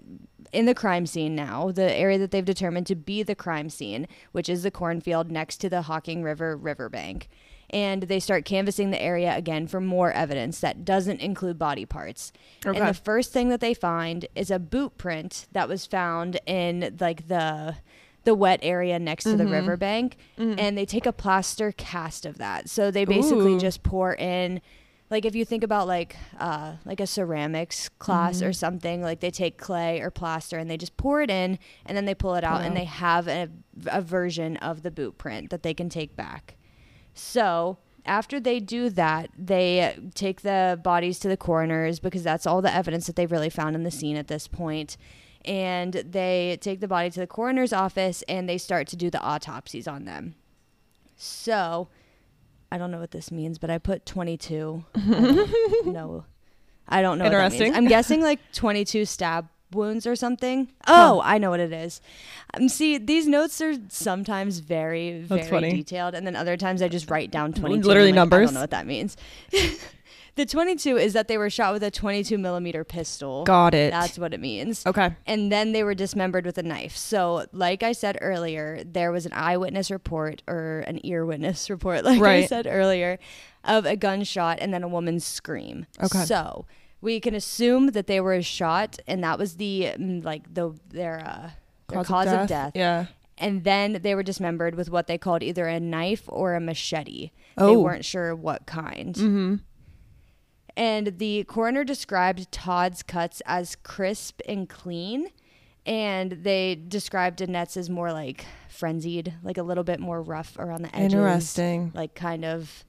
in 0.53 0.65
the 0.67 0.75
crime 0.75 1.05
scene 1.07 1.35
now, 1.35 1.71
the 1.73 1.93
area 1.95 2.17
that 2.19 2.31
they've 2.31 2.45
determined 2.45 2.87
to 2.87 2.95
be 2.95 3.23
the 3.23 3.35
crime 3.35 3.69
scene, 3.69 4.07
which 4.33 4.49
is 4.49 4.63
the 4.63 4.71
cornfield 4.71 5.31
next 5.31 5.59
to 5.59 5.69
the 5.69 5.83
Hocking 5.83 6.23
River 6.23 6.57
riverbank. 6.57 7.29
And 7.71 8.05
they 8.05 8.19
start 8.21 8.45
canvassing 8.47 8.91
the 8.91 9.01
area 9.03 9.37
again 9.37 9.67
for 9.67 9.81
more 9.81 10.11
evidence 10.13 10.61
that 10.61 10.85
doesn't 10.85 11.21
include 11.21 11.59
body 11.59 11.85
parts. 11.85 12.33
Okay. 12.65 12.79
And 12.79 12.89
the 12.89 12.95
first 12.95 13.33
thing 13.33 13.51
that 13.51 13.61
they 13.61 13.75
find 13.75 14.27
is 14.35 14.51
a 14.51 14.59
boot 14.59 14.97
print 14.97 15.47
that 15.53 15.69
was 15.69 15.85
found 15.85 16.41
in 16.47 16.97
like 17.01 17.29
the 17.29 17.77
the 18.25 18.35
wet 18.35 18.61
area 18.63 18.99
next 18.99 19.25
to 19.25 19.37
the 19.37 19.45
Mhm. 19.45 19.53
riverbank 19.53 20.17
Mhm. 20.39 20.57
and 20.59 20.77
they 20.77 20.85
take 20.85 21.07
a 21.07 21.13
plaster 21.13 21.73
cast 21.73 22.27
of 22.27 22.37
that. 22.39 22.69
So 22.69 22.91
they 22.91 23.05
basically 23.07 23.55
Ooh. 23.55 23.61
just 23.61 23.83
pour 23.83 24.15
in 24.15 24.61
like 25.11 25.25
if 25.25 25.35
you 25.35 25.47
think 25.47 25.65
about 25.65 25.87
like 25.87 26.17
uh 26.39 26.75
like 26.85 27.01
a 27.01 27.07
ceramics 27.07 27.89
class 27.99 28.43
or 28.43 28.51
Mhm. 28.51 28.55
something, 28.57 29.03
like 29.03 29.21
they 29.21 29.31
take 29.31 29.57
clay 29.57 30.01
or 30.01 30.11
plaster 30.11 30.59
and 30.59 30.71
they 30.71 30.77
just 30.77 30.97
pour 30.99 31.23
it 31.23 31.31
in 31.31 31.59
and 31.87 31.97
then 31.97 32.05
they 32.05 32.15
pull 32.15 32.35
it 32.35 32.45
out 32.45 32.61
and 32.63 32.77
they 32.77 32.85
have 32.85 33.29
a, 33.29 33.49
a 33.87 34.03
version 34.03 34.57
of 34.59 34.83
the 34.83 34.91
boot 34.91 35.17
print 35.17 35.49
that 35.49 35.63
they 35.63 35.73
can 35.73 35.89
take 35.89 36.15
back. 36.17 36.57
So 37.19 37.79
after 38.07 38.41
they 38.41 38.61
do 38.61 38.89
that, 38.91 39.31
they 39.37 39.97
take 40.15 40.43
the 40.43 40.81
bodies 40.83 41.19
to 41.21 41.29
the 41.29 41.37
coroners 41.37 41.99
because 41.99 42.23
that's 42.23 42.47
all 42.47 42.63
the 42.63 42.75
evidence 42.75 43.07
that 43.07 43.17
they've 43.17 43.31
really 43.31 43.51
found 43.51 43.77
in 43.77 43.83
the 43.83 43.91
scene 43.91 44.17
at 44.17 44.29
this 44.29 44.49
point. 44.49 44.97
And 45.45 45.93
they 45.93 46.59
take 46.61 46.81
the 46.81 46.89
body 46.89 47.11
to 47.11 47.21
the 47.21 47.27
coroner's 47.27 47.73
office 47.73 48.23
and 48.29 48.49
they 48.49 48.59
start 48.59 48.87
to 48.89 48.97
do 48.97 49.11
the 49.11 49.21
autopsies 49.21 49.89
on 49.89 50.05
them. 50.05 50.35
So 51.17 51.89
I 52.71 52.79
don't 52.79 52.91
know 52.91 53.01
what 53.01 53.11
this 53.11 53.31
means, 53.31 53.59
but 53.59 53.71
I 53.71 53.79
put 53.79 54.07
22. 54.07 54.85
I 54.95 55.01
don't 55.01 55.87
know. 55.87 56.25
I 56.89 57.03
don't 57.03 57.19
know. 57.19 57.25
What 57.25 57.33
that 57.33 57.43
means. 57.51 57.55
Interesting. 57.55 57.75
I'm 57.75 57.89
guessing 57.89 58.23
like 58.23 58.41
22 58.53 59.05
stab 59.05 59.49
wounds 59.73 60.07
or 60.07 60.17
something. 60.17 60.73
Oh, 60.87 61.21
I 61.25 61.39
know 61.39 61.51
what 61.51 61.61
it 61.61 61.73
is. 61.73 62.01
Um, 62.55 62.69
see, 62.69 62.99
these 62.99 63.27
notes 63.27 63.61
are 63.61 63.75
sometimes 63.89 64.59
very, 64.59 65.21
very 65.21 65.71
detailed, 65.71 66.15
and 66.15 66.27
then 66.27 66.37
other 66.37 66.57
times 66.57 66.83
I 66.83 66.89
just 66.89 67.11
write 67.11 67.31
down 67.31 67.53
22. 67.53 67.87
Literally 67.87 68.13
like, 68.13 68.33
I 68.33 68.39
don't 68.45 68.55
know 68.55 68.61
what 68.61 68.71
that 68.71 68.87
means. 68.87 69.17
the 70.39 70.47
22 70.47 70.97
is 70.97 71.13
that 71.13 71.29
they 71.29 71.37
were 71.37 71.51
shot 71.51 71.73
with 71.73 71.83
a 71.83 71.91
22 71.91 72.39
millimeter 72.39 72.85
pistol. 72.85 73.45
Got 73.45 73.75
it. 73.75 73.91
That's 73.91 74.19
what 74.19 74.33
it 74.33 74.41
means. 74.41 74.87
okay. 74.87 75.15
And 75.27 75.53
then 75.53 75.73
they 75.73 75.83
were 75.83 75.95
dismembered 75.95 76.47
with 76.47 76.57
a 76.59 76.63
knife. 76.63 76.97
So, 76.97 77.47
like 77.53 77.83
I 77.83 77.93
said 77.93 78.17
earlier, 78.21 78.83
there 78.85 79.13
was 79.13 79.27
an 79.27 79.33
eyewitness 79.35 79.91
report 79.91 80.43
or 80.47 80.85
an 80.87 81.05
ear 81.05 81.27
witness 81.27 81.69
report, 81.71 82.05
like 82.05 82.23
I 82.23 82.47
said 82.47 82.67
earlier, 82.71 83.19
of 83.65 83.85
a 83.85 83.97
gunshot 83.97 84.59
and 84.61 84.73
then 84.73 84.83
a 84.83 84.89
woman's 84.89 85.25
scream. 85.25 85.87
Okay. 86.03 86.25
So 86.25 86.67
we 87.01 87.21
can 87.21 87.35
assume 87.35 87.89
that 87.89 88.07
they 88.07 88.21
were 88.21 88.41
shot, 88.43 88.99
and 89.07 89.23
that 89.25 89.39
was 89.39 89.57
the 89.57 89.93
mm, 89.97 90.25
like 90.25 90.53
the 90.53 90.75
their 90.91 91.21
uh, 91.25 91.51
their 91.89 92.05
cause, 92.05 92.29
of, 92.29 92.49
death. 92.49 92.73
Yeah. 92.75 93.07
And 93.41 93.63
then 93.63 94.01
they 94.03 94.17
were 94.17 94.25
dismembered 94.25 94.75
with 94.75 94.91
what 94.91 95.07
they 95.07 95.17
called 95.17 95.45
either 95.45 95.67
a 95.69 95.79
knife 95.79 96.25
or 96.27 96.55
a 96.55 96.61
machete. 96.61 97.31
They 97.57 97.65
Oh. 97.65 97.81
weren't 97.81 98.05
sure 98.05 98.35
what 98.35 98.67
kind. 98.67 99.15
Mm-hmm. 99.15 99.55
And 100.77 101.19
the 101.19 101.45
coroner 101.45 101.85
described 101.85 102.51
Todd's 102.53 103.03
cuts 103.03 103.41
as 103.47 103.77
crisp 103.77 104.41
and 104.49 104.69
clean. 104.69 105.29
And 105.87 106.33
they 106.43 106.75
described 106.75 107.41
Annette's 107.41 107.77
as 107.77 107.89
more 107.89 108.13
like 108.13 108.45
frenzied, 108.69 109.35
like 109.43 109.57
a 109.57 109.63
little 109.63 109.85
bit 109.85 110.01
more 110.01 110.21
rough 110.23 110.57
around 110.59 110.83
the 110.83 110.95
edges. 110.95 111.15
Interesting. 111.15 111.93
Like 111.95 112.15
kind 112.15 112.45
of, 112.45 112.85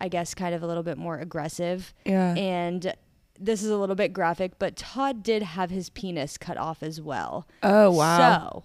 I 0.00 0.08
guess, 0.08 0.34
kind 0.34 0.54
of 0.54 0.62
a 0.62 0.66
little 0.66 0.82
bit 0.82 0.96
more 0.96 1.18
aggressive. 1.18 1.92
Yeah. 2.06 2.34
And 2.34 2.94
this 3.40 3.62
is 3.62 3.70
a 3.70 3.76
little 3.76 3.94
bit 3.96 4.12
graphic, 4.12 4.58
but 4.58 4.76
Todd 4.76 5.22
did 5.22 5.42
have 5.42 5.70
his 5.70 5.90
penis 5.90 6.36
cut 6.38 6.56
off 6.56 6.82
as 6.82 7.00
well. 7.00 7.46
oh 7.62 7.90
wow. 7.92 8.50
So 8.62 8.64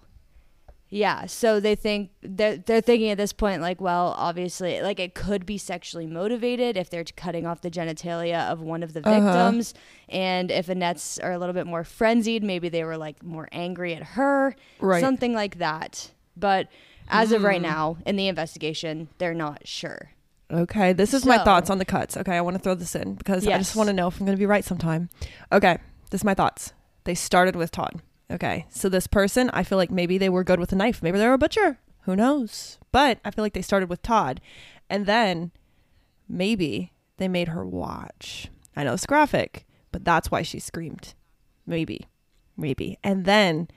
Yeah, 0.90 1.26
so 1.26 1.58
they 1.60 1.74
think 1.74 2.10
they're 2.22 2.56
they're 2.56 2.80
thinking 2.80 3.10
at 3.10 3.16
this 3.18 3.32
point 3.32 3.60
like, 3.62 3.80
well, 3.80 4.14
obviously, 4.16 4.80
like 4.80 5.00
it 5.00 5.14
could 5.14 5.44
be 5.44 5.58
sexually 5.58 6.06
motivated 6.06 6.76
if 6.76 6.88
they're 6.90 7.04
cutting 7.16 7.46
off 7.46 7.62
the 7.62 7.70
genitalia 7.70 8.48
of 8.50 8.60
one 8.60 8.82
of 8.82 8.92
the 8.92 9.00
Uh-huh. 9.00 9.20
victims, 9.20 9.74
and 10.08 10.50
if 10.50 10.68
Annette's 10.68 11.18
are 11.18 11.32
a 11.32 11.38
little 11.38 11.54
bit 11.54 11.66
more 11.66 11.82
frenzied, 11.84 12.44
maybe 12.44 12.68
they 12.68 12.84
were 12.84 12.96
like 12.96 13.22
more 13.24 13.48
angry 13.50 13.94
at 13.94 14.02
her, 14.02 14.54
Right. 14.80 15.00
something 15.00 15.32
like 15.34 15.58
that. 15.58 16.12
But 16.36 16.68
as 17.08 17.32
of 17.32 17.42
right 17.42 17.58
Hmm. 17.60 17.62
now, 17.74 17.96
in 18.06 18.16
the 18.16 18.28
investigation, 18.28 19.08
they're 19.18 19.34
not 19.34 19.66
sure. 19.66 20.10
Okay, 20.54 20.92
this 20.92 21.12
is 21.12 21.26
my 21.26 21.38
So- 21.38 21.44
thoughts 21.44 21.68
on 21.70 21.78
the 21.78 21.84
cuts. 21.84 22.16
Okay, 22.16 22.36
I 22.36 22.40
want 22.40 22.56
to 22.56 22.62
throw 22.62 22.74
this 22.74 22.94
in 22.94 23.14
because 23.14 23.46
I 23.46 23.58
just 23.58 23.70
Yes. 23.70 23.76
want 23.76 23.88
to 23.88 23.92
know 23.92 24.06
if 24.08 24.20
I'm 24.20 24.26
going 24.26 24.36
to 24.36 24.40
be 24.40 24.46
right 24.46 24.64
sometime. 24.64 25.10
Okay, 25.50 25.78
this 26.10 26.20
is 26.20 26.24
my 26.24 26.34
thoughts. 26.34 26.72
They 27.04 27.14
started 27.14 27.56
with 27.56 27.70
Todd. 27.72 28.00
Okay, 28.30 28.64
so 28.70 28.88
this 28.88 29.06
person, 29.06 29.50
I 29.52 29.64
feel 29.64 29.76
like 29.78 29.90
maybe 29.90 30.16
they 30.16 30.28
were 30.28 30.44
good 30.44 30.60
with 30.60 30.72
a 30.72 30.76
knife. 30.76 31.02
Maybe 31.02 31.18
they 31.18 31.26
were 31.26 31.34
a 31.34 31.38
butcher. 31.38 31.78
Who 32.02 32.14
knows? 32.16 32.78
But 32.92 33.18
I 33.24 33.30
feel 33.30 33.44
like 33.44 33.52
they 33.54 33.62
started 33.62 33.88
with 33.90 34.00
Todd. 34.02 34.40
And 34.88 35.06
then 35.06 35.50
maybe 36.28 36.92
they 37.16 37.28
made 37.28 37.48
her 37.48 37.64
watch. 37.64 38.48
I 38.76 38.84
know 38.84 38.94
it's 38.94 39.06
graphic, 39.06 39.66
but 39.92 40.04
that's 40.04 40.30
why 40.30 40.42
she 40.42 40.58
screamed. 40.60 41.14
Maybe. 41.66 42.06
Maybe. 42.56 42.98
And 43.02 43.24
then 43.24 43.68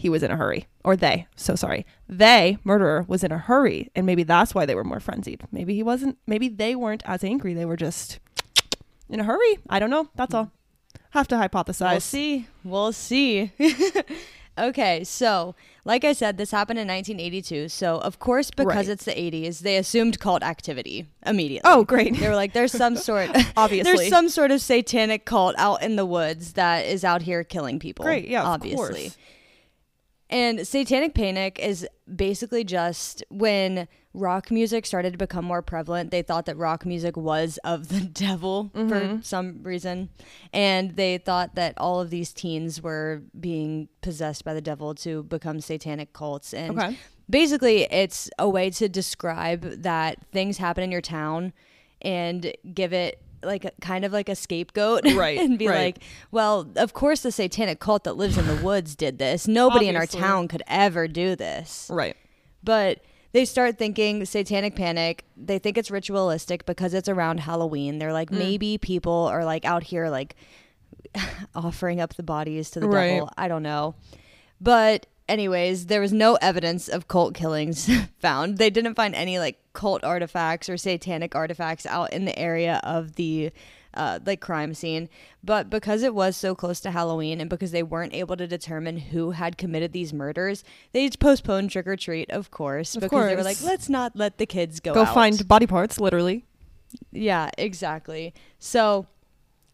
he 0.00 0.08
was 0.08 0.22
in 0.22 0.30
a 0.30 0.36
hurry. 0.36 0.66
Or 0.84 0.96
they. 0.96 1.26
So 1.36 1.54
sorry. 1.54 1.84
They, 2.08 2.56
murderer, 2.64 3.04
was 3.06 3.22
in 3.22 3.30
a 3.32 3.38
hurry. 3.38 3.90
And 3.94 4.06
maybe 4.06 4.22
that's 4.22 4.54
why 4.54 4.64
they 4.66 4.74
were 4.74 4.84
more 4.84 4.98
frenzied. 5.00 5.42
Maybe 5.52 5.74
he 5.74 5.82
wasn't, 5.82 6.16
maybe 6.26 6.48
they 6.48 6.74
weren't 6.74 7.02
as 7.06 7.22
angry. 7.22 7.52
They 7.54 7.66
were 7.66 7.76
just 7.76 8.18
in 9.08 9.20
a 9.20 9.24
hurry. 9.24 9.58
I 9.68 9.78
don't 9.78 9.90
know. 9.90 10.08
That's 10.16 10.32
all. 10.34 10.50
Have 11.10 11.28
to 11.28 11.34
hypothesize. 11.36 11.90
We'll 11.92 12.00
see. 12.00 12.46
We'll 12.64 12.92
see. 12.92 13.52
okay, 14.58 15.04
so 15.04 15.54
like 15.84 16.04
I 16.04 16.12
said, 16.12 16.36
this 16.38 16.50
happened 16.50 16.78
in 16.78 16.88
1982. 16.88 17.68
So 17.68 17.98
of 17.98 18.18
course, 18.18 18.50
because 18.50 18.66
Right. 18.76 18.88
it's 18.88 19.04
the 19.04 19.12
80s, 19.12 19.60
they 19.60 19.76
assumed 19.76 20.18
cult 20.20 20.42
activity 20.42 21.06
immediately. 21.26 21.70
Oh, 21.70 21.84
great. 21.84 22.16
They 22.16 22.28
were 22.28 22.34
like, 22.36 22.52
"There's 22.52 22.72
some 22.72 22.96
sort, 23.08 23.30
Obviously. 23.56 23.82
there's 23.96 24.08
some 24.08 24.28
sort 24.28 24.50
of 24.50 24.60
satanic 24.60 25.24
cult 25.24 25.54
out 25.58 25.82
in 25.82 25.96
the 25.96 26.06
woods 26.06 26.54
that 26.54 26.86
is 26.86 27.04
out 27.04 27.22
here 27.22 27.44
killing 27.44 27.78
people." 27.78 28.04
Great. 28.04 28.28
Yeah, 28.28 28.42
of 28.42 28.46
obviously. 28.48 28.76
course. 28.76 29.16
And 30.30 30.66
satanic 30.66 31.12
panic 31.14 31.58
is 31.58 31.86
basically 32.14 32.64
just 32.64 33.22
when 33.30 33.86
rock 34.14 34.50
music 34.50 34.86
started 34.86 35.12
to 35.12 35.18
become 35.18 35.44
more 35.44 35.60
prevalent, 35.60 36.10
they 36.10 36.22
thought 36.22 36.46
that 36.46 36.56
rock 36.56 36.86
music 36.86 37.16
was 37.16 37.58
of 37.64 37.88
the 37.88 38.00
devil 38.26 38.70
Mm-hmm. 38.74 38.88
for 39.18 39.22
some 39.24 39.62
reason. 39.62 40.08
And 40.52 40.96
they 40.96 41.18
thought 41.18 41.56
that 41.56 41.74
all 41.76 42.00
of 42.00 42.10
these 42.10 42.32
teens 42.32 42.80
were 42.80 43.22
being 43.38 43.88
possessed 44.02 44.44
by 44.44 44.54
the 44.54 44.60
devil 44.60 44.94
to 44.96 45.24
become 45.24 45.60
satanic 45.60 46.12
cults. 46.12 46.54
And 46.54 46.78
Okay. 46.78 46.96
basically, 47.28 47.82
it's 47.90 48.30
a 48.38 48.48
way 48.48 48.70
to 48.70 48.88
describe 48.88 49.62
that 49.82 50.18
things 50.32 50.58
happen 50.58 50.84
in 50.84 50.92
your 50.92 51.00
town 51.02 51.52
and 52.02 52.52
give 52.72 52.92
it 52.92 53.20
like 53.42 53.64
a, 53.64 53.72
kind 53.80 54.04
of 54.04 54.12
like 54.12 54.28
a 54.28 54.34
scapegoat 54.34 55.02
Right, 55.14 55.38
and 55.38 55.58
be 55.58 55.66
right. 55.68 55.94
like 55.96 56.02
well 56.30 56.68
of 56.76 56.92
course 56.92 57.20
the 57.22 57.32
satanic 57.32 57.80
cult 57.80 58.04
that 58.04 58.16
lives 58.16 58.36
in 58.38 58.46
the 58.46 58.56
woods 58.56 58.94
did 58.94 59.18
this 59.18 59.48
nobody 59.48 59.88
in 59.88 59.96
our 59.96 60.06
town 60.06 60.48
could 60.48 60.62
ever 60.66 61.08
do 61.08 61.36
this 61.36 61.88
Right. 61.92 62.16
but 62.62 63.00
they 63.32 63.44
start 63.44 63.78
thinking 63.78 64.24
satanic 64.24 64.74
panic 64.76 65.24
they 65.36 65.58
think 65.58 65.78
it's 65.78 65.90
ritualistic 65.90 66.66
because 66.66 66.92
it's 66.94 67.08
around 67.08 67.40
halloween 67.40 67.98
they're 67.98 68.10
Mm. 68.10 68.14
like 68.14 68.30
maybe 68.30 68.76
people 68.78 69.26
are 69.32 69.44
like 69.44 69.64
out 69.64 69.84
here 69.84 70.08
like 70.08 70.34
offering 71.54 72.00
up 72.00 72.14
the 72.14 72.22
bodies 72.22 72.70
to 72.70 72.80
the 72.80 72.88
Right. 72.88 73.08
devil 73.14 73.30
i 73.36 73.48
don't 73.48 73.62
know 73.62 73.94
but 74.60 75.06
anyways 75.30 75.86
there 75.86 76.00
was 76.00 76.12
no 76.12 76.34
evidence 76.42 76.88
of 76.88 77.08
cult 77.08 77.34
killings 77.34 77.88
found 78.18 78.58
they 78.58 78.68
didn't 78.70 78.94
find 78.94 79.14
any 79.14 79.38
like 79.38 79.58
cult 79.72 80.04
artifacts 80.04 80.68
or 80.68 80.76
satanic 80.76 81.34
artifacts 81.34 81.86
out 81.86 82.12
in 82.12 82.24
the 82.26 82.38
area 82.38 82.80
of 82.84 83.14
the 83.14 83.50
uh, 83.94 84.18
like 84.24 84.40
crime 84.40 84.72
scene 84.72 85.08
but 85.42 85.68
because 85.68 86.02
it 86.04 86.14
was 86.14 86.36
so 86.36 86.54
close 86.54 86.78
to 86.80 86.90
halloween 86.92 87.40
and 87.40 87.50
because 87.50 87.72
they 87.72 87.82
weren't 87.82 88.14
able 88.14 88.36
to 88.36 88.46
determine 88.46 88.96
who 88.96 89.32
had 89.32 89.58
committed 89.58 89.92
these 89.92 90.12
murders 90.12 90.62
they 90.92 91.08
postponed 91.10 91.70
trick-or-treat 91.70 92.30
of 92.30 92.50
course 92.52 92.94
Of 92.94 93.02
because 93.02 93.26
they 93.26 93.34
were 93.34 93.42
like 93.42 93.60
let's 93.62 93.88
not 93.88 94.14
let 94.14 94.38
the 94.38 94.46
kids 94.46 94.78
go 94.78 94.94
Go 94.94 95.02
out." 95.02 95.14
find 95.14 95.48
body 95.48 95.66
parts, 95.66 95.98
literally. 95.98 96.44
Yeah, 97.12 97.50
exactly. 97.58 98.34
So 98.58 99.06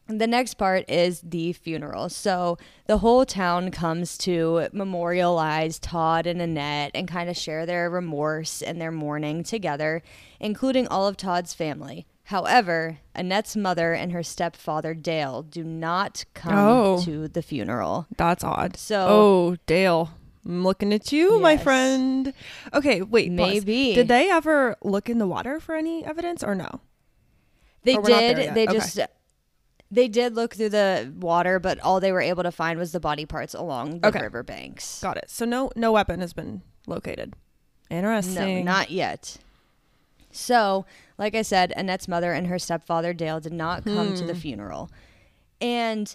the 0.08 0.26
next 0.26 0.54
part 0.54 0.88
is 0.88 1.20
the 1.20 1.52
funeral. 1.52 2.08
So 2.08 2.58
the 2.86 2.98
whole 2.98 3.24
town 3.26 3.70
comes 3.70 4.16
to 4.18 4.68
memorialize 4.72 5.78
Todd 5.78 6.26
and 6.26 6.40
Annette 6.40 6.92
and 6.94 7.08
kind 7.08 7.28
of 7.28 7.36
share 7.36 7.66
their 7.66 7.90
remorse 7.90 8.62
and 8.62 8.80
their 8.80 8.92
mourning 8.92 9.42
together, 9.42 10.02
including 10.40 10.86
all 10.88 11.06
of 11.06 11.16
Todd's 11.16 11.54
family. 11.54 12.06
However, 12.24 12.98
Annette's 13.14 13.56
mother 13.56 13.92
and 13.92 14.10
her 14.12 14.22
stepfather 14.22 14.94
Dale 14.94 15.42
do 15.42 15.62
not 15.62 16.24
come 16.34 16.54
Oh. 16.58 17.02
to 17.04 17.28
the 17.28 17.42
funeral. 17.42 18.06
That's 18.16 18.42
odd. 18.42 18.76
So- 18.76 19.06
oh, 19.08 19.56
Dale, 19.66 20.10
I'm 20.44 20.64
looking 20.64 20.92
at 20.92 21.12
you, 21.12 21.38
my 21.38 21.56
friend. 21.56 22.32
Okay, 22.74 23.02
wait. 23.02 23.28
pause. 23.28 23.36
Maybe. 23.36 23.94
Did 23.94 24.08
they 24.08 24.28
ever 24.30 24.76
look 24.82 25.08
in 25.08 25.18
the 25.18 25.26
water 25.26 25.60
for 25.60 25.74
any 25.76 26.04
evidence 26.04 26.42
or 26.42 26.54
no? 26.56 26.80
They 27.84 27.96
Or 27.96 28.00
we're 28.02 28.08
not 28.10 28.18
there 28.18 28.34
did. 28.34 28.54
They 28.54 28.64
Okay. 28.66 28.72
just 28.74 28.98
they 29.90 30.08
did 30.08 30.34
look 30.34 30.54
through 30.54 30.70
the 30.70 31.12
water, 31.18 31.58
but 31.58 31.78
all 31.80 32.00
they 32.00 32.12
were 32.12 32.20
able 32.20 32.42
to 32.42 32.50
find 32.52 32.78
was 32.78 32.92
the 32.92 33.00
body 33.00 33.24
parts 33.26 33.54
along 33.54 34.00
the 34.00 34.08
Okay. 34.08 34.20
riverbanks. 34.20 35.00
Got 35.00 35.16
it. 35.16 35.30
So 35.30 35.44
no, 35.44 35.70
no 35.76 35.92
weapon 35.92 36.20
has 36.20 36.32
been 36.32 36.62
located. 36.86 37.34
No, 37.90 37.96
Interesting. 37.98 38.64
not 38.64 38.90
yet. 38.90 39.36
So, 40.32 40.84
like 41.18 41.34
I 41.34 41.42
said, 41.42 41.72
Annette's 41.76 42.08
mother 42.08 42.32
and 42.32 42.48
her 42.48 42.58
stepfather 42.58 43.12
Dale 43.14 43.40
did 43.40 43.52
not 43.52 43.84
come 43.84 44.12
to 44.14 44.24
the 44.24 44.34
Hmm. 44.34 44.38
funeral, 44.40 44.90
and 45.60 46.14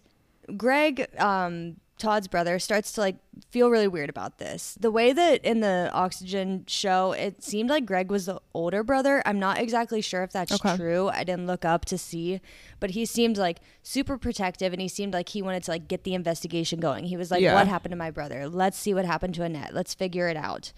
Greg, 0.57 1.07
um, 1.17 1.77
Todd's 2.01 2.27
brother, 2.27 2.59
starts 2.59 2.91
to 2.93 3.01
like 3.01 3.15
feel 3.51 3.69
really 3.69 3.87
weird 3.87 4.09
about 4.09 4.37
this. 4.39 4.75
The 4.79 4.91
way 4.91 5.13
that 5.13 5.45
in 5.45 5.59
the 5.61 5.89
Oxygen 5.93 6.65
show, 6.67 7.11
it 7.13 7.43
seemed 7.43 7.69
like 7.69 7.85
Greg 7.85 8.09
was 8.11 8.25
the 8.25 8.41
older 8.53 8.83
brother. 8.83 9.21
I'm 9.25 9.39
not 9.39 9.59
exactly 9.59 10.01
sure 10.01 10.23
if 10.23 10.31
that's 10.33 10.51
Okay. 10.51 10.75
true. 10.75 11.07
I 11.09 11.23
didn't 11.23 11.47
look 11.47 11.63
up 11.63 11.85
to 11.85 11.97
see, 11.97 12.41
but 12.79 12.89
he 12.91 13.05
seemed 13.05 13.37
like 13.37 13.59
super 13.83 14.17
protective, 14.17 14.73
and 14.73 14.81
he 14.81 14.87
seemed 14.87 15.13
like 15.13 15.29
he 15.29 15.41
wanted 15.41 15.63
to 15.63 15.71
like 15.71 15.87
get 15.87 16.03
the 16.03 16.13
investigation 16.13 16.79
going. 16.79 17.05
He 17.05 17.15
was 17.17 17.31
like, 17.31 17.41
Yeah. 17.41 17.53
"What 17.53 17.67
happened 17.67 17.91
to 17.91 17.97
my 17.97 18.11
brother? 18.11 18.49
Let's 18.49 18.77
see 18.77 18.93
what 18.93 19.05
happened 19.05 19.35
to 19.35 19.43
Annette. 19.43 19.73
Let's 19.73 19.93
figure 19.93 20.27
it 20.27 20.35
out." 20.37 20.73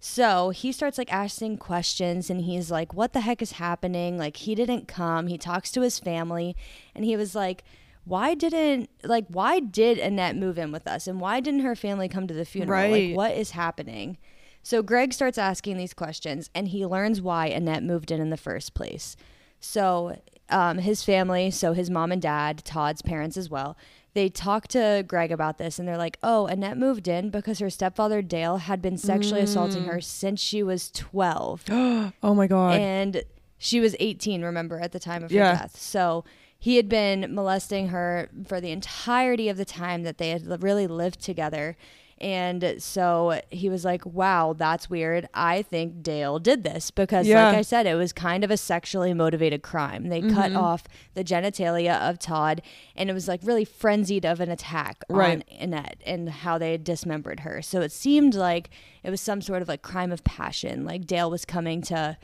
So 0.00 0.50
he 0.50 0.70
starts 0.72 0.98
like 0.98 1.10
asking 1.12 1.56
questions 1.58 2.28
and 2.28 2.42
he's 2.42 2.70
like, 2.70 2.92
What 2.92 3.14
the 3.14 3.20
heck 3.22 3.40
is 3.40 3.52
happening? 3.52 4.18
Like, 4.18 4.36
he 4.36 4.54
didn't 4.54 4.86
come. 4.86 5.28
He 5.28 5.38
talks 5.38 5.72
to 5.72 5.80
his 5.80 5.98
family 5.98 6.54
and 6.94 7.06
he 7.06 7.16
was 7.16 7.34
like, 7.34 7.64
Why 8.04 8.34
didn't, 8.34 8.90
like, 9.02 9.26
why 9.28 9.60
did 9.60 9.98
Annette 9.98 10.36
move 10.36 10.58
in 10.58 10.72
with 10.72 10.86
us? 10.86 11.06
And 11.06 11.20
why 11.20 11.40
didn't 11.40 11.60
her 11.60 11.74
family 11.74 12.08
come 12.08 12.26
to 12.26 12.34
the 12.34 12.44
funeral? 12.44 12.70
Right. 12.70 13.08
Like, 13.08 13.16
what 13.16 13.32
is 13.36 13.52
happening? 13.52 14.18
So 14.62 14.82
Greg 14.82 15.12
starts 15.12 15.36
asking 15.38 15.76
these 15.76 15.92
questions 15.94 16.48
and 16.54 16.68
he 16.68 16.86
learns 16.86 17.20
why 17.20 17.46
Annette 17.46 17.82
moved 17.82 18.10
in 18.10 18.20
in 18.20 18.30
the 18.30 18.36
first 18.36 18.72
place. 18.74 19.14
So 19.60 20.18
um, 20.48 20.78
his 20.78 21.02
family, 21.04 21.50
so 21.50 21.72
his 21.74 21.90
mom 21.90 22.12
and 22.12 22.20
dad, 22.20 22.64
Todd's 22.64 23.02
parents 23.02 23.36
as 23.36 23.50
well, 23.50 23.76
they 24.14 24.28
talk 24.28 24.68
to 24.68 25.04
Greg 25.06 25.32
about 25.32 25.58
this 25.58 25.78
and 25.78 25.86
they're 25.86 25.98
like, 25.98 26.18
oh, 26.22 26.46
Annette 26.46 26.78
moved 26.78 27.08
in 27.08 27.30
because 27.30 27.58
her 27.58 27.68
stepfather 27.68 28.22
Dale 28.22 28.58
had 28.58 28.80
been 28.80 28.96
sexually 28.96 29.40
assaulting 29.42 29.84
her 29.84 30.00
since 30.00 30.40
she 30.40 30.62
was 30.62 30.90
12. 30.92 31.64
oh 31.70 32.12
my 32.34 32.46
god. 32.46 32.80
and 32.80 33.22
she 33.58 33.80
was 33.80 33.96
18, 33.98 34.42
remember, 34.42 34.78
at 34.78 34.92
the 34.92 34.98
time 35.00 35.24
of 35.24 35.30
her 35.30 35.36
death. 35.38 35.78
So 35.78 36.24
he 36.64 36.76
had 36.76 36.88
been 36.88 37.34
molesting 37.34 37.88
her 37.88 38.30
for 38.46 38.58
the 38.58 38.70
entirety 38.70 39.50
of 39.50 39.58
the 39.58 39.66
time 39.66 40.02
that 40.02 40.16
they 40.16 40.30
had 40.30 40.62
really 40.62 40.86
lived 40.86 41.20
together. 41.20 41.76
And 42.16 42.76
so 42.78 43.38
he 43.50 43.68
was 43.68 43.84
like, 43.84 44.06
wow, 44.06 44.54
that's 44.56 44.88
weird. 44.88 45.28
I 45.34 45.60
think 45.60 46.02
Dale 46.02 46.38
did 46.38 46.62
this 46.64 46.90
because, 46.90 47.26
Yeah. 47.26 47.48
like 47.48 47.58
I 47.58 47.60
said, 47.62 47.84
it 47.86 47.96
was 47.96 48.14
kind 48.14 48.44
of 48.44 48.50
a 48.50 48.56
sexually 48.56 49.12
motivated 49.12 49.62
crime. 49.62 50.08
They 50.08 50.22
cut 50.22 50.52
Mm-hmm. 50.52 50.56
off 50.56 50.84
the 51.12 51.22
genitalia 51.22 52.00
of 52.08 52.18
Todd, 52.18 52.62
and 52.96 53.10
it 53.10 53.12
was 53.12 53.28
like 53.28 53.40
really 53.42 53.66
frenzied 53.66 54.24
of 54.24 54.40
an 54.40 54.50
attack 54.50 55.04
on 55.10 55.16
Right. 55.16 55.44
Annette 55.60 56.00
and 56.06 56.30
how 56.30 56.56
they 56.56 56.70
had 56.72 56.82
dismembered 56.84 57.40
her. 57.40 57.60
So 57.60 57.82
it 57.82 57.92
seemed 57.92 58.34
like 58.34 58.70
it 59.02 59.10
was 59.10 59.20
some 59.20 59.42
sort 59.42 59.60
of 59.60 59.68
like 59.68 59.82
crime 59.82 60.12
of 60.12 60.24
passion. 60.24 60.86
Like 60.86 61.04
Dale 61.06 61.30
was 61.30 61.44
coming 61.44 61.82
to, 61.82 62.16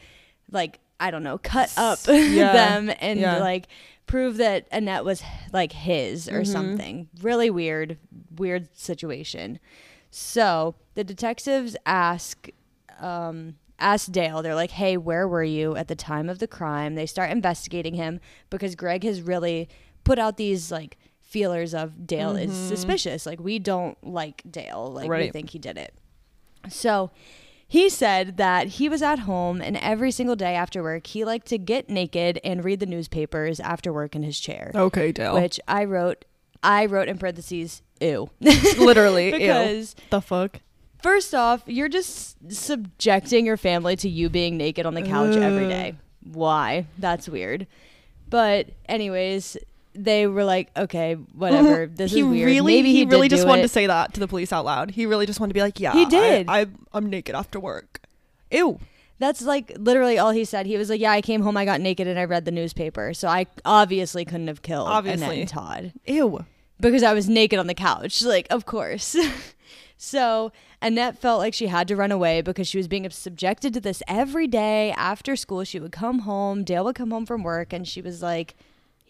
like, 0.50 0.78
I 1.00 1.10
don't 1.10 1.22
know, 1.24 1.36
cut 1.38 1.72
up 1.76 1.98
Yeah. 2.06 2.52
them 2.62 2.90
and 3.00 3.18
Yeah. 3.20 3.38
like 3.38 3.66
prove 4.10 4.36
that 4.38 4.66
Annette 4.72 5.04
was 5.04 5.22
like 5.52 5.72
his 5.72 6.28
or 6.28 6.40
Mm-hmm. 6.42 6.52
something. 6.52 7.08
Really 7.22 7.48
weird, 7.50 7.98
weird 8.36 8.68
situation. 8.76 9.58
So 10.10 10.74
the 10.94 11.04
detectives 11.04 11.76
ask 11.86 12.48
um, 13.00 13.54
ask 13.78 14.10
Dale. 14.12 14.42
They're 14.42 14.54
like, 14.54 14.72
"Hey, 14.72 14.96
where 14.96 15.26
were 15.28 15.44
you 15.44 15.76
at 15.76 15.88
the 15.88 15.94
time 15.94 16.28
of 16.28 16.38
the 16.38 16.46
crime?" 16.48 16.94
They 16.96 17.06
start 17.06 17.30
investigating 17.30 17.94
him 17.94 18.20
because 18.50 18.74
Greg 18.74 19.04
has 19.04 19.22
really 19.22 19.68
put 20.04 20.18
out 20.18 20.36
these 20.36 20.70
like 20.72 20.98
feelers 21.20 21.72
of 21.74 22.06
Dale 22.06 22.34
is 22.36 22.52
suspicious. 22.52 23.24
Like 23.24 23.38
we 23.40 23.58
don't 23.58 23.96
like 24.02 24.42
Dale. 24.50 24.90
Like 24.92 25.08
we 25.08 25.16
Mm-hmm. 25.16 25.30
Think 25.32 25.50
he 25.50 25.58
did 25.60 25.78
it. 25.78 25.94
So 26.68 27.10
he 27.70 27.88
said 27.88 28.36
that 28.36 28.66
he 28.66 28.88
was 28.88 29.00
at 29.00 29.20
home 29.20 29.62
and 29.62 29.76
every 29.76 30.10
single 30.10 30.34
day 30.34 30.56
after 30.56 30.82
work, 30.82 31.06
he 31.06 31.24
liked 31.24 31.46
to 31.46 31.56
get 31.56 31.88
naked 31.88 32.40
and 32.42 32.64
read 32.64 32.80
the 32.80 32.86
newspapers 32.86 33.60
after 33.60 33.92
work 33.92 34.16
in 34.16 34.24
his 34.24 34.40
chair. 34.40 34.72
Okay, 34.74 35.12
Dale. 35.12 35.34
Which 35.34 35.60
I 35.68 35.84
wrote, 35.84 36.24
I 36.64 36.86
wrote 36.86 37.06
in 37.06 37.16
parentheses, 37.16 37.82
ew. 38.00 38.28
Literally, 38.40 39.30
because 39.30 39.94
ew. 39.96 40.04
the 40.10 40.20
fuck. 40.20 40.58
First 41.00 41.32
off, 41.32 41.62
you're 41.66 41.88
just 41.88 42.38
subjecting 42.52 43.46
your 43.46 43.56
family 43.56 43.94
to 43.98 44.08
you 44.08 44.28
being 44.28 44.56
naked 44.56 44.84
on 44.84 44.94
the 44.94 45.02
couch 45.02 45.36
every 45.36 45.66
uh. 45.66 45.68
day. 45.68 45.94
Why? 46.24 46.86
That's 46.98 47.28
weird. 47.28 47.68
But 48.28 48.70
anyways, 48.88 49.56
they 50.04 50.26
were 50.26 50.44
like, 50.44 50.70
okay, 50.76 51.14
whatever. 51.14 51.86
This 51.94 52.12
he 52.12 52.20
is 52.20 52.26
weird. 52.26 52.46
Really, 52.46 52.76
Maybe 52.76 52.92
he, 52.92 52.98
he, 52.98 53.04
really 53.04 53.28
just 53.28 53.46
wanted 53.46 53.60
it. 53.60 53.64
to 53.64 53.68
say 53.68 53.86
that 53.86 54.14
to 54.14 54.20
the 54.20 54.28
police 54.28 54.52
out 54.52 54.64
loud. 54.64 54.90
He 54.90 55.06
really 55.06 55.26
just 55.26 55.40
wanted 55.40 55.50
to 55.50 55.54
be 55.54 55.60
like, 55.60 55.80
yeah, 55.80 55.92
He 55.92 56.06
did. 56.06 56.48
I, 56.48 56.62
I, 56.62 56.66
I'm 56.92 57.10
naked 57.10 57.34
after 57.34 57.60
work. 57.60 58.00
Ew. 58.50 58.80
That's 59.18 59.42
like 59.42 59.72
literally 59.78 60.18
all 60.18 60.30
he 60.30 60.46
said. 60.46 60.64
He 60.64 60.78
was 60.78 60.88
like, 60.88 60.98
"Yeah, 60.98 61.12
I 61.12 61.20
came 61.20 61.42
home, 61.42 61.54
I 61.54 61.66
got 61.66 61.82
naked, 61.82 62.08
and 62.08 62.18
I 62.18 62.24
read 62.24 62.46
the 62.46 62.50
newspaper. 62.50 63.12
So 63.12 63.28
I 63.28 63.46
obviously 63.66 64.24
couldn't 64.24 64.48
have 64.48 64.62
killed 64.62 64.88
Obviously. 64.88 65.26
Annette 65.26 65.38
and 65.38 65.48
Todd 65.48 65.92
Ew. 66.06 66.46
because 66.80 67.02
I 67.02 67.12
was 67.12 67.28
naked 67.28 67.58
on 67.58 67.66
the 67.66 67.74
couch. 67.74 68.22
Like, 68.30 68.46
of 68.48 68.64
course." 68.64 69.14
so 69.98 70.52
Annette 70.80 71.18
felt 71.18 71.38
like 71.38 71.52
she 71.52 71.66
had 71.66 71.86
to 71.88 71.96
run 71.96 72.10
away 72.10 72.40
because 72.40 72.66
she 72.66 72.78
was 72.78 72.88
being 72.88 73.08
subjected 73.10 73.74
to 73.74 73.80
this 73.80 74.02
every 74.08 74.46
day 74.46 74.92
after 74.92 75.36
school. 75.36 75.64
She 75.64 75.78
would 75.78 75.92
come 75.92 76.20
home, 76.20 76.64
Dale 76.64 76.84
would 76.84 76.96
come 76.96 77.10
home 77.10 77.26
from 77.26 77.42
work, 77.42 77.74
and 77.74 77.86
she 77.86 78.00
was 78.00 78.22
like, 78.22 78.54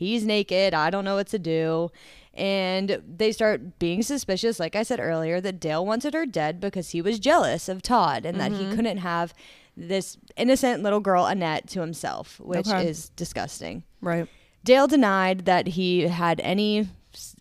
"He's 0.00 0.24
naked. 0.24 0.72
I 0.74 0.88
don't 0.90 1.04
know 1.04 1.14
what 1.16 1.28
to 1.28 1.38
do." 1.38 1.90
And 2.32 3.02
they 3.06 3.32
start 3.32 3.78
being 3.78 4.02
suspicious, 4.02 4.58
like 4.58 4.74
I 4.74 4.82
said 4.82 4.98
earlier, 5.00 5.40
that 5.40 5.60
Dale 5.60 5.84
wanted 5.84 6.14
her 6.14 6.24
dead 6.26 6.58
because 6.60 6.90
he 6.90 7.02
was 7.02 7.18
jealous 7.18 7.68
of 7.68 7.82
Todd 7.82 8.24
and 8.24 8.40
that 8.40 8.52
he 8.52 8.64
couldn't 8.74 8.98
have 8.98 9.34
this 9.76 10.16
innocent 10.36 10.82
little 10.82 11.00
girl, 11.00 11.26
Annette, 11.26 11.68
to 11.70 11.80
himself, 11.80 12.40
which 12.40 12.68
Okay. 12.68 12.86
is 12.86 13.10
disgusting. 13.10 13.82
Right. 14.00 14.26
Dale 14.64 14.86
denied 14.86 15.44
that 15.46 15.66
he 15.78 16.02
had 16.02 16.40
any 16.40 16.88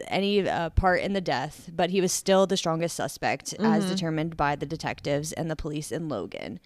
any 0.07 0.49
uh, 0.49 0.71
part 0.71 1.01
in 1.01 1.13
the 1.13 1.21
death, 1.21 1.69
but 1.71 1.91
he 1.91 2.01
was 2.01 2.11
still 2.11 2.47
the 2.47 2.57
strongest 2.57 2.95
suspect 2.95 3.53
as 3.59 3.85
determined 3.87 4.35
by 4.35 4.55
the 4.55 4.65
detectives 4.65 5.31
and 5.33 5.49
the 5.51 5.55
police 5.55 5.91
in 5.91 6.09
Logan. 6.09 6.59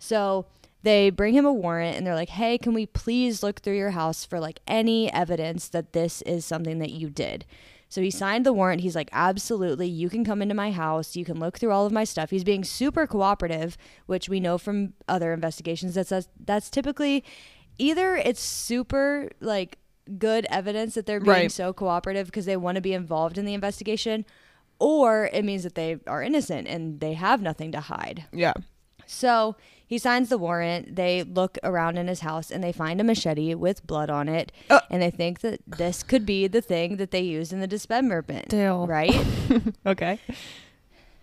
So 0.00 0.46
they 0.82 1.10
bring 1.10 1.34
him 1.34 1.44
a 1.44 1.52
warrant 1.52 1.96
and 1.96 2.06
they're 2.06 2.14
like, 2.14 2.28
"Hey, 2.30 2.58
can 2.58 2.72
we 2.74 2.86
please 2.86 3.42
look 3.42 3.60
through 3.60 3.76
your 3.76 3.90
house 3.90 4.24
for 4.24 4.38
like 4.40 4.60
any 4.66 5.12
evidence 5.12 5.68
that 5.68 5.92
this 5.92 6.22
is 6.22 6.44
something 6.44 6.78
that 6.78 6.90
you 6.90 7.10
did?" 7.10 7.44
So 7.90 8.02
he 8.02 8.10
signed 8.10 8.44
the 8.44 8.52
warrant. 8.52 8.82
He's 8.82 8.94
like, 8.94 9.08
"Absolutely, 9.12 9.86
you 9.88 10.08
can 10.10 10.24
come 10.24 10.42
into 10.42 10.54
my 10.54 10.70
house. 10.72 11.16
You 11.16 11.24
can 11.24 11.40
look 11.40 11.58
through 11.58 11.72
all 11.72 11.86
of 11.86 11.92
my 11.92 12.04
stuff." 12.04 12.30
He's 12.30 12.44
being 12.44 12.62
super 12.64 13.06
cooperative, 13.06 13.76
which 14.06 14.28
we 14.28 14.40
know 14.40 14.58
from 14.58 14.92
other 15.08 15.32
investigations 15.32 15.94
that 15.94 16.06
says 16.06 16.28
that's 16.38 16.68
typically 16.70 17.24
either 17.78 18.16
it's 18.16 18.40
super 18.40 19.30
like 19.40 19.78
good 20.18 20.46
evidence 20.50 20.94
that 20.94 21.06
they're 21.06 21.20
being 21.20 21.28
Right. 21.32 21.52
so 21.52 21.72
cooperative 21.72 22.26
because 22.26 22.46
they 22.46 22.56
want 22.56 22.76
to 22.76 22.80
be 22.80 22.92
involved 22.94 23.36
in 23.38 23.44
the 23.44 23.54
investigation 23.54 24.24
or 24.78 25.28
it 25.32 25.44
means 25.44 25.64
that 25.64 25.74
they 25.74 25.98
are 26.06 26.22
innocent 26.22 26.66
and 26.68 27.00
they 27.00 27.12
have 27.14 27.42
nothing 27.42 27.72
to 27.72 27.80
hide. 27.80 28.24
Yeah. 28.32 28.54
So 29.06 29.56
he 29.88 29.96
signs 29.98 30.28
the 30.28 30.36
warrant. 30.36 30.96
They 30.96 31.22
look 31.22 31.56
around 31.64 31.96
in 31.96 32.08
his 32.08 32.20
house 32.20 32.50
and 32.50 32.62
they 32.62 32.72
find 32.72 33.00
a 33.00 33.04
machete 33.04 33.54
with 33.54 33.86
blood 33.86 34.10
on 34.10 34.28
it. 34.28 34.52
Uh. 34.68 34.80
and 34.90 35.00
they 35.02 35.10
think 35.10 35.40
that 35.40 35.60
this 35.66 36.02
could 36.02 36.26
be 36.26 36.46
the 36.46 36.60
thing 36.60 36.98
that 36.98 37.10
they 37.10 37.22
used 37.22 37.54
in 37.54 37.60
the 37.60 37.66
dismemberment. 37.66 38.48
Deal. 38.50 38.86
Right? 38.86 39.14
Okay. 39.86 40.20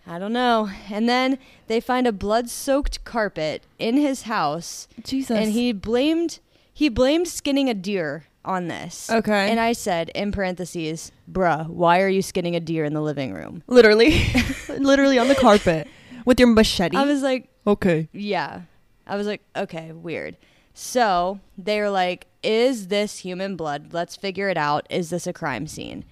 I 0.08 0.18
don't 0.20 0.34
know. 0.34 0.70
And 0.92 1.08
then 1.08 1.38
they 1.68 1.80
find 1.80 2.08
a 2.08 2.12
blood 2.12 2.50
soaked 2.50 3.04
carpet 3.06 3.64
in 3.80 3.98
his 3.98 4.24
house 4.24 4.88
Jesus. 5.04 5.38
and 5.38 5.52
he 5.52 5.72
blamed 5.74 6.40
he 6.74 6.90
blamed 6.90 7.28
skinning 7.28 7.70
a 7.70 7.74
deer 7.74 8.26
on 8.44 8.68
this. 8.68 9.10
Okay. 9.10 9.50
And 9.50 9.60
I 9.60 9.74
said 9.74 10.10
in 10.10 10.32
parentheses, 10.32 11.12
"Bruh, 11.32 11.68
why 11.68 12.02
are 12.02 12.10
you 12.10 12.22
skinning 12.22 12.56
a 12.56 12.60
deer 12.60 12.84
in 12.86 12.94
the 12.94 13.02
living 13.02 13.32
room?" 13.34 13.64
literally, 13.68 14.24
literally 14.70 15.18
on 15.20 15.28
the 15.28 15.36
carpet 15.36 15.88
with 16.26 16.40
your 16.40 16.50
machete. 16.50 16.98
I 16.98 17.06
was 17.06 17.22
like, 17.24 17.48
okay. 17.68 18.08
"Yeah." 18.12 18.62
I 19.08 19.16
was 19.16 19.28
like, 19.28 19.42
"Okay, 19.56 19.92
weird." 19.92 20.36
So, 20.74 21.40
they 21.58 21.80
were 21.80 21.90
like, 21.90 22.28
"Is 22.44 22.88
this 22.88 23.20
human 23.20 23.56
blood? 23.56 23.94
Let's 23.94 24.16
figure 24.16 24.50
it 24.50 24.58
out. 24.58 24.86
Is 24.90 25.10
this 25.10 25.26
a 25.28 25.34
crime 25.34 25.68
scene?" 25.68 26.04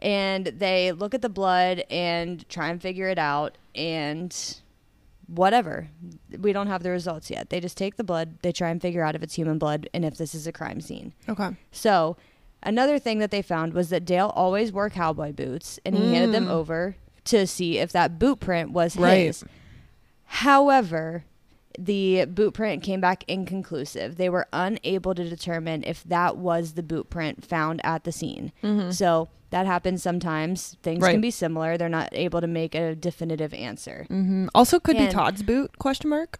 And 0.00 0.46
they 0.46 0.92
look 0.92 1.14
at 1.14 1.22
the 1.22 1.28
blood 1.28 1.84
and 1.90 2.48
try 2.48 2.68
and 2.68 2.80
figure 2.80 3.08
it 3.08 3.18
out 3.18 3.58
and 3.74 4.34
whatever. 5.26 5.88
We 6.38 6.52
don't 6.52 6.68
have 6.68 6.82
the 6.82 6.90
results 6.90 7.30
yet. 7.30 7.50
They 7.50 7.60
just 7.60 7.76
take 7.76 7.96
the 7.96 8.04
blood, 8.04 8.38
they 8.42 8.52
try 8.52 8.70
and 8.70 8.80
figure 8.80 9.02
out 9.04 9.14
if 9.14 9.22
it's 9.22 9.34
human 9.34 9.58
blood 9.58 9.88
and 9.92 10.04
if 10.04 10.16
this 10.16 10.34
is 10.34 10.46
a 10.46 10.52
crime 10.52 10.80
scene. 10.80 11.12
Okay. 11.28 11.50
So, 11.70 12.16
another 12.62 12.98
thing 12.98 13.18
that 13.18 13.30
they 13.30 13.42
found 13.42 13.74
was 13.74 13.90
that 13.90 14.04
Dale 14.04 14.32
always 14.34 14.72
wore 14.72 14.88
cowboy 14.88 15.32
boots 15.32 15.78
and 15.84 15.96
he 15.96 16.14
handed 16.14 16.32
them 16.32 16.46
Mm. 16.46 16.50
over 16.52 16.96
to 17.24 17.46
see 17.46 17.78
if 17.78 17.92
that 17.92 18.18
boot 18.18 18.40
print 18.40 18.70
was 18.70 18.96
Right. 18.96 19.26
his. 19.26 19.44
However, 20.28 21.24
the 21.78 22.24
boot 22.26 22.54
print 22.54 22.82
came 22.82 23.00
back 23.00 23.24
inconclusive. 23.28 24.16
They 24.16 24.28
were 24.28 24.46
unable 24.52 25.14
to 25.14 25.28
determine 25.28 25.84
if 25.84 26.04
that 26.04 26.36
was 26.36 26.72
the 26.74 26.82
boot 26.82 27.08
print 27.10 27.44
found 27.44 27.80
at 27.84 28.04
the 28.04 28.12
scene. 28.12 28.52
So, 28.90 29.28
that 29.50 29.64
happens 29.66 30.02
sometimes. 30.02 30.76
Things 30.82 30.96
Mm-hmm. 30.98 31.04
Right. 31.04 31.12
can 31.12 31.20
be 31.22 31.30
similar. 31.30 31.78
They're 31.78 31.88
not 31.88 32.10
able 32.12 32.40
to 32.42 32.46
make 32.46 32.74
a 32.74 32.94
definitive 32.94 33.54
answer. 33.54 34.04
hmm 34.08 34.48
Also, 34.54 34.78
could 34.78 34.98
be 34.98 35.08
Todd's 35.08 35.42
boot? 35.42 35.78
Question 35.78 36.10
mark. 36.10 36.38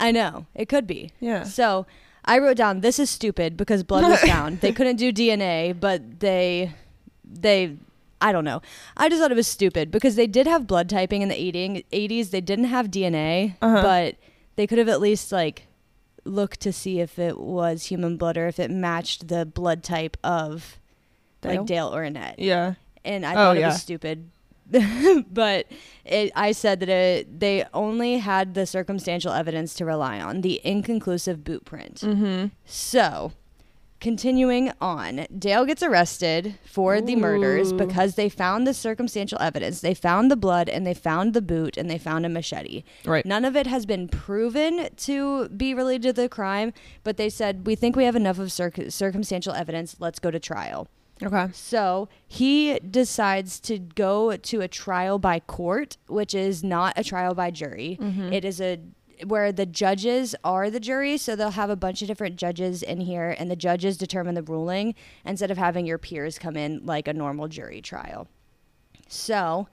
I 0.00 0.10
know. 0.10 0.46
It 0.54 0.68
could 0.68 0.86
be. 0.88 1.12
Yeah. 1.20 1.44
So 1.44 1.86
I 2.24 2.38
wrote 2.38 2.56
down 2.56 2.80
this 2.80 2.98
is 2.98 3.10
stupid 3.10 3.56
because 3.56 3.84
blood 3.84 4.02
was 4.10 4.20
found. 4.28 4.60
they 4.60 4.72
couldn't 4.72 4.96
do 4.96 5.12
DNA, 5.12 5.78
but 5.78 6.18
they 6.20 6.74
they 7.24 7.76
I 8.20 8.32
don't 8.32 8.44
know. 8.44 8.60
I 8.96 9.08
just 9.08 9.20
thought 9.20 9.30
it 9.32 9.36
was 9.36 9.46
stupid 9.48 9.90
because 9.90 10.14
they 10.16 10.26
did 10.26 10.46
have 10.46 10.66
blood 10.66 10.88
typing 10.90 11.22
in 11.22 11.28
the 11.28 11.40
80, 11.40 11.86
80s. 11.92 12.30
They 12.30 12.40
didn't 12.40 12.66
have 12.66 12.90
DNA, 12.90 13.56
Uh-huh. 13.62 13.82
but 13.82 14.16
they 14.56 14.66
could 14.66 14.78
have 14.78 14.88
at 14.88 15.00
least 15.00 15.32
like 15.32 15.66
looked 16.24 16.60
to 16.60 16.72
see 16.72 17.00
if 17.00 17.18
it 17.18 17.38
was 17.38 17.86
human 17.86 18.16
blood 18.18 18.36
or 18.36 18.46
if 18.46 18.58
it 18.58 18.70
matched 18.70 19.28
the 19.28 19.46
blood 19.46 19.82
type 19.82 20.16
of 20.22 20.78
Dale? 21.40 21.56
like 21.60 21.66
Dale 21.66 21.94
or 21.94 22.02
Annette 22.02 22.38
Yeah. 22.38 22.74
and 23.04 23.24
I 23.24 23.32
Oh, 23.32 23.34
thought 23.36 23.56
it 23.56 23.60
yeah. 23.60 23.68
was 23.68 23.80
stupid. 23.80 24.28
but 25.32 25.66
it, 26.04 26.30
I 26.36 26.52
said 26.52 26.78
that 26.80 26.88
it, 26.88 27.40
they 27.40 27.64
only 27.74 28.18
had 28.18 28.54
the 28.54 28.66
circumstantial 28.66 29.32
evidence 29.32 29.74
to 29.74 29.84
rely 29.84 30.20
on, 30.20 30.42
the 30.42 30.60
inconclusive 30.62 31.42
boot 31.42 31.64
print. 31.64 32.02
Mm-hmm. 32.02 32.46
So, 32.66 33.32
continuing 34.00 34.72
on, 34.80 35.26
Dale 35.38 35.64
gets 35.64 35.82
arrested 35.82 36.58
for 36.64 37.00
the 37.00 37.16
murders 37.16 37.72
because 37.72 38.14
they 38.14 38.28
found 38.28 38.66
the 38.66 38.74
circumstantial 38.74 39.38
evidence. 39.40 39.80
They 39.80 39.94
found 39.94 40.30
the 40.30 40.36
blood 40.36 40.68
and 40.68 40.86
they 40.86 40.94
found 40.94 41.34
the 41.34 41.42
boot 41.42 41.76
and 41.76 41.90
they 41.90 41.98
found 41.98 42.24
a 42.26 42.28
machete. 42.28 42.82
Right. 43.04 43.24
None 43.24 43.44
of 43.44 43.56
it 43.56 43.66
has 43.66 43.86
been 43.86 44.08
proven 44.08 44.88
to 44.96 45.48
be 45.50 45.74
related 45.74 46.02
to 46.02 46.22
the 46.22 46.28
crime, 46.28 46.72
but 47.04 47.16
they 47.16 47.28
said, 47.28 47.66
We 47.66 47.74
think 47.74 47.94
we 47.94 48.04
have 48.04 48.16
enough 48.16 48.38
of 48.38 48.50
circ- 48.50 48.90
circumstantial 48.90 49.52
evidence. 49.52 49.96
Let's 49.98 50.18
go 50.18 50.30
to 50.30 50.40
trial. 50.40 50.88
Okay. 51.22 51.48
So 51.52 52.08
he 52.26 52.78
decides 52.78 53.60
to 53.60 53.78
go 53.78 54.36
to 54.36 54.60
a 54.62 54.68
trial 54.68 55.18
by 55.18 55.40
court, 55.40 55.98
which 56.08 56.34
is 56.34 56.64
not 56.64 56.94
a 56.96 57.04
trial 57.04 57.34
by 57.34 57.50
jury. 57.50 57.98
Mm-hmm. 58.00 58.32
It 58.32 58.44
is 58.44 58.60
a 58.60 58.80
where 59.26 59.52
the 59.52 59.66
judges 59.66 60.34
are 60.44 60.70
the 60.70 60.80
jury, 60.80 61.16
so 61.18 61.36
they'll 61.36 61.50
have 61.50 61.70
a 61.70 61.76
bunch 61.76 62.02
of 62.02 62.08
different 62.08 62.36
judges 62.36 62.82
in 62.82 63.00
here, 63.00 63.34
and 63.38 63.50
the 63.50 63.56
judges 63.56 63.96
determine 63.96 64.34
the 64.34 64.42
ruling 64.42 64.94
instead 65.24 65.50
of 65.50 65.58
having 65.58 65.86
your 65.86 65.98
peers 65.98 66.38
come 66.38 66.56
in 66.56 66.84
like 66.84 67.08
a 67.08 67.12
normal 67.12 67.48
jury 67.48 67.80
trial. 67.80 68.28
So 69.08 69.68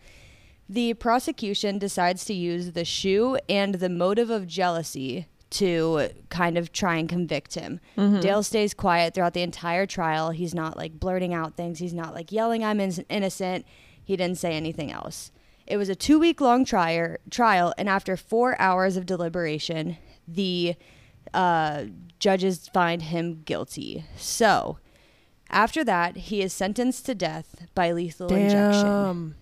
the 0.70 0.93
prosecution 0.95 1.78
decides 1.78 2.26
to 2.26 2.34
use 2.34 2.72
the 2.72 2.86
shoe 2.86 3.38
and 3.48 3.76
the 3.76 3.89
motive 3.89 4.30
of 4.30 4.48
jealousy 4.48 5.28
to 5.50 6.10
kind 6.30 6.58
of 6.58 6.74
try 6.74 6.98
and 6.98 7.08
convict 7.08 7.54
him. 7.56 7.80
Mm-hmm. 7.98 8.20
Dale 8.20 8.43
stays 8.43 8.74
quiet 8.74 9.14
throughout 9.14 9.34
the 9.34 9.43
entire 9.43 9.86
trial. 9.86 10.32
He's 10.32 10.54
not 10.54 10.76
like 10.76 11.00
blurting 11.00 11.34
out 11.34 11.56
things. 11.56 11.80
He's 11.80 11.93
not 11.93 12.14
like 12.14 12.32
yelling, 12.32 12.66
I'm 12.66 12.82
in- 12.82 13.06
innocent. 13.10 13.66
He 14.04 14.18
didn't 14.18 14.38
say 14.38 14.54
anything 14.54 14.91
else. 14.91 15.32
It 15.68 15.78
was 15.78 15.89
a 15.89 15.95
two 15.95 16.18
week 16.18 16.39
long 16.41 16.65
trial, 16.65 17.18
trial, 17.30 17.74
and 17.78 17.89
after 17.89 18.15
four 18.15 18.59
hours 18.59 18.95
of 18.95 19.05
deliberation, 19.05 19.97
the 20.28 20.76
uh, 21.34 21.86
judges 22.20 22.70
find 22.74 23.01
him 23.01 23.41
guilty. 23.43 24.05
So, 24.15 24.80
after 25.49 25.84
that, 25.84 26.15
he 26.18 26.41
is 26.41 26.53
sentenced 26.53 27.05
to 27.07 27.15
death 27.15 27.68
by 27.76 27.91
lethal 27.91 28.34
injection. 28.34 28.86
Damn. 28.86 29.36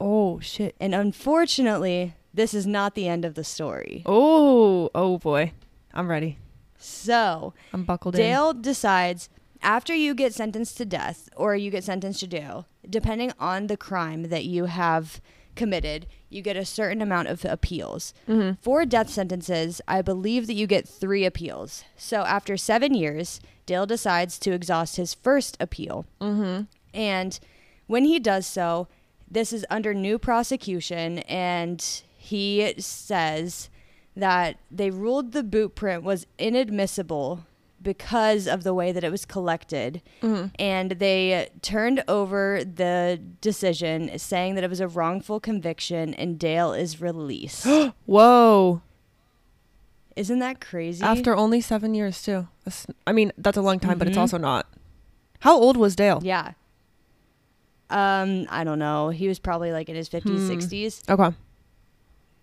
Oh 0.00 0.40
shit. 0.40 0.74
And 0.80 0.94
unfortunately, 0.94 2.14
this 2.34 2.52
is 2.54 2.66
not 2.66 2.94
the 2.94 3.06
end 3.06 3.24
of 3.24 3.34
the 3.34 3.44
story. 3.44 4.02
Oh. 4.06 4.90
Oh 4.94 5.18
boy. 5.18 5.52
I'm 5.94 6.08
ready. 6.08 6.38
So, 6.78 7.52
I'm 7.72 7.84
buckled 7.84 8.14
in. 8.14 8.20
Dale 8.22 8.54
decides 8.54 9.28
after 9.62 9.94
you 9.94 10.14
get 10.14 10.32
sentenced 10.34 10.78
to 10.78 10.84
death 10.84 11.28
or 11.36 11.54
you 11.54 11.70
get 11.70 11.84
sentenced 11.84 12.20
to 12.20 12.26
jail, 12.26 12.66
depending 12.88 13.32
on 13.38 13.66
the 13.66 13.76
crime 13.76 14.24
that 14.24 14.44
you 14.46 14.64
have 14.64 15.20
committed, 15.60 16.06
you 16.30 16.40
get 16.40 16.56
a 16.56 16.64
certain 16.64 17.02
amount 17.02 17.28
of 17.28 17.44
appeals. 17.44 18.14
Mm-hmm. 18.26 18.62
For 18.62 18.86
death 18.86 19.10
sentences, 19.10 19.82
I 19.86 20.00
believe 20.00 20.46
that 20.46 20.54
you 20.54 20.66
get 20.66 20.88
three 20.88 21.26
appeals. 21.26 21.84
So 21.98 22.22
after 22.22 22.56
seven 22.56 22.94
years, 22.94 23.40
Dale 23.66 23.84
decides 23.84 24.38
to 24.38 24.52
exhaust 24.52 24.96
his 24.96 25.12
first 25.12 25.58
appeal. 25.60 26.06
Mm-hmm. 26.18 26.62
And 26.94 27.38
when 27.88 28.06
he 28.06 28.18
does 28.18 28.46
so, 28.46 28.88
this 29.30 29.52
is 29.52 29.66
under 29.68 29.92
new 29.92 30.18
prosecution, 30.18 31.18
and 31.20 31.84
he 32.16 32.72
says 32.78 33.68
that 34.16 34.56
they 34.70 34.90
ruled 34.90 35.32
the 35.32 35.42
boot 35.42 35.74
print 35.74 36.02
was 36.02 36.26
inadmissible 36.38 37.44
because 37.82 38.46
of 38.46 38.62
the 38.62 38.74
way 38.74 38.92
that 38.92 39.02
it 39.02 39.10
was 39.10 39.24
collected. 39.24 40.02
Mm-hmm. 40.22 40.46
And 40.58 40.90
they 40.92 41.48
turned 41.62 42.04
over 42.08 42.62
the 42.64 43.20
decision 43.40 44.18
saying 44.18 44.54
that 44.56 44.64
it 44.64 44.70
was 44.70 44.80
a 44.80 44.88
wrongful 44.88 45.40
conviction 45.40 46.12
and 46.14 46.38
Dale 46.38 46.72
is 46.72 47.00
released. 47.00 47.66
Whoa. 48.06 48.82
Isn't 50.16 50.40
that 50.40 50.60
crazy? 50.60 51.02
After 51.02 51.34
only 51.34 51.60
seven 51.60 51.94
years, 51.94 52.22
too. 52.22 52.48
That's, 52.64 52.86
I 53.06 53.12
mean, 53.12 53.32
that's 53.38 53.56
a 53.56 53.62
long 53.62 53.78
time, 53.80 53.96
but 53.98 54.06
it's 54.08 54.16
Mhm. 54.16 54.20
also 54.20 54.36
not. 54.38 54.66
How 55.40 55.56
old 55.56 55.76
was 55.78 55.96
Dale? 55.96 56.20
Yeah. 56.22 56.52
Um, 57.88 58.46
I 58.50 58.62
don't 58.64 58.78
know. 58.78 59.08
He 59.08 59.26
was 59.28 59.38
probably 59.38 59.72
like 59.72 59.88
in 59.88 59.96
his 59.96 60.08
50s, 60.08 60.38
Hmm. 60.46 60.48
60s. 60.50 61.02
Okay. 61.08 61.34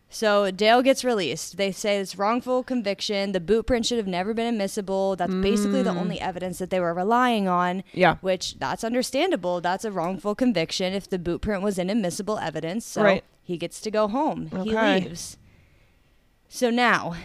So 0.10 0.52
Dale 0.52 0.82
gets 0.82 1.04
released. 1.04 1.58
They 1.58 1.72
say 1.72 1.98
it's 2.00 2.18
wrongful 2.18 2.64
conviction. 2.64 3.34
The 3.34 3.42
boot 3.42 3.66
print 3.68 3.86
should 3.86 3.98
have 3.98 4.08
never 4.08 4.34
been 4.34 4.46
admissible. 4.48 5.16
That's 5.18 5.34
basically 5.34 5.84
the 5.84 5.92
Mm. 5.92 6.00
only 6.00 6.22
evidence 6.22 6.60
that 6.60 6.70
they 6.70 6.80
were 6.80 6.94
relying 6.94 7.48
on, 7.50 7.84
Yeah. 7.94 8.16
which 8.22 8.58
that's 8.58 8.86
understandable. 8.86 9.60
That's 9.60 9.84
a 9.84 9.92
wrongful 9.92 10.34
conviction 10.34 10.94
if 10.94 11.10
the 11.10 11.20
boot 11.20 11.42
print 11.42 11.62
was 11.62 11.78
inadmissible 11.78 12.38
evidence. 12.38 12.86
So 12.86 13.04
Right. 13.04 13.24
he 13.44 13.58
gets 13.58 13.82
to 13.82 13.92
go 13.92 14.08
home. 14.08 14.50
He 14.64 14.74
leaves. 14.74 15.38
So 16.48 16.70
now, 16.70 17.16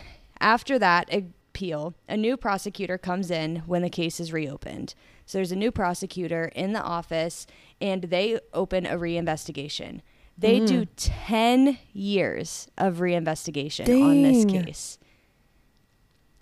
after 0.41 0.77
that 0.81 1.09
appeal, 1.15 1.95
a 2.09 2.17
new 2.17 2.37
prosecutor 2.37 2.99
comes 2.99 3.31
in 3.31 3.63
when 3.67 3.83
the 3.83 3.91
case 3.91 4.19
is 4.19 4.33
reopened. 4.33 4.95
So 5.25 5.39
there's 5.39 5.53
a 5.53 5.57
new 5.57 5.71
prosecutor 5.71 6.51
in 6.57 6.73
the 6.73 6.83
office 6.83 7.47
and 7.81 8.03
they 8.05 8.41
open 8.53 8.87
a 8.87 8.97
reinvestigation. 8.99 10.01
They 10.39 10.61
Mm. 10.61 10.67
do 10.67 10.85
10 10.97 11.79
years 11.93 12.69
of 12.79 12.97
reinvestigation 12.99 13.87
on 14.03 14.23
this 14.23 14.45
case. 14.45 14.99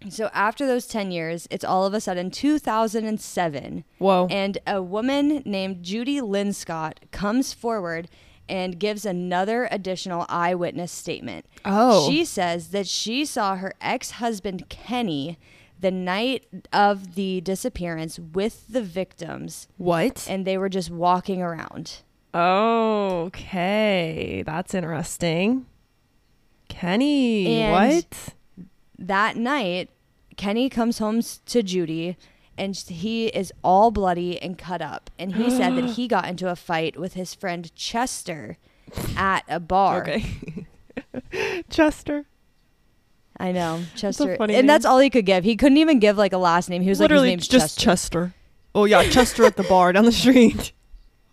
So 0.09 0.31
after 0.33 0.67
those 0.67 0.87
10 0.87 1.11
years, 1.11 1.47
it's 1.51 1.65
all 1.65 1.85
of 1.85 1.93
a 1.93 2.01
sudden 2.01 2.31
2007 2.31 3.85
Whoa. 3.99 4.27
and 4.31 4.57
a 4.67 4.83
woman 4.83 5.43
named 5.45 5.83
Judy 5.83 6.23
Lynn 6.23 6.55
Scott 6.55 7.01
comes 7.11 7.53
forward 7.53 8.09
and 8.49 8.79
gives 8.81 9.05
another 9.05 9.69
additional 9.71 10.25
eyewitness 10.31 10.91
statement. 10.91 11.45
oh. 11.67 12.09
She 12.09 12.25
says 12.25 12.69
that 12.69 12.87
she 12.87 13.25
saw 13.27 13.57
her 13.57 13.75
ex 13.83 14.13
husband 14.13 14.69
Kenny 14.71 15.39
the 15.79 15.91
night 15.91 16.47
of 16.73 17.15
the 17.15 17.41
disappearance 17.43 18.19
with 18.19 18.67
the 18.69 18.83
victims, 18.83 19.69
what? 19.77 20.27
and 20.29 20.47
they 20.47 20.57
were 20.59 20.69
just 20.71 20.91
walking 20.91 21.43
around. 21.43 21.99
Okay. 22.35 24.43
That's 24.47 24.75
interesting. 24.75 25.67
Kenny. 26.69 27.61
And- 27.63 27.73
what? 27.73 28.35
That 28.99 29.37
night, 29.37 29.89
Kenny 30.37 30.69
comes 30.69 30.99
home 30.99 31.23
to 31.47 31.63
Judy. 31.63 32.17
And 32.59 32.77
he 32.77 33.29
is 33.29 33.53
all 33.65 33.91
bloody 33.91 34.41
and 34.43 34.59
cut 34.59 34.83
up. 34.83 35.09
And 35.19 35.35
he 35.35 35.49
said 35.51 35.77
that 35.77 35.85
he 35.97 36.07
got 36.07 36.29
into 36.29 36.51
a 36.51 36.57
fight 36.57 36.99
with 37.01 37.15
his 37.15 37.35
friend 37.35 37.75
Chester 37.75 38.59
at 39.17 39.45
a 39.49 39.59
bar. 39.59 40.03
Okay. 40.03 40.67
Chester. 41.71 42.27
I 43.39 43.53
know 43.53 43.85
Chester, 43.97 44.37
funny 44.37 44.53
and 44.55 44.65
name. 44.65 44.67
that's 44.67 44.85
all 44.85 44.99
he 44.99 45.09
could 45.09 45.25
give. 45.25 45.45
He 45.45 45.57
couldn't 45.57 45.79
even 45.79 45.99
give 46.01 46.19
like 46.19 46.35
a 46.35 46.39
last 46.39 46.69
name. 46.69 46.83
He 46.83 46.91
was 46.91 47.01
Literally 47.01 47.31
like, 47.31 47.39
his 47.41 47.51
name's 47.51 47.63
just 47.63 47.79
Chester. 47.79 48.25
Chester. 48.25 48.35
Oh 48.75 48.85
yeah, 48.85 49.05
Chester 49.05 49.45
at 49.47 49.57
the 49.57 49.63
bar 49.63 49.95
down 49.95 50.05
the 50.05 50.13
street. 50.23 50.73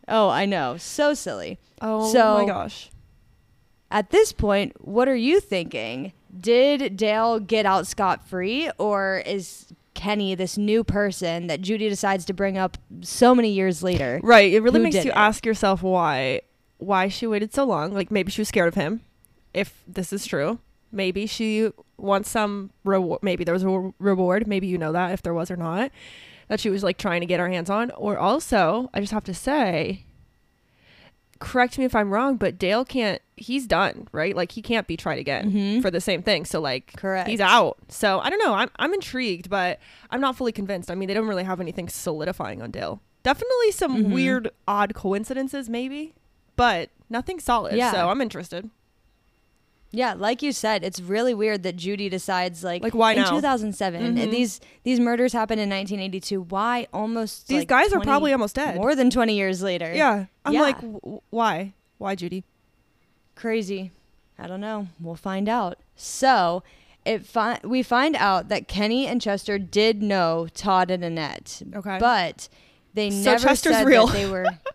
Oh, 0.07 0.29
I 0.29 0.45
know, 0.45 0.77
so 0.77 1.13
silly. 1.13 1.59
Oh 1.81 2.11
So- 2.11 2.37
my 2.39 2.45
gosh. 2.45 2.89
At 3.89 4.09
this 4.09 4.33
point, 4.33 4.73
what 4.85 5.07
are 5.07 5.15
you 5.15 5.39
thinking? 5.39 6.11
Did 6.37 6.97
Dale 6.97 7.39
get 7.39 7.65
out 7.65 7.87
scot 7.87 8.27
free, 8.27 8.69
or 8.77 9.23
is 9.25 9.67
Kenny 9.93 10.35
this 10.35 10.57
new 10.57 10.83
person 10.83 11.47
that 11.47 11.61
Judy 11.61 11.87
decides 11.87 12.25
to 12.25 12.33
bring 12.33 12.57
up 12.57 12.77
so 12.99 13.33
many 13.33 13.49
years 13.49 13.81
later? 13.83 14.19
Right. 14.21 14.51
It 14.53 14.59
really 14.61 14.81
makes 14.81 15.05
you 15.05 15.11
ask 15.11 15.45
yourself 15.45 15.81
why 15.81 16.41
why 16.79 17.07
she 17.07 17.25
waited 17.25 17.53
so 17.53 17.63
long. 17.63 17.93
Like 17.93 18.11
maybe 18.11 18.29
she 18.29 18.41
was 18.41 18.49
scared 18.49 18.67
of 18.67 18.75
him. 18.75 19.01
If 19.53 19.81
this 19.87 20.11
is 20.11 20.25
true, 20.25 20.59
maybe 20.91 21.25
she 21.25 21.71
wants 21.95 22.29
some 22.29 22.71
reward. 22.83 23.23
Maybe 23.23 23.45
there 23.45 23.53
was 23.53 23.63
a 23.63 23.69
re- 23.69 23.93
reward. 23.99 24.47
Maybe 24.47 24.67
you 24.67 24.77
know 24.77 24.91
that 24.91 25.11
if 25.13 25.21
there 25.21 25.33
was 25.33 25.49
or 25.49 25.55
not 25.55 25.91
that 26.47 26.59
she 26.59 26.69
was 26.69 26.83
like 26.83 26.97
trying 26.97 27.21
to 27.21 27.27
get 27.27 27.39
her 27.39 27.49
hands 27.49 27.69
on. 27.69 27.91
Or 27.91 28.17
also, 28.17 28.89
I 28.93 28.99
just 29.01 29.11
have 29.13 29.23
to 29.25 29.33
say, 29.33 30.03
correct 31.39 31.77
me 31.77 31.85
if 31.85 31.95
I'm 31.95 32.11
wrong, 32.11 32.37
but 32.37 32.57
Dale 32.57 32.83
can't. 32.83 33.21
He's 33.35 33.67
done, 33.67 34.07
right? 34.11 34.35
Like 34.35 34.51
he 34.53 34.61
can't 34.63 34.87
be 34.87 34.97
tried 34.97 35.19
again 35.19 35.51
Mhm. 35.51 35.81
for 35.81 35.91
the 35.91 36.01
same 36.01 36.23
thing. 36.23 36.45
So 36.45 36.59
like 36.59 36.93
Correct. 36.97 37.29
he's 37.29 37.39
out. 37.39 37.77
So 37.89 38.19
I 38.19 38.29
don't 38.31 38.39
know. 38.43 38.53
I'm 38.55 38.69
I'm 38.77 38.93
intrigued, 38.93 39.49
but 39.49 39.79
I'm 40.09 40.19
not 40.21 40.35
fully 40.35 40.51
convinced. 40.51 40.89
I 40.89 40.95
mean, 40.95 41.07
they 41.07 41.13
don't 41.13 41.27
really 41.27 41.43
have 41.43 41.61
anything 41.61 41.87
solidifying 41.89 42.61
on 42.63 42.71
Dale. 42.71 43.01
Definitely 43.23 43.71
some 43.71 44.05
Mhm. 44.05 44.13
weird, 44.13 44.49
odd 44.67 44.93
coincidences, 44.95 45.69
maybe, 45.69 46.13
but 46.55 46.89
nothing 47.09 47.39
solid. 47.39 47.75
Yeah. 47.75 47.91
So 47.91 48.09
I'm 48.09 48.21
interested. 48.21 48.69
Yeah, 49.91 50.13
like 50.13 50.41
you 50.41 50.51
said, 50.51 50.83
it's 50.83 50.99
really 50.99 51.33
weird 51.33 51.63
that 51.63 51.77
Judy 51.77 52.09
decides 52.09 52.63
like, 52.63 52.83
Like, 52.83 52.93
why 52.93 53.13
in 53.13 53.19
now? 53.21 53.29
2007 53.29 54.15
Mhm. 54.17 54.31
these 54.31 54.59
these 54.83 54.99
murders 54.99 55.31
happened 55.33 55.61
in 55.61 55.69
1982. 55.69 56.41
Why 56.41 56.87
almost 56.93 57.47
These 57.47 57.59
like, 57.59 57.67
guys 57.69 57.93
are 57.93 58.01
probably 58.01 58.33
almost 58.33 58.55
dead. 58.55 58.75
more 58.75 58.95
than 58.95 59.09
20 59.09 59.35
years 59.35 59.61
later? 59.63 59.91
yeah. 59.93 60.25
I'm 60.45 60.53
Yeah. 60.53 60.61
like, 60.61 60.81
w- 60.81 61.21
why? 61.29 61.73
Why, 61.97 62.15
Judy? 62.15 62.43
crazy. 63.35 63.91
I 64.39 64.47
don't 64.47 64.61
know. 64.61 64.87
We'll 64.99 65.15
find 65.15 65.47
out. 65.49 65.79
So, 65.95 66.63
it 67.05 67.25
fi- 67.25 67.59
we 67.63 67.81
find 67.83 68.15
out 68.17 68.49
that 68.49 68.67
Kenny 68.67 69.07
and 69.07 69.21
Chester 69.21 69.57
did 69.57 70.01
know 70.03 70.47
Todd 70.53 70.91
and 70.91 71.03
Annette, 71.03 71.61
Okay. 71.75 71.97
but 71.99 72.49
they 72.93 73.09
So 73.09 73.31
never 73.31 73.43
Chester's 73.43 73.75
said 73.77 73.85
real. 73.87 74.07
that 74.07 74.13
they 74.13 74.29
were. 74.29 74.45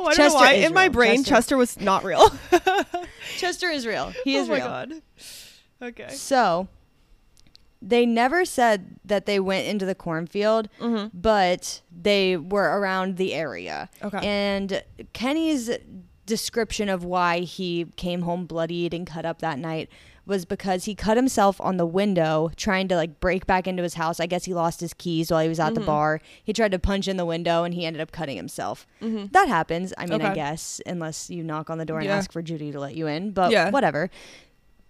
Oh, 0.00 0.04
I 0.04 0.08
don't 0.14 0.16
Chester 0.16 0.38
know 0.38 0.44
why. 0.44 0.52
In 0.52 0.74
my 0.74 0.88
brain, 0.88 1.18
Chester. 1.18 1.30
Chester, 1.34 1.56
was 1.56 1.80
not 1.80 2.04
real. 2.04 2.30
Chester 3.36 3.68
is 3.68 3.86
real. 3.86 4.12
He 4.24 4.36
is 4.36 4.48
oh 4.48 4.52
my 4.52 4.56
real. 4.58 4.66
god. 4.66 4.92
Okay. 5.82 6.08
So, 6.10 6.68
they 7.80 8.04
never 8.06 8.44
said 8.44 8.96
that 9.04 9.26
they 9.26 9.38
went 9.40 9.66
into 9.66 9.84
the 9.86 9.94
cornfield, 9.94 10.68
Mm-hmm. 10.80 11.16
but 11.18 11.82
they 11.96 12.36
were 12.36 12.78
around 12.80 13.16
the 13.16 13.34
area. 13.34 13.88
Okay. 14.02 14.18
And 14.26 14.82
Kenny's 15.12 15.70
description 16.26 16.88
of 16.88 17.04
why 17.04 17.40
he 17.40 17.86
came 17.96 18.22
home 18.22 18.46
bloodied 18.46 18.92
and 18.94 19.06
cut 19.06 19.24
up 19.24 19.38
that 19.40 19.58
night 19.58 19.88
was 20.28 20.44
because 20.44 20.84
he 20.84 20.94
cut 20.94 21.16
himself 21.16 21.60
on 21.60 21.78
the 21.78 21.86
window 21.86 22.50
trying 22.56 22.86
to 22.88 22.94
like 22.94 23.18
break 23.18 23.46
back 23.46 23.66
into 23.66 23.82
his 23.82 23.94
house. 23.94 24.20
I 24.20 24.26
guess 24.26 24.44
he 24.44 24.54
lost 24.54 24.80
his 24.80 24.92
keys 24.94 25.30
while 25.30 25.40
he 25.42 25.48
was 25.48 25.58
at 25.58 25.74
the 25.74 25.80
Mhm. 25.80 25.86
bar. 25.86 26.20
He 26.44 26.52
tried 26.52 26.70
to 26.72 26.78
punch 26.78 27.08
in 27.08 27.16
the 27.16 27.24
window 27.24 27.64
and 27.64 27.72
he 27.74 27.84
ended 27.86 28.00
up 28.02 28.12
cutting 28.12 28.36
himself. 28.36 28.86
mm-hmm. 29.02 29.26
That 29.32 29.48
happens. 29.48 29.92
I 29.98 30.06
mean, 30.06 30.20
I 30.22 30.34
guess, 30.34 30.80
unless 30.86 31.30
you 31.30 31.42
knock 31.42 31.70
on 31.70 31.78
the 31.78 31.84
door 31.86 31.98
and 31.98 32.06
Yeah. 32.06 32.16
ask 32.16 32.30
for 32.30 32.42
Judy 32.42 32.70
to 32.72 32.78
let 32.78 32.94
you 32.94 33.06
in, 33.06 33.30
but 33.32 33.50
Yeah. 33.50 33.70
whatever. 33.70 34.10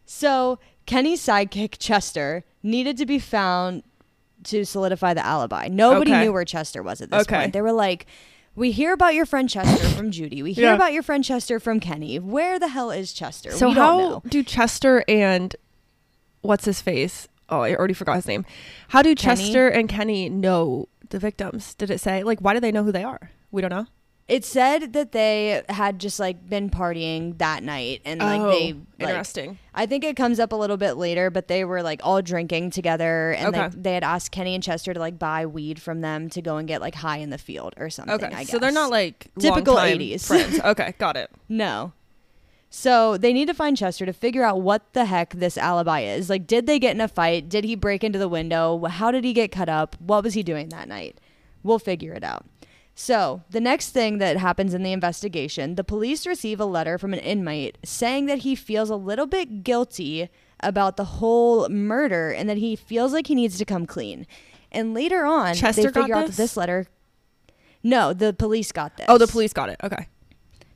So, 0.05 0.59
Kenny's 0.87 1.25
sidekick, 1.25 1.77
Chester, 1.79 2.45
needed 2.63 2.97
to 2.97 3.07
be 3.07 3.19
found 3.19 3.83
to 4.45 4.65
solidify 4.65 5.15
the 5.15 5.25
alibi. 5.25 5.69
Nobody 5.69 6.13
Okay. 6.13 6.23
knew 6.25 6.33
where 6.33 6.45
Chester 6.45 6.83
was 6.83 7.01
at 7.01 7.11
this 7.11 7.23
Okay. 7.23 7.37
point. 7.37 7.53
They 7.53 7.61
were 7.63 7.73
like, 7.73 8.07
we 8.59 8.73
hear 8.73 8.93
about 8.93 9.15
your 9.15 9.25
friend 9.27 9.49
Chester 9.49 9.89
from 9.97 10.11
Judy. 10.11 10.43
We 10.43 10.53
hear 10.53 10.67
Yeah. 10.71 10.75
about 10.75 10.93
your 10.93 11.03
friend 11.03 11.25
Chester 11.25 11.59
from 11.61 11.81
Kenny. 11.81 12.19
Where 12.19 12.59
the 12.59 12.69
hell 12.69 12.91
is 12.91 13.13
Chester? 13.13 13.51
So 13.53 13.69
we 13.69 13.75
don't 13.75 14.13
how 14.25 14.29
do 14.29 14.43
Chester 14.43 15.05
and 15.09 15.55
what's 16.43 16.65
his 16.65 16.81
face? 16.83 17.29
Oh, 17.49 17.61
I 17.61 17.75
already 17.75 17.95
forgot 17.95 18.17
his 18.17 18.27
name. 18.27 18.45
How 18.89 19.01
do 19.03 19.15
Kenny? 19.15 19.37
Chester 19.45 19.69
and 19.69 19.89
Kenny 19.89 20.29
know 20.29 20.89
the 21.11 21.19
victims? 21.19 21.75
Did 21.75 21.91
it 21.91 22.01
say 22.01 22.23
like 22.23 22.41
why 22.41 22.53
do 22.55 22.61
they 22.61 22.73
know 22.73 22.85
who 22.85 22.93
they 22.93 23.05
are? 23.05 23.31
We 23.51 23.63
don't 23.63 23.71
know. 23.71 23.87
It 24.29 24.45
said 24.45 24.93
that 24.93 25.13
they 25.13 25.63
had 25.71 25.99
just 25.99 26.21
like 26.21 26.51
been 26.51 26.69
partying 26.69 27.39
that 27.39 27.63
night 27.63 28.03
and 28.05 28.21
like 28.21 28.41
they 28.43 28.73
oh, 28.73 28.77
like, 28.77 28.77
Oh, 29.01 29.05
interesting. 29.09 29.59
I 29.75 29.87
think 29.87 30.05
it 30.05 30.17
comes 30.17 30.39
up 30.39 30.53
a 30.53 30.57
little 30.57 30.77
bit 30.77 30.99
later, 30.99 31.31
but 31.31 31.49
they 31.49 31.65
were 31.65 31.83
like 31.83 32.03
all 32.05 32.21
drinking 32.21 32.71
together, 32.73 33.33
and 33.33 33.55
Okay. 33.57 33.69
they, 33.69 33.81
they 33.81 33.95
had 33.95 34.05
asked 34.05 34.31
Kenny 34.31 34.55
and 34.55 34.63
Chester 34.63 34.93
to 34.93 35.01
like 35.01 35.19
buy 35.19 35.47
weed 35.47 35.81
from 35.81 36.03
them 36.03 36.29
to 36.31 36.43
go 36.43 36.59
and 36.59 36.69
get 36.69 36.83
like 36.83 36.95
high 36.95 37.17
in 37.17 37.31
the 37.31 37.39
field 37.39 37.73
or 37.79 37.89
something. 37.89 38.23
Okay, 38.23 38.45
so 38.45 38.59
they're 38.59 38.71
not 38.71 38.91
like 38.91 39.29
Typical 39.39 39.77
80s. 39.77 40.27
friends. 40.27 40.61
Okay, 40.65 40.95
got 40.99 41.17
it. 41.17 41.31
no. 41.49 41.93
So 42.71 43.17
they 43.17 43.33
need 43.33 43.47
to 43.49 43.55
find 43.55 43.79
Chester 43.79 44.05
to 44.05 44.13
figure 44.13 44.45
out 44.45 44.61
what 44.61 44.93
the 44.93 45.07
heck 45.07 45.33
this 45.33 45.57
alibi 45.57 46.01
is. 46.03 46.29
Like, 46.29 46.47
did 46.47 46.67
they 46.67 46.79
get 46.79 46.95
in 46.95 47.01
a 47.01 47.09
fight? 47.09 47.49
Did 47.49 47.65
he 47.65 47.75
break 47.75 48.05
into 48.05 48.19
the 48.19 48.29
window? 48.29 48.85
How 48.85 49.11
did 49.11 49.25
he 49.25 49.33
get 49.33 49.51
cut 49.51 49.71
up? 49.71 49.97
What 50.01 50.23
was 50.23 50.35
he 50.35 50.43
doing 50.43 50.69
that 50.69 50.87
night? 50.87 51.19
We'll 51.63 51.79
figure 51.79 52.13
it 52.13 52.23
out. 52.23 52.45
So, 53.01 53.45
the 53.49 53.61
next 53.61 53.91
thing 53.91 54.19
that 54.19 54.39
happens 54.39 54.75
in 54.75 54.83
the 54.83 54.91
investigation, 54.91 55.77
the 55.77 55.85
police 55.85 56.27
receive 56.27 56.59
a 56.59 56.65
letter 56.65 56.99
from 56.99 57.13
an 57.13 57.21
inmate 57.21 57.79
saying 57.85 58.27
that 58.27 58.39
he 58.39 58.57
feels 58.57 58.91
a 58.91 58.97
little 58.97 59.27
bit 59.27 59.63
guilty 59.63 60.29
about 60.59 60.97
the 60.97 61.05
whole 61.05 61.69
murder 61.69 62.33
and 62.33 62.49
that 62.49 62.57
he 62.57 62.75
feels 62.75 63.13
like 63.13 63.29
he 63.29 63.37
needs 63.37 63.57
to 63.59 63.65
come 63.65 63.87
clean. 63.87 64.27
And 64.73 64.95
later 64.95 65.25
on, 65.25 65.55
Chester 65.55 65.83
they 65.83 65.91
got 65.93 66.03
figure 66.03 66.17
out 66.17 66.27
this? 66.27 66.37
that 66.37 66.43
this 66.43 66.57
letter. 66.57 66.89
No, 67.85 68.13
the 68.13 68.33
police 68.33 68.73
got 68.73 68.97
this. 68.97 69.07
Oh, 69.09 69.17
the 69.17 69.29
police 69.29 69.53
got 69.53 69.69
it. 69.69 69.79
Okay. 69.85 70.09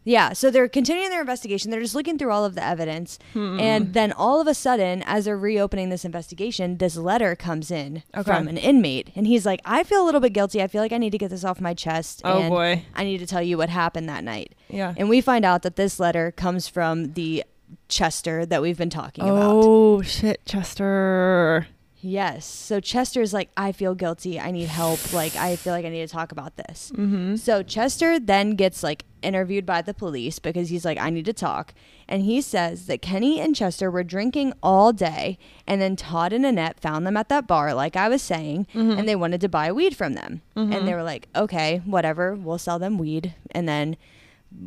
Yeah, 0.05 0.33
so 0.33 0.51
they're 0.51 0.69
continuing 0.69 1.11
their 1.11 1.21
investigation. 1.21 1.71
They're 1.71 1.81
just 1.81 1.95
looking 1.95 2.19
through 2.19 2.33
all 2.33 2.45
of 2.45 2.55
the 2.57 2.65
evidence. 2.65 3.19
Hmm. 3.35 3.61
And 3.61 3.95
then 3.95 4.13
all 4.13 4.41
of 4.41 4.47
a 4.49 4.55
sudden, 4.55 5.03
as 5.07 5.27
they're 5.27 5.37
reopening 5.39 5.91
this 5.91 6.05
investigation, 6.05 6.79
this 6.79 6.97
letter 6.97 7.37
comes 7.37 7.71
in 7.71 8.03
Okay. 8.17 8.23
from 8.25 8.49
an 8.49 8.57
inmate. 8.57 9.11
And 9.15 9.27
he's 9.27 9.47
like, 9.47 9.61
I 9.65 9.85
feel 9.85 10.03
a 10.03 10.07
little 10.07 10.21
bit 10.21 10.33
guilty. 10.33 10.61
I 10.61 10.67
feel 10.67 10.83
like 10.83 10.93
I 10.93 10.99
need 10.99 11.11
to 11.11 11.19
get 11.19 11.31
this 11.31 11.45
off 11.45 11.61
my 11.61 11.73
chest. 11.75 12.21
Oh, 12.25 12.41
and 12.41 12.51
boy. 12.51 12.85
I 12.97 13.05
need 13.05 13.19
to 13.19 13.27
tell 13.27 13.43
you 13.43 13.57
what 13.57 13.69
happened 13.69 14.09
that 14.09 14.25
night. 14.25 14.55
Yeah. 14.69 14.95
And 14.97 15.09
we 15.09 15.21
find 15.21 15.45
out 15.45 15.63
that 15.63 15.77
this 15.77 16.01
letter 16.01 16.33
comes 16.33 16.67
from 16.67 17.13
the 17.13 17.45
Chester 17.89 18.45
that 18.47 18.61
we've 18.61 18.77
been 18.79 18.91
talking 18.91 19.25
about. 19.25 19.53
Oh 19.55 20.03
shit, 20.03 20.45
Chester. 20.45 21.69
Yes. 22.05 22.45
So 22.45 22.81
Chester's 22.81 23.33
like, 23.33 23.49
I 23.57 23.71
feel 23.73 23.95
guilty. 23.95 24.39
I 24.41 24.51
need 24.51 24.67
help. 24.69 25.13
Like, 25.13 25.37
I 25.37 25.55
feel 25.57 25.73
like 25.73 25.85
I 25.85 25.89
need 25.89 26.07
to 26.07 26.13
talk 26.13 26.33
about 26.33 26.57
this. 26.57 26.91
Mm-hmm. 26.95 27.37
So 27.37 27.63
Chester 27.63 28.19
then 28.19 28.57
gets 28.57 28.83
like 28.83 29.05
interviewed 29.23 29.65
by 29.65 29.83
the 29.83 29.95
police 29.95 30.41
because 30.41 30.69
he's 30.69 30.85
like, 30.85 30.99
I 30.99 31.11
need 31.11 31.25
to 31.27 31.33
talk. 31.33 31.73
And 32.09 32.23
he 32.25 32.41
says 32.41 32.87
that 32.87 33.03
Kenny 33.03 33.41
and 33.41 33.55
Chester 33.55 33.89
were 33.89 34.03
drinking 34.03 34.53
all 34.65 34.93
day. 34.93 35.39
And 35.67 35.81
then 35.81 35.95
Todd 35.95 36.33
and 36.33 36.45
Annette 36.45 36.81
found 36.81 37.07
them 37.07 37.17
at 37.17 37.29
that 37.29 37.47
bar, 37.47 37.73
like 37.73 37.95
I 37.95 38.09
was 38.09 38.21
saying, 38.21 38.67
Mm-hmm. 38.75 38.99
and 38.99 39.09
they 39.09 39.15
wanted 39.17 39.41
to 39.43 39.49
buy 39.49 39.71
weed 39.71 39.97
from 39.97 40.15
them. 40.15 40.43
And 40.57 40.87
they 40.89 40.95
were 40.95 41.05
like, 41.05 41.29
okay, 41.37 41.83
whatever. 41.85 42.35
We'll 42.35 42.59
sell 42.59 42.81
them 42.81 42.99
weed 42.99 43.35
and 43.53 43.69
then 43.69 43.97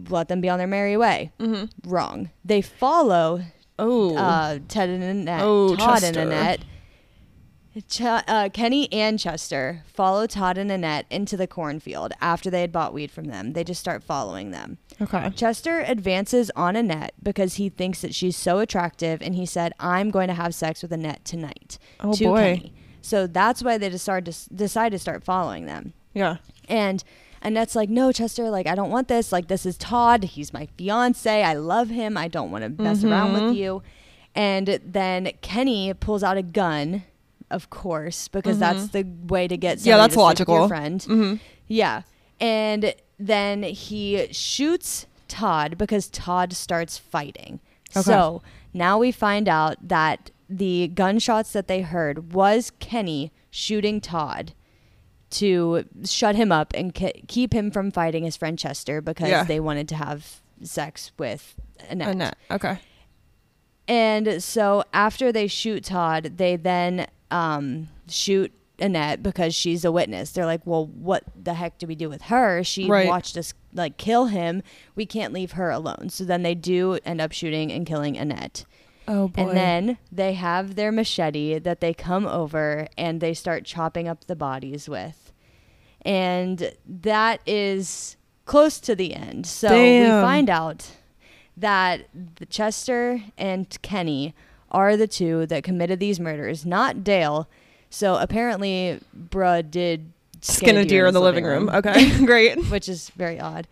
let 0.09 0.29
them 0.29 0.39
be 0.41 0.47
on 0.49 0.57
their 0.57 0.67
merry 0.67 0.95
way. 0.95 1.31
Mm-hmm. 1.39 1.89
Wrong. 1.89 2.29
They 2.45 2.61
follow 2.61 3.41
Oh. 3.77 4.15
uh, 4.15 4.59
Ted 4.69 4.87
and 4.89 5.03
Annette, 5.03 5.41
Oh, 5.43 5.75
Todd 5.75 5.99
Chester. 5.99 6.07
and 6.21 6.31
Annette. 6.31 6.61
Ch- 7.89 8.01
uh, 8.01 8.49
Kenny 8.53 8.91
and 8.93 9.19
Chester 9.19 9.83
follow 9.85 10.27
Todd 10.27 10.57
and 10.57 10.71
Annette 10.71 11.05
into 11.09 11.35
the 11.35 11.47
cornfield 11.47 12.13
after 12.21 12.49
they 12.49 12.61
had 12.61 12.71
bought 12.71 12.93
weed 12.93 13.11
from 13.11 13.25
them. 13.25 13.53
They 13.53 13.63
just 13.63 13.81
start 13.81 14.03
following 14.03 14.51
them. 14.51 14.77
okay. 15.01 15.29
Chester 15.35 15.79
advances 15.81 16.49
on 16.55 16.75
Annette 16.75 17.13
because 17.21 17.55
he 17.55 17.69
thinks 17.69 18.01
that 18.01 18.15
she's 18.15 18.37
so 18.37 18.59
attractive, 18.59 19.21
and 19.21 19.35
he 19.35 19.45
said, 19.45 19.73
"I'm 19.79 20.09
going 20.09 20.27
to 20.29 20.33
have 20.33 20.55
sex 20.55 20.81
with 20.81 20.91
Annette 20.93 21.25
tonight." 21.25 21.77
Oh, 21.99 22.13
to 22.13 22.23
boy. 22.23 22.37
Kenny. 22.57 22.73
So 23.01 23.27
that's 23.27 23.61
why 23.61 23.77
they 23.77 23.89
just 23.89 24.03
started 24.05 24.33
to 24.33 24.53
decide 24.53 24.91
to 24.93 24.99
start 24.99 25.23
following 25.23 25.65
them. 25.65 25.93
Yeah. 26.13 26.37
And 26.67 27.03
Annette's 27.43 27.75
like, 27.75 27.89
no, 27.89 28.11
Chester, 28.11 28.49
like, 28.49 28.65
I 28.65 28.73
don't 28.73 28.89
want 28.89 29.09
this. 29.09 29.31
Like, 29.31 29.47
this 29.47 29.63
is 29.65 29.77
Todd. 29.77 30.23
He's 30.23 30.51
my 30.53 30.67
fiance. 30.75 31.43
I 31.43 31.53
love 31.53 31.89
him. 31.89 32.17
I 32.17 32.27
don't 32.27 32.49
want 32.49 32.63
to 32.63 32.81
mess 32.81 33.03
around 33.03 33.33
Mm-hmm. 33.35 33.45
with 33.47 33.55
you. 33.57 33.83
And 34.33 34.79
then 34.83 35.31
Kenny 35.41 35.93
pulls 35.93 36.23
out 36.23 36.37
a 36.37 36.41
gun, 36.41 37.03
of 37.51 37.69
course, 37.69 38.27
because 38.27 38.59
that's 38.59 38.87
the 38.89 39.03
way 39.27 39.47
to 39.47 39.57
get 39.57 39.77
Mm-hmm. 39.79 39.87
Yeah, 39.89 39.97
that's 39.97 40.13
to 40.15 40.19
logical. 40.19 40.55
Your 40.59 40.67
friend. 40.67 40.99
Mm-hmm. 41.01 41.35
Yeah. 41.67 42.01
And 42.39 42.93
then 43.19 43.63
he 43.63 44.27
shoots 44.31 45.05
Todd 45.27 45.77
because 45.77 46.07
Todd 46.09 46.53
starts 46.53 46.97
fighting. 46.97 47.59
Okay. 47.95 48.01
So 48.01 48.41
now 48.73 48.97
we 48.97 49.11
find 49.11 49.47
out 49.47 49.77
that 49.87 50.31
the 50.49 50.89
gunshots 50.89 51.53
that 51.53 51.67
they 51.67 51.81
heard 51.81 52.33
was 52.33 52.71
Kenny 52.79 53.31
shooting 53.49 54.01
Todd 54.01 54.53
to 55.31 55.85
shut 56.03 56.35
him 56.35 56.51
up 56.51 56.71
and 56.75 56.93
ke- 56.93 57.25
keep 57.27 57.53
him 57.53 57.71
from 57.71 57.89
fighting 57.91 58.23
his 58.23 58.35
friend 58.37 58.59
Chester 58.59 59.01
because 59.01 59.29
Yeah. 59.29 59.43
they 59.43 59.59
wanted 59.59 59.87
to 59.89 59.95
have 59.95 60.41
sex 60.61 61.11
with 61.17 61.55
Annette. 61.89 62.09
Annette. 62.09 62.37
Okay. 62.51 62.77
And 63.87 64.43
so 64.43 64.83
after 64.93 65.31
they 65.31 65.47
shoot 65.47 65.83
Todd, 65.85 66.33
they 66.37 66.55
then 66.55 67.07
um, 67.31 67.87
shoot 68.07 68.51
Annette 68.79 69.23
because 69.23 69.55
she's 69.55 69.85
a 69.85 69.91
witness. 69.91 70.31
They're 70.31 70.45
like, 70.45 70.61
well, 70.65 70.85
what 70.87 71.23
the 71.41 71.53
heck 71.53 71.77
do 71.77 71.87
we 71.87 71.95
do 71.95 72.09
with 72.09 72.23
her? 72.23 72.63
She 72.63 72.87
Right. 72.87 73.07
watched 73.07 73.37
us 73.37 73.53
like 73.73 73.97
kill 73.97 74.25
him. 74.25 74.61
We 74.95 75.05
can't 75.05 75.33
leave 75.33 75.53
her 75.53 75.69
alone. 75.69 76.09
So 76.09 76.23
then 76.25 76.43
they 76.43 76.55
do 76.55 76.99
end 77.05 77.21
up 77.21 77.31
shooting 77.31 77.71
and 77.71 77.85
killing 77.85 78.17
Annette. 78.17 78.65
Oh 79.07 79.27
boy. 79.29 79.43
And 79.43 79.57
then 79.57 79.97
they 80.11 80.33
have 80.33 80.75
their 80.75 80.91
machete 80.91 81.59
that 81.59 81.79
they 81.79 81.93
come 81.93 82.25
over 82.25 82.87
and 82.97 83.21
they 83.21 83.33
start 83.33 83.63
chopping 83.63 84.07
up 84.07 84.25
the 84.25 84.35
bodies 84.35 84.89
with. 84.89 85.31
And 86.01 86.73
that 86.85 87.41
is 87.45 88.17
close 88.45 88.79
to 88.81 88.95
the 88.95 89.13
end. 89.13 89.45
So 89.45 89.69
we 89.69 90.05
find 90.07 90.49
out 90.49 90.91
that 91.57 92.07
the 92.35 92.45
Chester 92.45 93.21
and 93.37 93.81
Kenny 93.81 94.35
are 94.75 94.95
the 94.97 95.07
two 95.07 95.45
that 95.47 95.63
committed 95.63 95.99
these 95.99 96.19
murders, 96.19 96.65
not 96.65 97.03
Dale. 97.03 97.47
So 97.89 98.17
apparently, 98.17 98.99
bruh 99.17 99.69
did 99.71 100.11
skin 100.41 100.75
a 100.77 100.85
deer 100.85 101.07
in 101.07 101.13
the 101.13 101.21
living 101.21 101.45
room. 101.45 101.69
Okay. 101.69 102.17
Great. 102.25 102.57
which 102.69 102.89
is 102.89 103.09
very 103.11 103.39
odd. 103.39 103.67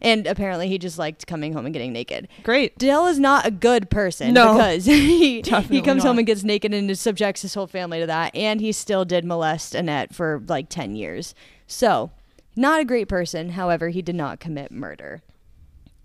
And 0.00 0.26
apparently, 0.28 0.68
he 0.68 0.78
just 0.78 0.96
liked 0.98 1.26
coming 1.26 1.52
home 1.52 1.66
and 1.66 1.72
getting 1.72 1.92
naked. 1.92 2.28
Great. 2.44 2.78
Dale 2.78 3.06
is 3.06 3.18
not 3.18 3.44
a 3.46 3.50
good 3.50 3.90
person 3.90 4.32
No. 4.32 4.54
because 4.54 4.84
he 4.86 5.42
Definitely 5.42 5.76
he 5.76 5.82
comes 5.82 6.04
not. 6.04 6.10
home 6.10 6.18
and 6.18 6.26
gets 6.26 6.44
naked 6.44 6.72
and 6.72 6.96
subjects 6.96 7.42
his 7.42 7.54
whole 7.54 7.66
family 7.66 7.98
to 8.00 8.06
that, 8.06 8.34
and 8.34 8.60
he 8.60 8.70
still 8.72 9.04
did 9.04 9.24
molest 9.24 9.74
Annette 9.74 10.14
for 10.14 10.42
like 10.46 10.68
ten 10.68 10.94
years. 10.94 11.34
So, 11.66 12.10
not 12.56 12.80
a 12.80 12.84
great 12.84 13.08
person. 13.08 13.50
However, 13.50 13.88
he 13.90 14.00
did 14.00 14.14
not 14.14 14.40
commit 14.40 14.70
murder. 14.72 15.20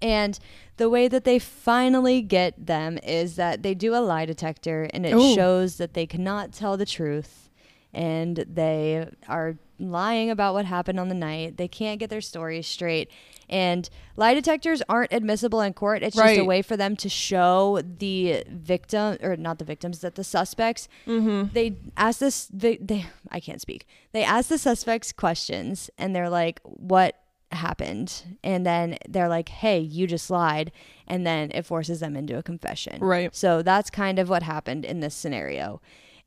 And 0.02 0.38
the 0.78 0.90
way 0.90 1.08
that 1.08 1.24
they 1.24 1.40
finally 1.40 2.22
get 2.22 2.66
them 2.66 2.98
is 3.04 3.36
that 3.36 3.64
they 3.64 3.74
do 3.74 3.96
a 3.96 4.02
lie 4.02 4.26
detector, 4.26 4.90
and 4.94 5.06
it 5.06 5.14
Ooh. 5.14 5.36
shows 5.36 5.78
that 5.78 5.94
they 5.94 6.06
cannot 6.06 6.52
tell 6.52 6.78
the 6.78 6.86
truth, 6.86 7.50
and 7.94 8.38
they 8.48 9.10
are 9.28 9.58
lying 9.80 10.30
about 10.30 10.54
what 10.54 10.66
happened 10.66 11.00
on 11.00 11.10
the 11.10 11.16
night. 11.16 11.58
They 11.58 11.68
can't 11.68 12.00
get 12.00 12.10
their 12.10 12.22
stories 12.22 12.68
straight. 12.68 13.10
And 13.50 13.88
lie 14.16 14.34
detectors 14.34 14.82
aren't 14.88 15.12
admissible 15.14 15.62
in 15.62 15.74
court. 15.74 16.02
It's 16.02 16.16
just 16.16 16.40
a 16.40 16.46
way 16.46 16.62
for 16.62 16.78
them 16.78 16.96
to 16.96 17.10
show 17.10 17.82
the 17.84 18.44
victim, 18.50 19.18
or 19.22 19.36
not 19.36 19.60
the 19.60 19.66
victims, 19.66 20.00
that 20.00 20.16
the 20.16 20.24
suspects. 20.24 20.88
Mm-hmm. 21.06 21.54
They 21.54 21.76
ask 21.98 22.20
this. 22.20 22.48
vi- 22.52 22.80
They 22.82 23.06
I 23.30 23.40
can't 23.40 23.62
speak. 23.62 23.86
They 24.12 24.24
ask 24.24 24.50
the 24.50 24.58
suspects 24.58 25.12
questions, 25.12 25.90
and 25.98 26.16
they're 26.16 26.30
like, 26.30 26.62
"What 26.64 27.16
happened?" 27.56 28.38
And 28.44 28.66
then 28.66 28.98
they're 29.08 29.30
like, 29.30 29.50
"Hey, 29.50 29.80
you 29.80 30.08
just 30.08 30.30
lied," 30.30 30.72
and 31.08 31.26
then 31.26 31.52
it 31.54 31.66
forces 31.66 32.00
them 32.00 32.16
into 32.16 32.38
a 32.38 32.44
confession. 32.44 33.00
Right. 33.02 33.36
So 33.36 33.62
that's 33.62 33.90
kind 33.90 34.20
of 34.20 34.30
what 34.30 34.44
happened 34.44 34.86
in 34.86 35.00
this 35.00 35.16
scenario. 35.16 35.82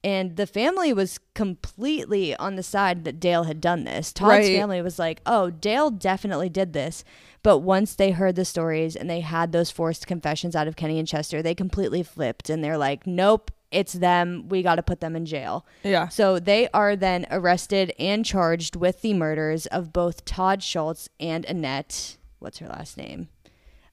And 0.05 0.37
the 0.37 0.47
family 0.47 0.93
was 0.93 1.19
completely 1.35 2.37
on 2.37 2.55
the 2.55 2.63
side 2.63 3.05
that 3.05 3.19
Dale 3.19 3.45
had 3.45 3.61
done 3.61 3.85
this. 3.85 4.13
Todd's 4.13 4.29
Right. 4.47 4.57
family 4.57 4.81
was 4.83 4.99
like, 4.99 5.21
oh, 5.27 5.51
Dale 5.51 5.91
definitely 5.91 6.49
did 6.49 6.73
this. 6.75 7.03
But 7.43 7.59
once 7.59 7.95
they 7.95 8.11
heard 8.13 8.37
the 8.37 8.45
stories 8.45 8.95
and 8.95 9.09
they 9.09 9.21
had 9.21 9.51
those 9.53 9.71
forced 9.71 10.07
confessions 10.07 10.55
out 10.55 10.69
of 10.69 10.77
Kenny 10.77 10.99
and 10.99 11.09
Chester, 11.09 11.43
they 11.43 11.55
completely 11.55 12.03
flipped 12.03 12.51
and 12.51 12.63
they're 12.63 12.79
like, 12.79 13.07
nope, 13.07 13.51
it's 13.71 13.95
them. 13.95 14.49
We 14.49 14.63
got 14.63 14.77
to 14.77 14.83
put 14.83 15.01
them 15.01 15.17
in 15.17 15.27
jail. 15.27 15.67
Yeah. 15.83 16.09
So 16.09 16.39
they 16.39 16.69
are 16.73 16.97
then 16.97 17.27
arrested 17.31 17.93
and 17.99 18.25
charged 18.25 18.77
with 18.77 19.03
the 19.03 19.15
murders 19.15 19.67
of 19.67 19.93
both 19.93 20.25
Todd 20.25 20.63
Schultz 20.63 21.09
and 21.19 21.45
Annette. 21.45 22.17
What's 22.39 22.59
her 22.59 22.69
last 22.69 22.97
name? 22.97 23.29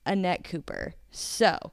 Annette 0.06 0.44
Cooper. 0.44 0.96
So 1.12 1.72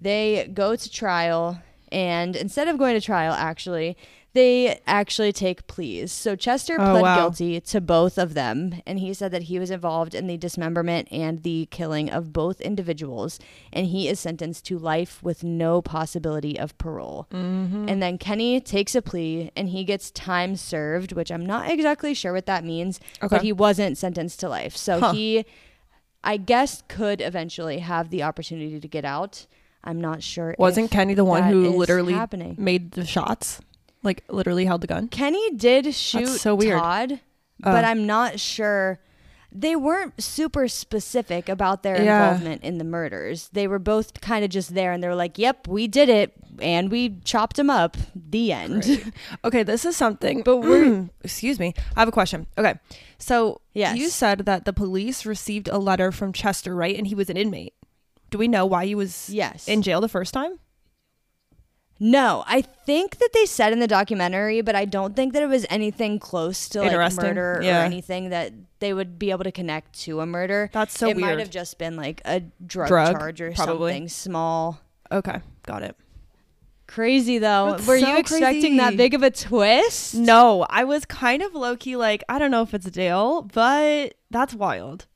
they 0.00 0.50
go 0.52 0.76
to 0.76 0.90
trial, 0.90 1.60
and 1.90 2.36
instead 2.36 2.68
of 2.68 2.78
going 2.78 2.94
to 2.94 3.00
trial, 3.00 3.32
actually, 3.32 3.96
they 4.34 4.80
actually 4.86 5.32
take 5.32 5.66
pleas. 5.66 6.10
So 6.10 6.34
Chester 6.36 6.74
Oh, 6.80 6.84
pled 6.92 7.02
wow. 7.02 7.16
guilty 7.16 7.60
to 7.60 7.80
both 7.80 8.16
of 8.16 8.32
them, 8.34 8.80
and 8.86 8.98
he 8.98 9.12
said 9.12 9.30
that 9.32 9.42
he 9.42 9.58
was 9.58 9.70
involved 9.70 10.14
in 10.14 10.26
the 10.26 10.36
dismemberment 10.38 11.08
and 11.10 11.42
the 11.42 11.66
killing 11.70 12.08
of 12.10 12.32
both 12.32 12.60
individuals, 12.62 13.38
and 13.72 13.86
he 13.86 14.08
is 14.08 14.18
sentenced 14.20 14.64
to 14.66 14.78
life 14.78 15.22
with 15.22 15.44
no 15.44 15.82
possibility 15.82 16.58
of 16.58 16.76
parole. 16.78 17.26
Mm-hmm. 17.30 17.88
And 17.88 18.02
then 18.02 18.16
Kenny 18.16 18.60
takes 18.60 18.94
a 18.94 19.02
plea 19.02 19.50
and 19.54 19.68
he 19.68 19.84
gets 19.84 20.10
time 20.10 20.56
served, 20.56 21.12
which 21.12 21.30
I'm 21.30 21.44
not 21.44 21.70
exactly 21.70 22.14
sure 22.14 22.32
what 22.32 22.46
that 22.46 22.64
means, 22.64 23.00
Okay. 23.22 23.28
but 23.36 23.42
he 23.42 23.52
wasn't 23.52 23.98
sentenced 23.98 24.40
to 24.40 24.48
life. 24.48 24.76
So 24.76 24.98
Huh. 25.00 25.12
he, 25.12 25.44
I 26.24 26.38
guess, 26.38 26.82
could 26.88 27.20
eventually 27.20 27.80
have 27.80 28.10
the 28.10 28.22
opportunity 28.22 28.80
to 28.80 28.88
get 28.88 29.04
out. 29.04 29.46
I'm 29.84 30.00
not 30.00 30.22
sure. 30.22 30.54
Wasn't 30.58 30.90
Kenny 30.90 31.14
the 31.14 31.24
one 31.24 31.42
who 31.42 31.68
literally 31.70 32.12
happening. 32.12 32.54
made 32.56 32.92
the 32.92 33.04
shots? 33.04 33.60
Like 34.02 34.24
literally 34.28 34.64
held 34.64 34.80
the 34.80 34.86
gun? 34.86 35.08
Kenny 35.08 35.50
did 35.52 35.94
shoot 35.94 36.26
so 36.28 36.54
weird. 36.54 36.78
Todd, 36.80 37.12
uh. 37.12 37.16
but 37.72 37.84
Oh. 37.84 37.88
I'm 37.88 38.06
not 38.06 38.40
sure. 38.40 38.98
They 39.54 39.76
weren't 39.76 40.20
super 40.22 40.66
specific 40.66 41.48
about 41.50 41.82
their 41.82 42.02
Yeah. 42.02 42.24
involvement 42.24 42.62
in 42.64 42.78
the 42.78 42.84
murders. 42.84 43.50
They 43.52 43.66
were 43.66 43.78
both 43.78 44.20
kind 44.22 44.44
of 44.46 44.50
just 44.50 44.74
there 44.74 44.92
and 44.92 45.02
they 45.02 45.08
were 45.08 45.14
like, 45.14 45.36
yep, 45.38 45.68
we 45.68 45.86
did 45.88 46.08
it. 46.08 46.32
and 46.60 46.90
we 46.90 47.18
chopped 47.24 47.58
him 47.58 47.70
up. 47.70 47.96
The 48.14 48.52
end. 48.52 49.12
Okay, 49.44 49.62
this 49.62 49.84
is 49.86 49.96
something, 49.96 50.42
but 50.42 50.58
we're 50.62 51.08
excuse 51.24 51.58
me. 51.58 51.72
I 51.96 52.00
have 52.00 52.08
a 52.08 52.12
question. 52.12 52.46
Okay, 52.58 52.74
so 53.18 53.60
Yes. 53.74 53.96
you 53.96 54.08
said 54.10 54.40
that 54.40 54.64
the 54.66 54.72
police 54.74 55.24
received 55.24 55.68
a 55.68 55.78
letter 55.78 56.12
from 56.12 56.32
Chester, 56.32 56.74
right? 56.74 56.96
And 56.96 57.06
he 57.06 57.14
was 57.14 57.30
an 57.30 57.36
inmate. 57.38 57.72
Do 58.30 58.36
we 58.38 58.48
know 58.48 58.64
why 58.66 58.84
he 58.86 58.94
was 58.94 59.28
Yes. 59.30 59.66
in 59.68 59.80
jail 59.82 60.00
the 60.02 60.08
first 60.08 60.32
time? 60.34 60.58
No, 62.04 62.42
I 62.48 62.62
think 62.62 63.18
that 63.18 63.28
they 63.32 63.46
said 63.46 63.72
in 63.72 63.78
the 63.78 63.86
documentary, 63.86 64.60
but 64.60 64.74
I 64.74 64.84
don't 64.86 65.14
think 65.14 65.34
that 65.34 65.42
it 65.44 65.46
was 65.46 65.64
anything 65.70 66.18
close 66.18 66.68
to 66.70 66.80
like 66.82 67.12
murder 67.14 67.60
Yeah. 67.62 67.80
or 67.80 67.84
anything 67.84 68.30
that 68.30 68.52
they 68.80 68.92
would 68.92 69.20
be 69.20 69.30
able 69.30 69.44
to 69.44 69.52
connect 69.52 70.00
to 70.00 70.18
a 70.20 70.26
murder. 70.26 70.68
That's 70.72 70.98
so 70.98 71.06
it 71.08 71.16
might 71.16 71.38
have 71.38 71.48
just 71.48 71.78
been 71.78 71.94
like 71.94 72.20
a 72.24 72.40
drug, 72.66 72.88
Drug, 72.88 73.16
charge 73.16 73.40
or 73.40 73.52
probably. 73.52 73.92
something 73.92 74.08
small. 74.08 74.80
Okay, 75.12 75.42
got 75.62 75.84
it. 75.84 75.94
Crazy 76.88 77.38
though. 77.38 77.70
That's 77.70 77.86
Were 77.86 78.00
so 78.00 78.08
you 78.08 78.18
expecting 78.18 78.78
that 78.78 78.96
big 78.96 79.14
of 79.14 79.22
a 79.22 79.30
twist? 79.30 80.16
No, 80.16 80.66
I 80.68 80.82
was 80.82 81.04
kind 81.04 81.40
of 81.40 81.54
low 81.54 81.76
key 81.76 81.94
like, 81.94 82.24
I 82.28 82.40
don't 82.40 82.50
know 82.50 82.62
if 82.62 82.74
it's 82.74 82.90
Dale, 82.90 83.42
but 83.42 84.14
that's 84.28 84.54
wild. 84.54 85.06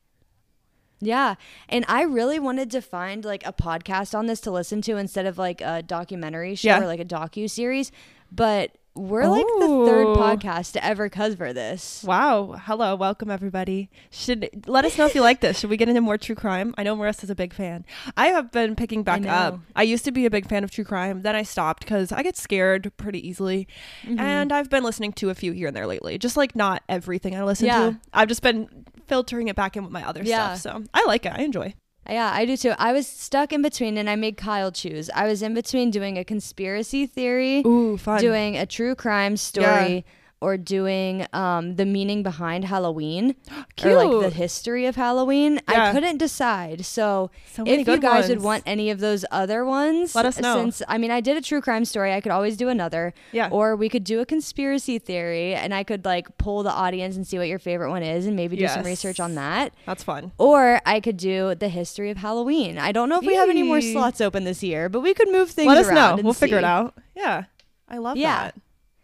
Yeah. 0.99 1.35
And 1.69 1.85
I 1.87 2.01
really 2.03 2.39
wanted 2.39 2.71
to 2.71 2.81
find 2.81 3.23
like 3.23 3.45
a 3.45 3.53
podcast 3.53 4.17
on 4.17 4.25
this 4.27 4.39
to 4.41 4.51
listen 4.51 4.81
to 4.83 4.97
instead 4.97 5.25
of 5.25 5.37
like 5.37 5.61
a 5.61 5.81
documentary 5.83 6.55
show 6.55 6.69
Yeah. 6.69 6.81
or 6.81 6.87
like 6.87 6.99
a 6.99 7.05
docu 7.05 7.49
series. 7.49 7.91
But 8.31 8.71
we're 8.95 9.27
like 9.27 9.45
the 9.59 9.67
third 9.85 10.07
podcast 10.17 10.71
to 10.71 10.83
ever 10.83 11.07
cover 11.07 11.53
this. 11.53 12.03
Wow. 12.03 12.55
Hello, 12.59 12.95
welcome 12.95 13.29
everybody. 13.29 13.91
Should 14.09 14.49
let 14.65 14.85
us 14.85 14.97
know 14.97 15.05
if 15.05 15.13
you 15.13 15.21
like 15.21 15.39
this. 15.39 15.59
Should 15.59 15.69
we 15.69 15.77
get 15.77 15.87
into 15.87 16.01
more 16.01 16.17
true 16.17 16.33
crime? 16.33 16.73
I 16.79 16.83
know 16.83 16.97
Marissa's 16.97 17.29
a 17.29 17.35
big 17.35 17.53
fan. 17.53 17.85
I 18.17 18.29
have 18.29 18.51
been 18.51 18.75
picking 18.75 19.03
back 19.03 19.23
up. 19.27 19.59
I 19.75 19.83
used 19.83 20.03
to 20.05 20.11
be 20.11 20.25
a 20.25 20.31
big 20.31 20.49
fan 20.49 20.63
of 20.63 20.71
true 20.71 20.83
crime, 20.83 21.21
then 21.21 21.35
I 21.35 21.43
stopped 21.43 21.83
because 21.83 22.11
I 22.11 22.23
get 22.23 22.35
scared 22.35 22.91
pretty 22.97 23.25
easily. 23.25 23.67
Mm-hmm. 24.01 24.19
And 24.19 24.51
I've 24.51 24.71
been 24.71 24.83
listening 24.83 25.13
to 25.13 25.29
a 25.29 25.35
few 25.35 25.51
here 25.51 25.67
and 25.67 25.77
there 25.77 25.85
lately. 25.85 26.17
Just 26.17 26.35
like 26.35 26.55
not 26.55 26.81
everything 26.89 27.35
I 27.35 27.43
listen 27.43 27.67
Yeah. 27.67 27.91
to. 27.91 27.99
I've 28.13 28.27
just 28.29 28.41
been 28.41 28.86
filtering 29.07 29.47
it 29.47 29.55
back 29.55 29.75
in 29.77 29.83
with 29.83 29.91
my 29.91 30.07
other 30.07 30.21
Yeah. 30.23 30.53
stuff. 30.55 30.81
So 30.81 30.83
I 30.93 31.03
like 31.05 31.25
it. 31.25 31.33
I 31.35 31.41
enjoy. 31.41 31.73
Yeah, 32.09 32.31
I 32.33 32.45
do 32.45 32.55
too. 32.55 32.73
I 32.77 32.93
was 32.93 33.05
stuck 33.05 33.51
in 33.51 33.61
between 33.61 33.97
and 33.97 34.09
I 34.09 34.15
made 34.15 34.37
Kyle 34.37 34.71
choose. 34.71 35.09
I 35.13 35.27
was 35.27 35.41
in 35.41 35.53
between 35.53 35.91
doing 35.91 36.17
a 36.17 36.23
conspiracy 36.23 37.05
theory, 37.05 37.63
Ooh, 37.65 37.97
fun. 37.97 38.21
doing 38.21 38.55
a 38.55 38.65
true 38.65 38.95
crime 38.95 39.35
story, 39.35 40.05
or 40.39 40.55
doing 40.55 41.25
um, 41.33 41.75
the 41.77 41.85
meaning 41.85 42.21
behind 42.21 42.65
Halloween 42.65 43.35
or 43.83 43.95
like 43.95 44.21
the 44.21 44.29
history 44.35 44.85
of 44.85 44.95
Halloween. 44.95 45.59
I 45.67 45.91
couldn't 45.91 46.17
decide. 46.17 46.85
So, 46.85 47.31
So 47.53 47.63
if 47.65 47.87
you 47.87 47.97
guys 47.97 48.29
would 48.29 48.41
want 48.41 48.63
any 48.65 48.89
of 48.91 48.99
those 48.99 49.25
other 49.31 49.65
ones, 49.65 50.13
Let 50.13 50.25
us 50.25 50.39
know. 50.39 50.55
Since 50.57 50.83
I 50.87 50.97
mean, 50.97 51.09
I 51.11 51.21
did 51.21 51.37
a 51.37 51.41
true 51.41 51.61
crime 51.61 51.85
story, 51.85 52.13
I 52.13 52.21
could 52.21 52.31
always 52.31 52.55
do 52.55 52.69
another. 52.69 53.13
Yeah. 53.31 53.49
Or 53.51 53.75
we 53.75 53.89
could 53.89 54.03
do 54.03 54.19
a 54.19 54.25
conspiracy 54.25 54.99
theory, 54.99 55.55
and 55.55 55.73
I 55.73 55.83
could 55.83 56.05
like 56.05 56.37
pull 56.37 56.61
the 56.63 56.71
audience 56.71 57.15
and 57.15 57.25
see 57.25 57.37
what 57.39 57.47
your 57.47 57.59
favorite 57.59 57.89
one 57.89 58.03
is, 58.03 58.25
and 58.27 58.35
maybe 58.35 58.57
do 58.57 58.67
some 58.67 58.83
research 58.83 59.19
on 59.19 59.35
that. 59.35 59.73
That's 59.85 60.03
fun. 60.03 60.31
Or 60.37 60.81
I 60.85 60.99
could 60.99 61.17
do 61.17 61.55
the 61.55 61.69
history 61.69 62.11
of 62.11 62.17
Halloween. 62.17 62.77
I 62.77 62.91
don't 62.91 63.09
know 63.09 63.19
if 63.19 63.25
we 63.25 63.35
have 63.35 63.49
any 63.49 63.63
more 63.63 63.81
slots 63.81 64.21
open 64.21 64.43
this 64.43 64.61
year, 64.61 64.87
but 64.89 65.01
we 65.01 65.13
could 65.13 65.29
move 65.31 65.49
things 65.49 65.67
Let 65.67 65.77
us 65.77 65.89
know. 65.91 66.19
We'll 66.23 66.33
figure 66.33 66.57
it 66.59 66.63
out. 66.63 66.95
Yeah. 67.15 67.45
I 67.89 67.97
love 67.97 68.17
Yeah. 68.17 68.43
that. 68.51 68.55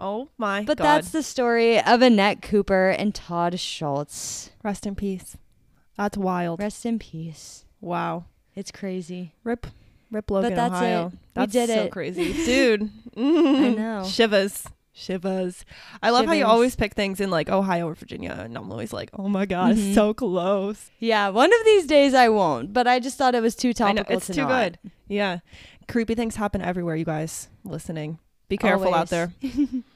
Oh 0.04 0.30
my 0.38 0.60
God. 0.60 0.68
But 0.68 0.78
god. 0.80 0.84
that's 0.84 1.10
the 1.12 1.24
story 1.24 1.80
of 1.82 2.02
Annette 2.02 2.42
Cooper 2.42 2.90
and 2.90 3.16
Todd 3.16 3.60
Schultz. 3.60 4.52
Rest 4.64 4.86
in 4.86 4.96
peace. 4.96 5.38
That's 5.98 6.18
wild. 6.18 6.60
Rest 6.60 6.86
in 6.86 7.00
peace. 7.00 7.66
Wow. 7.80 8.26
It's 8.56 8.72
crazy. 8.72 9.34
Rip, 9.44 9.66
rip 10.12 10.30
Logan, 10.30 10.56
that's 10.56 10.74
Ohio. 10.74 11.08
it. 11.08 11.12
We 11.14 11.18
That's 11.34 11.52
did 11.54 11.70
so 11.70 11.84
it. 11.86 11.92
crazy, 11.92 12.34
dude. 12.46 12.84
I 13.16 13.20
Mm. 13.20 13.78
know. 13.78 14.02
Shivas, 14.06 14.68
shivas. 14.96 15.64
I 16.02 16.10
love 16.12 16.26
how 16.28 16.34
you 16.34 16.46
always 16.46 16.76
pick 16.76 16.94
things 16.94 17.20
in 17.20 17.30
like 17.32 17.50
Ohio 17.50 17.88
or 17.88 17.96
Virginia, 17.96 18.36
and 18.40 18.56
I'm 18.58 18.72
always 18.72 18.94
like, 18.94 19.10
oh 19.18 19.28
my 19.30 19.46
god, 19.46 19.76
Mhm. 19.76 19.94
so 19.96 20.14
close. 20.14 20.92
Yeah, 21.00 21.30
one 21.30 21.52
of 21.52 21.60
these 21.66 21.88
days 21.88 22.14
I 22.14 22.30
won't, 22.30 22.74
but 22.74 22.88
I 22.88 23.00
just 23.00 23.18
thought 23.18 23.34
it 23.36 23.42
was 23.42 23.56
too 23.56 23.70
I 23.80 23.92
know 23.94 24.04
topical 24.04 24.18
it's 24.18 24.28
to 24.28 24.34
too 24.34 24.42
not. 24.42 24.50
good. 24.50 24.92
Yeah, 25.08 25.40
creepy 25.88 26.14
things 26.16 26.36
happen 26.36 26.62
everywhere. 26.62 26.96
You 26.96 27.06
guys 27.06 27.50
listening, 27.64 28.20
be 28.50 28.58
careful 28.58 28.94
out 28.94 29.10
there. 29.10 29.32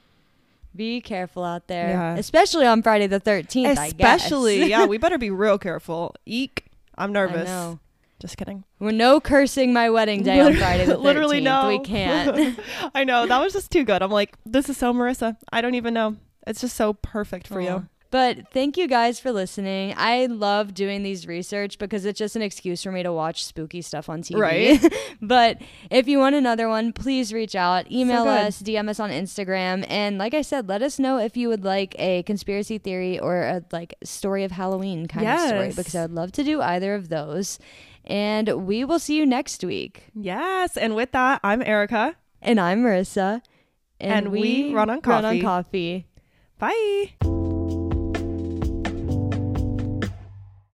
Be 0.78 1.00
careful 1.00 1.42
out 1.42 1.66
there, 1.66 1.88
Yeah. 1.88 2.14
especially 2.16 2.64
on 2.64 2.82
Friday 2.84 3.08
the 3.08 3.18
13th, 3.18 3.76
I. 3.76 3.86
Especially, 3.86 4.66
yeah, 4.70 4.86
we 4.86 4.96
better 4.96 5.18
be 5.18 5.28
real 5.28 5.58
careful. 5.58 6.14
Eek, 6.24 6.66
I'm 6.96 7.10
I 7.10 7.12
nervous. 7.14 7.48
know. 7.48 7.80
Just 8.20 8.36
kidding. 8.36 8.62
We're 8.78 8.92
no 8.92 9.18
cursing 9.20 9.72
my 9.72 9.90
wedding 9.90 10.22
day 10.22 10.38
on 10.38 10.54
Friday 10.54 10.84
the 10.86 10.94
13th. 10.94 11.02
Literally 11.02 11.40
no. 11.40 11.66
We 11.68 11.80
can't. 11.80 12.58
I 12.94 13.02
know 13.02 13.26
that 13.26 13.40
was 13.40 13.52
just 13.52 13.72
too 13.72 13.82
good. 13.84 14.02
I'm 14.02 14.10
like, 14.12 14.36
this 14.46 14.68
is 14.68 14.76
so 14.76 14.92
Marissa. 14.94 15.36
I 15.52 15.60
don't 15.60 15.74
even 15.74 15.94
know. 15.94 16.14
It's 16.46 16.60
just 16.60 16.76
so 16.76 16.92
perfect 16.94 17.48
for 17.48 17.60
Aw. 17.60 17.64
you. 17.64 17.88
But 18.10 18.50
thank 18.52 18.78
you 18.78 18.88
guys 18.88 19.20
for 19.20 19.32
listening. 19.32 19.94
I 19.96 20.26
love 20.26 20.72
doing 20.72 21.02
these 21.02 21.26
research 21.26 21.78
because 21.78 22.06
it's 22.06 22.18
just 22.18 22.36
an 22.36 22.42
excuse 22.42 22.82
for 22.82 22.90
me 22.90 23.02
to 23.02 23.12
watch 23.12 23.44
spooky 23.44 23.82
stuff 23.82 24.08
on 24.08 24.22
TV. 24.22 24.38
Right. 24.38 24.94
but 25.22 25.60
if 25.90 26.08
you 26.08 26.18
want 26.18 26.34
another 26.34 26.68
one, 26.70 26.92
please 26.94 27.34
reach 27.34 27.54
out, 27.54 27.90
email 27.92 28.24
good. 28.24 28.38
us, 28.38 28.62
DM 28.62 28.88
us 28.88 28.98
on 28.98 29.10
Instagram, 29.10 29.84
and 29.88 30.16
like 30.16 30.32
I 30.32 30.42
said, 30.42 30.68
let 30.68 30.80
us 30.80 30.98
know 30.98 31.18
if 31.18 31.36
you 31.36 31.48
would 31.48 31.64
like 31.64 31.94
a 31.98 32.22
conspiracy 32.22 32.78
theory 32.78 33.18
or 33.18 33.42
a 33.42 33.62
like 33.72 33.94
story 34.02 34.44
of 34.44 34.52
Halloween 34.52 35.06
kind 35.06 35.28
of 35.28 35.40
story 35.40 35.68
because 35.68 35.94
I 35.94 36.02
would 36.02 36.14
love 36.14 36.32
to 36.32 36.44
do 36.44 36.62
either 36.62 36.94
of 36.94 37.10
those. 37.10 37.58
And 38.06 38.66
we 38.66 38.84
will 38.84 38.98
see 38.98 39.16
you 39.16 39.26
next 39.26 39.62
week. 39.62 40.04
Yes, 40.14 40.78
and 40.78 40.96
with 40.96 41.12
that, 41.12 41.40
I'm 41.44 41.60
Arika. 41.60 42.14
And 42.40 42.58
I'm 42.58 42.82
Marissa. 42.82 43.42
And 44.00 44.28
we 44.28 44.72
run 44.72 44.88
on 44.88 45.02
coffee. 45.02 45.12
Run 45.12 45.24
on 45.24 45.40
coffee. 45.42 46.06
Bye. 46.58 47.37